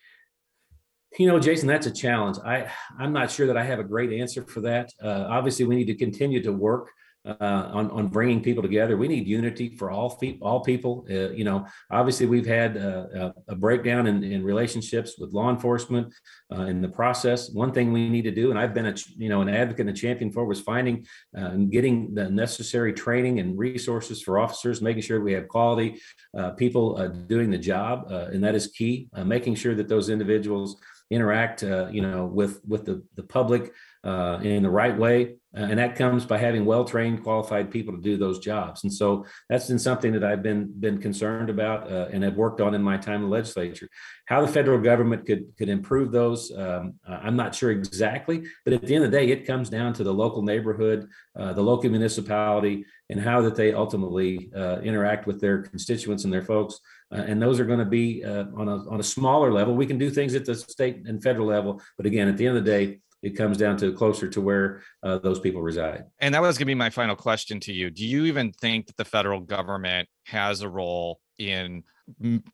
You 1.18 1.28
know, 1.28 1.38
Jason, 1.38 1.68
that's 1.68 1.86
a 1.86 1.92
challenge. 1.92 2.38
I 2.44 2.68
I'm 2.98 3.12
not 3.12 3.30
sure 3.30 3.46
that 3.46 3.56
I 3.56 3.62
have 3.62 3.78
a 3.78 3.84
great 3.84 4.12
answer 4.12 4.44
for 4.44 4.60
that. 4.62 4.90
Uh, 5.02 5.26
obviously, 5.28 5.64
we 5.64 5.76
need 5.76 5.86
to 5.86 5.94
continue 5.94 6.42
to 6.42 6.52
work 6.52 6.90
uh, 7.26 7.70
on 7.72 7.90
on 7.92 8.08
bringing 8.08 8.42
people 8.42 8.62
together. 8.62 8.96
We 8.96 9.06
need 9.06 9.26
unity 9.26 9.76
for 9.76 9.90
all 9.90 10.10
fe- 10.10 10.38
all 10.42 10.60
people. 10.60 11.06
Uh, 11.08 11.30
you 11.30 11.44
know, 11.44 11.66
obviously 11.90 12.26
we've 12.26 12.46
had 12.46 12.76
uh, 12.76 13.32
a 13.48 13.54
breakdown 13.54 14.08
in, 14.08 14.24
in 14.24 14.42
relationships 14.42 15.14
with 15.18 15.32
law 15.32 15.50
enforcement 15.50 16.12
uh, 16.52 16.62
in 16.62 16.82
the 16.82 16.88
process. 16.88 17.48
One 17.50 17.72
thing 17.72 17.92
we 17.92 18.08
need 18.08 18.24
to 18.24 18.30
do, 18.30 18.50
and 18.50 18.58
I've 18.58 18.74
been 18.74 18.86
a 18.86 18.94
you 19.16 19.28
know 19.28 19.40
an 19.40 19.48
advocate 19.48 19.86
and 19.86 19.96
a 19.96 19.98
champion 19.98 20.32
for, 20.32 20.44
was 20.44 20.60
finding 20.60 21.06
uh, 21.38 21.46
and 21.46 21.70
getting 21.70 22.12
the 22.12 22.28
necessary 22.28 22.92
training 22.92 23.38
and 23.38 23.56
resources 23.56 24.20
for 24.20 24.38
officers, 24.38 24.82
making 24.82 25.02
sure 25.02 25.20
we 25.20 25.32
have 25.32 25.48
quality 25.48 26.00
uh, 26.36 26.50
people 26.50 27.08
doing 27.28 27.50
the 27.50 27.58
job, 27.58 28.10
and 28.10 28.42
that 28.42 28.56
is 28.56 28.66
key. 28.66 29.08
making 29.24 29.54
sure 29.54 29.74
that 29.76 29.88
those 29.88 30.10
individuals 30.10 30.76
interact, 31.10 31.62
uh, 31.62 31.88
you 31.90 32.02
know, 32.02 32.26
with 32.26 32.60
with 32.66 32.84
the 32.84 33.02
the 33.14 33.22
public 33.22 33.72
uh, 34.04 34.38
in 34.42 34.62
the 34.62 34.70
right 34.70 34.96
way, 34.96 35.36
uh, 35.56 35.60
and 35.60 35.78
that 35.78 35.96
comes 35.96 36.26
by 36.26 36.36
having 36.36 36.64
well 36.64 36.84
trained, 36.84 37.22
qualified 37.22 37.70
people 37.70 37.94
to 37.94 38.00
do 38.00 38.16
those 38.16 38.38
jobs. 38.38 38.84
And 38.84 38.92
so 38.92 39.24
that's 39.48 39.68
been 39.68 39.78
something 39.78 40.12
that 40.12 40.24
I've 40.24 40.42
been 40.42 40.72
been 40.78 40.98
concerned 40.98 41.48
about 41.48 41.90
uh, 41.90 42.08
and 42.12 42.22
have 42.24 42.36
worked 42.36 42.60
on 42.60 42.74
in 42.74 42.82
my 42.82 42.96
time 42.98 43.16
in 43.16 43.22
the 43.22 43.28
legislature. 43.28 43.88
How 44.26 44.44
the 44.44 44.52
federal 44.52 44.80
government 44.80 45.26
could 45.26 45.56
could 45.56 45.68
improve 45.68 46.12
those, 46.12 46.52
um, 46.56 46.94
I'm 47.08 47.36
not 47.36 47.54
sure 47.54 47.70
exactly, 47.70 48.44
but 48.64 48.74
at 48.74 48.82
the 48.82 48.94
end 48.94 49.04
of 49.04 49.10
the 49.10 49.16
day, 49.16 49.30
it 49.30 49.46
comes 49.46 49.70
down 49.70 49.94
to 49.94 50.04
the 50.04 50.12
local 50.12 50.42
neighborhood, 50.42 51.08
uh, 51.38 51.52
the 51.52 51.62
local 51.62 51.88
municipality, 51.88 52.84
and 53.08 53.20
how 53.20 53.40
that 53.42 53.54
they 53.54 53.72
ultimately 53.72 54.50
uh, 54.54 54.80
interact 54.80 55.26
with 55.26 55.40
their 55.40 55.62
constituents 55.62 56.24
and 56.24 56.32
their 56.32 56.42
folks. 56.42 56.80
Uh, 57.12 57.22
and 57.26 57.40
those 57.40 57.60
are 57.60 57.64
going 57.64 57.78
to 57.78 57.84
be 57.84 58.24
uh, 58.24 58.46
on 58.56 58.68
a 58.68 58.76
on 58.90 58.98
a 58.98 59.04
smaller 59.04 59.52
level. 59.52 59.74
We 59.74 59.86
can 59.86 59.98
do 59.98 60.10
things 60.10 60.34
at 60.34 60.44
the 60.44 60.54
state 60.56 61.06
and 61.06 61.22
federal 61.22 61.46
level, 61.46 61.80
but 61.96 62.06
again, 62.06 62.28
at 62.28 62.36
the 62.36 62.46
end 62.46 62.58
of 62.58 62.64
the 62.64 62.70
day, 62.70 63.00
it 63.24 63.36
comes 63.36 63.56
down 63.56 63.76
to 63.78 63.92
closer 63.92 64.28
to 64.28 64.40
where 64.40 64.82
uh, 65.02 65.18
those 65.18 65.40
people 65.40 65.62
reside. 65.62 66.04
And 66.20 66.34
that 66.34 66.42
was 66.42 66.58
going 66.58 66.66
to 66.66 66.70
be 66.70 66.74
my 66.74 66.90
final 66.90 67.16
question 67.16 67.58
to 67.60 67.72
you. 67.72 67.90
Do 67.90 68.04
you 68.04 68.26
even 68.26 68.52
think 68.52 68.86
that 68.86 68.96
the 68.96 69.04
federal 69.04 69.40
government 69.40 70.08
has 70.26 70.60
a 70.60 70.68
role 70.68 71.20
in 71.38 71.82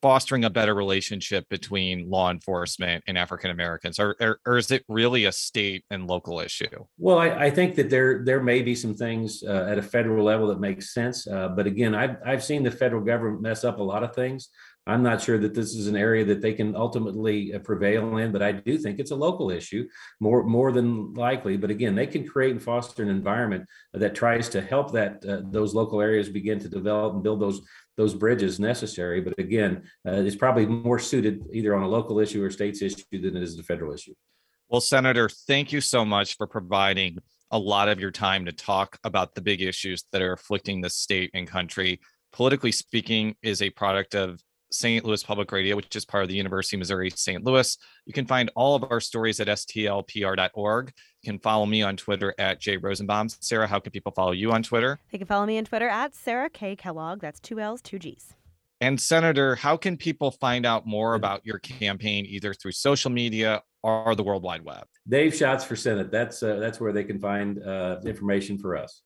fostering 0.01 0.45
a 0.45 0.51
better 0.51 0.75
relationship 0.75 1.49
between 1.49 2.09
law 2.09 2.31
enforcement 2.31 3.03
and 3.09 3.19
African 3.19 3.51
Americans, 3.51 3.99
or, 3.99 4.15
or, 4.21 4.41
or, 4.47 4.59
is 4.59 4.71
it 4.71 4.85
really 4.89 5.25
a 5.25 5.33
state 5.33 5.85
and 5.91 6.07
local 6.07 6.39
issue? 6.39 6.87
Well, 6.99 7.19
I, 7.19 7.31
I 7.31 7.51
think 7.51 7.75
that 7.75 7.91
there 7.91 8.23
there 8.25 8.41
may 8.41 8.63
be 8.63 8.77
some 8.77 8.95
things 8.95 9.43
uh, 9.43 9.67
at 9.69 9.77
a 9.77 9.83
federal 9.83 10.25
level 10.25 10.47
that 10.49 10.61
make 10.61 10.83
sense, 10.83 11.27
uh, 11.27 11.49
but 11.49 11.67
again, 11.67 11.97
I've 11.97 12.17
I've 12.25 12.45
seen 12.45 12.63
the 12.63 12.71
federal 12.71 13.03
government 13.03 13.43
mess 13.43 13.65
up 13.65 13.81
a 13.81 13.83
lot 13.83 14.05
of 14.05 14.15
things. 14.15 14.51
I'm 14.87 15.03
not 15.03 15.21
sure 15.21 15.39
that 15.39 15.55
this 15.55 15.75
is 15.75 15.87
an 15.87 15.97
area 15.97 16.25
that 16.25 16.41
they 16.41 16.53
can 16.53 16.75
ultimately 16.75 17.55
uh, 17.55 17.59
prevail 17.59 18.17
in, 18.17 18.33
but 18.33 18.43
I 18.43 18.53
do 18.53 18.79
think 18.79 18.99
it's 18.99 19.11
a 19.11 19.17
local 19.17 19.51
issue 19.51 19.87
more 20.21 20.43
more 20.43 20.73
than 20.73 21.13
likely. 21.15 21.57
But 21.57 21.71
again, 21.71 21.95
they 21.95 22.07
can 22.07 22.27
create 22.27 22.53
and 22.53 22.63
foster 22.63 23.03
an 23.03 23.09
environment 23.09 23.67
that 23.93 24.15
tries 24.15 24.49
to 24.51 24.61
help 24.61 24.93
that 24.93 25.25
uh, 25.27 25.43
those 25.51 25.75
local 25.75 26.01
areas 26.01 26.29
begin 26.29 26.59
to 26.61 26.69
develop 26.69 27.15
and 27.15 27.23
build 27.23 27.41
those 27.41 27.61
those 27.97 28.15
bridges 28.15 28.59
necessary. 28.59 29.21
But 29.21 29.39
again, 29.39 29.83
uh, 30.07 30.13
it's 30.13 30.37
probably 30.37 30.67
more 30.67 30.99
suited 30.99 31.45
either 31.53 31.75
on 31.75 31.83
a 31.83 31.89
local 31.89 32.19
issue 32.19 32.43
or 32.43 32.51
state's 32.51 32.81
issue 32.81 33.05
than 33.13 33.37
it 33.37 33.43
is 33.43 33.59
a 33.59 33.63
federal 33.63 33.93
issue. 33.93 34.15
Well, 34.71 34.81
Senator, 34.81 35.29
thank 35.29 35.73
you 35.73 35.81
so 35.81 36.05
much 36.05 36.37
for 36.37 36.47
providing 36.47 37.19
a 37.51 37.59
lot 37.59 37.89
of 37.89 38.01
your 38.01 38.13
time 38.13 38.45
to 38.47 38.53
talk 38.53 38.99
about 39.05 39.35
the 39.35 39.41
big 39.41 39.61
issues 39.61 40.05
that 40.13 40.23
are 40.23 40.33
afflicting 40.33 40.81
the 40.81 40.91
state 40.91 41.31
and 41.35 41.47
country. 41.47 42.01
Politically 42.33 42.73
speaking, 42.73 43.35
is 43.43 43.61
a 43.61 43.71
product 43.71 44.15
of 44.15 44.41
St. 44.73 45.05
Louis 45.05 45.23
Public 45.23 45.51
Radio, 45.53 45.77
which 45.77 45.95
is 45.97 46.05
part 46.05 46.23
of 46.23 46.29
the 46.29 46.37
University 46.37 46.77
of 46.77 46.81
Missouri 46.81 47.11
St. 47.11 47.45
Louis. 47.45 47.77
You 48.07 48.13
can 48.13 48.27
find 48.27 48.51
all 48.55 48.75
of 48.75 48.85
our 48.91 49.01
stories 49.01 49.41
at 49.41 49.49
stlpr.org. 49.49 50.93
You 51.23 51.33
can 51.33 51.39
follow 51.39 51.67
me 51.67 51.83
on 51.83 51.97
Twitter 51.97 52.35
at 52.39 52.61
Jay 52.61 52.77
Rosenbaum. 52.77 53.29
Sarah, 53.29 53.67
how 53.67 53.81
can 53.81 53.93
people 53.93 54.13
follow 54.13 54.33
you 54.33 54.53
on 54.53 54.63
Twitter? 54.63 54.99
They 55.11 55.19
can 55.19 55.27
follow 55.27 55.47
me 55.47 55.59
on 55.59 55.65
Twitter 55.65 55.89
at 55.89 56.15
Sarah 56.15 56.51
K. 56.51 56.77
Kellogg. 56.77 57.21
That's 57.21 57.41
two 57.41 57.61
L's, 57.61 57.83
two 57.83 57.99
G's. 57.99 58.35
And 58.81 58.99
Senator, 58.99 59.57
how 59.57 59.77
can 59.77 59.97
people 59.97 60.31
find 60.31 60.65
out 60.65 60.87
more 60.87 61.15
about 61.15 61.45
your 61.45 61.59
campaign 61.59 62.25
either 62.25 62.55
through 62.55 62.73
social 62.73 63.11
media 63.11 63.63
or 63.83 64.15
the 64.15 64.23
World 64.23 64.43
Wide 64.43 64.65
Web? 64.65 64.85
Dave 65.07 65.35
Schatz 65.35 65.65
for 65.65 65.77
Senate. 65.77 66.11
That's 66.11 66.43
uh, 66.43 66.57
that's 66.57 66.81
where 66.81 66.93
they 66.93 67.05
can 67.05 67.19
find 67.19 67.63
uh, 67.63 67.99
information 68.07 68.59
for 68.59 68.77
us. 68.77 69.03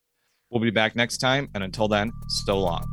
We'll 0.50 0.62
be 0.62 0.70
back 0.70 0.94
next 0.94 1.18
time, 1.18 1.48
and 1.55 1.64
until 1.64 1.88
then, 1.88 2.12
so 2.29 2.61
long. 2.61 2.85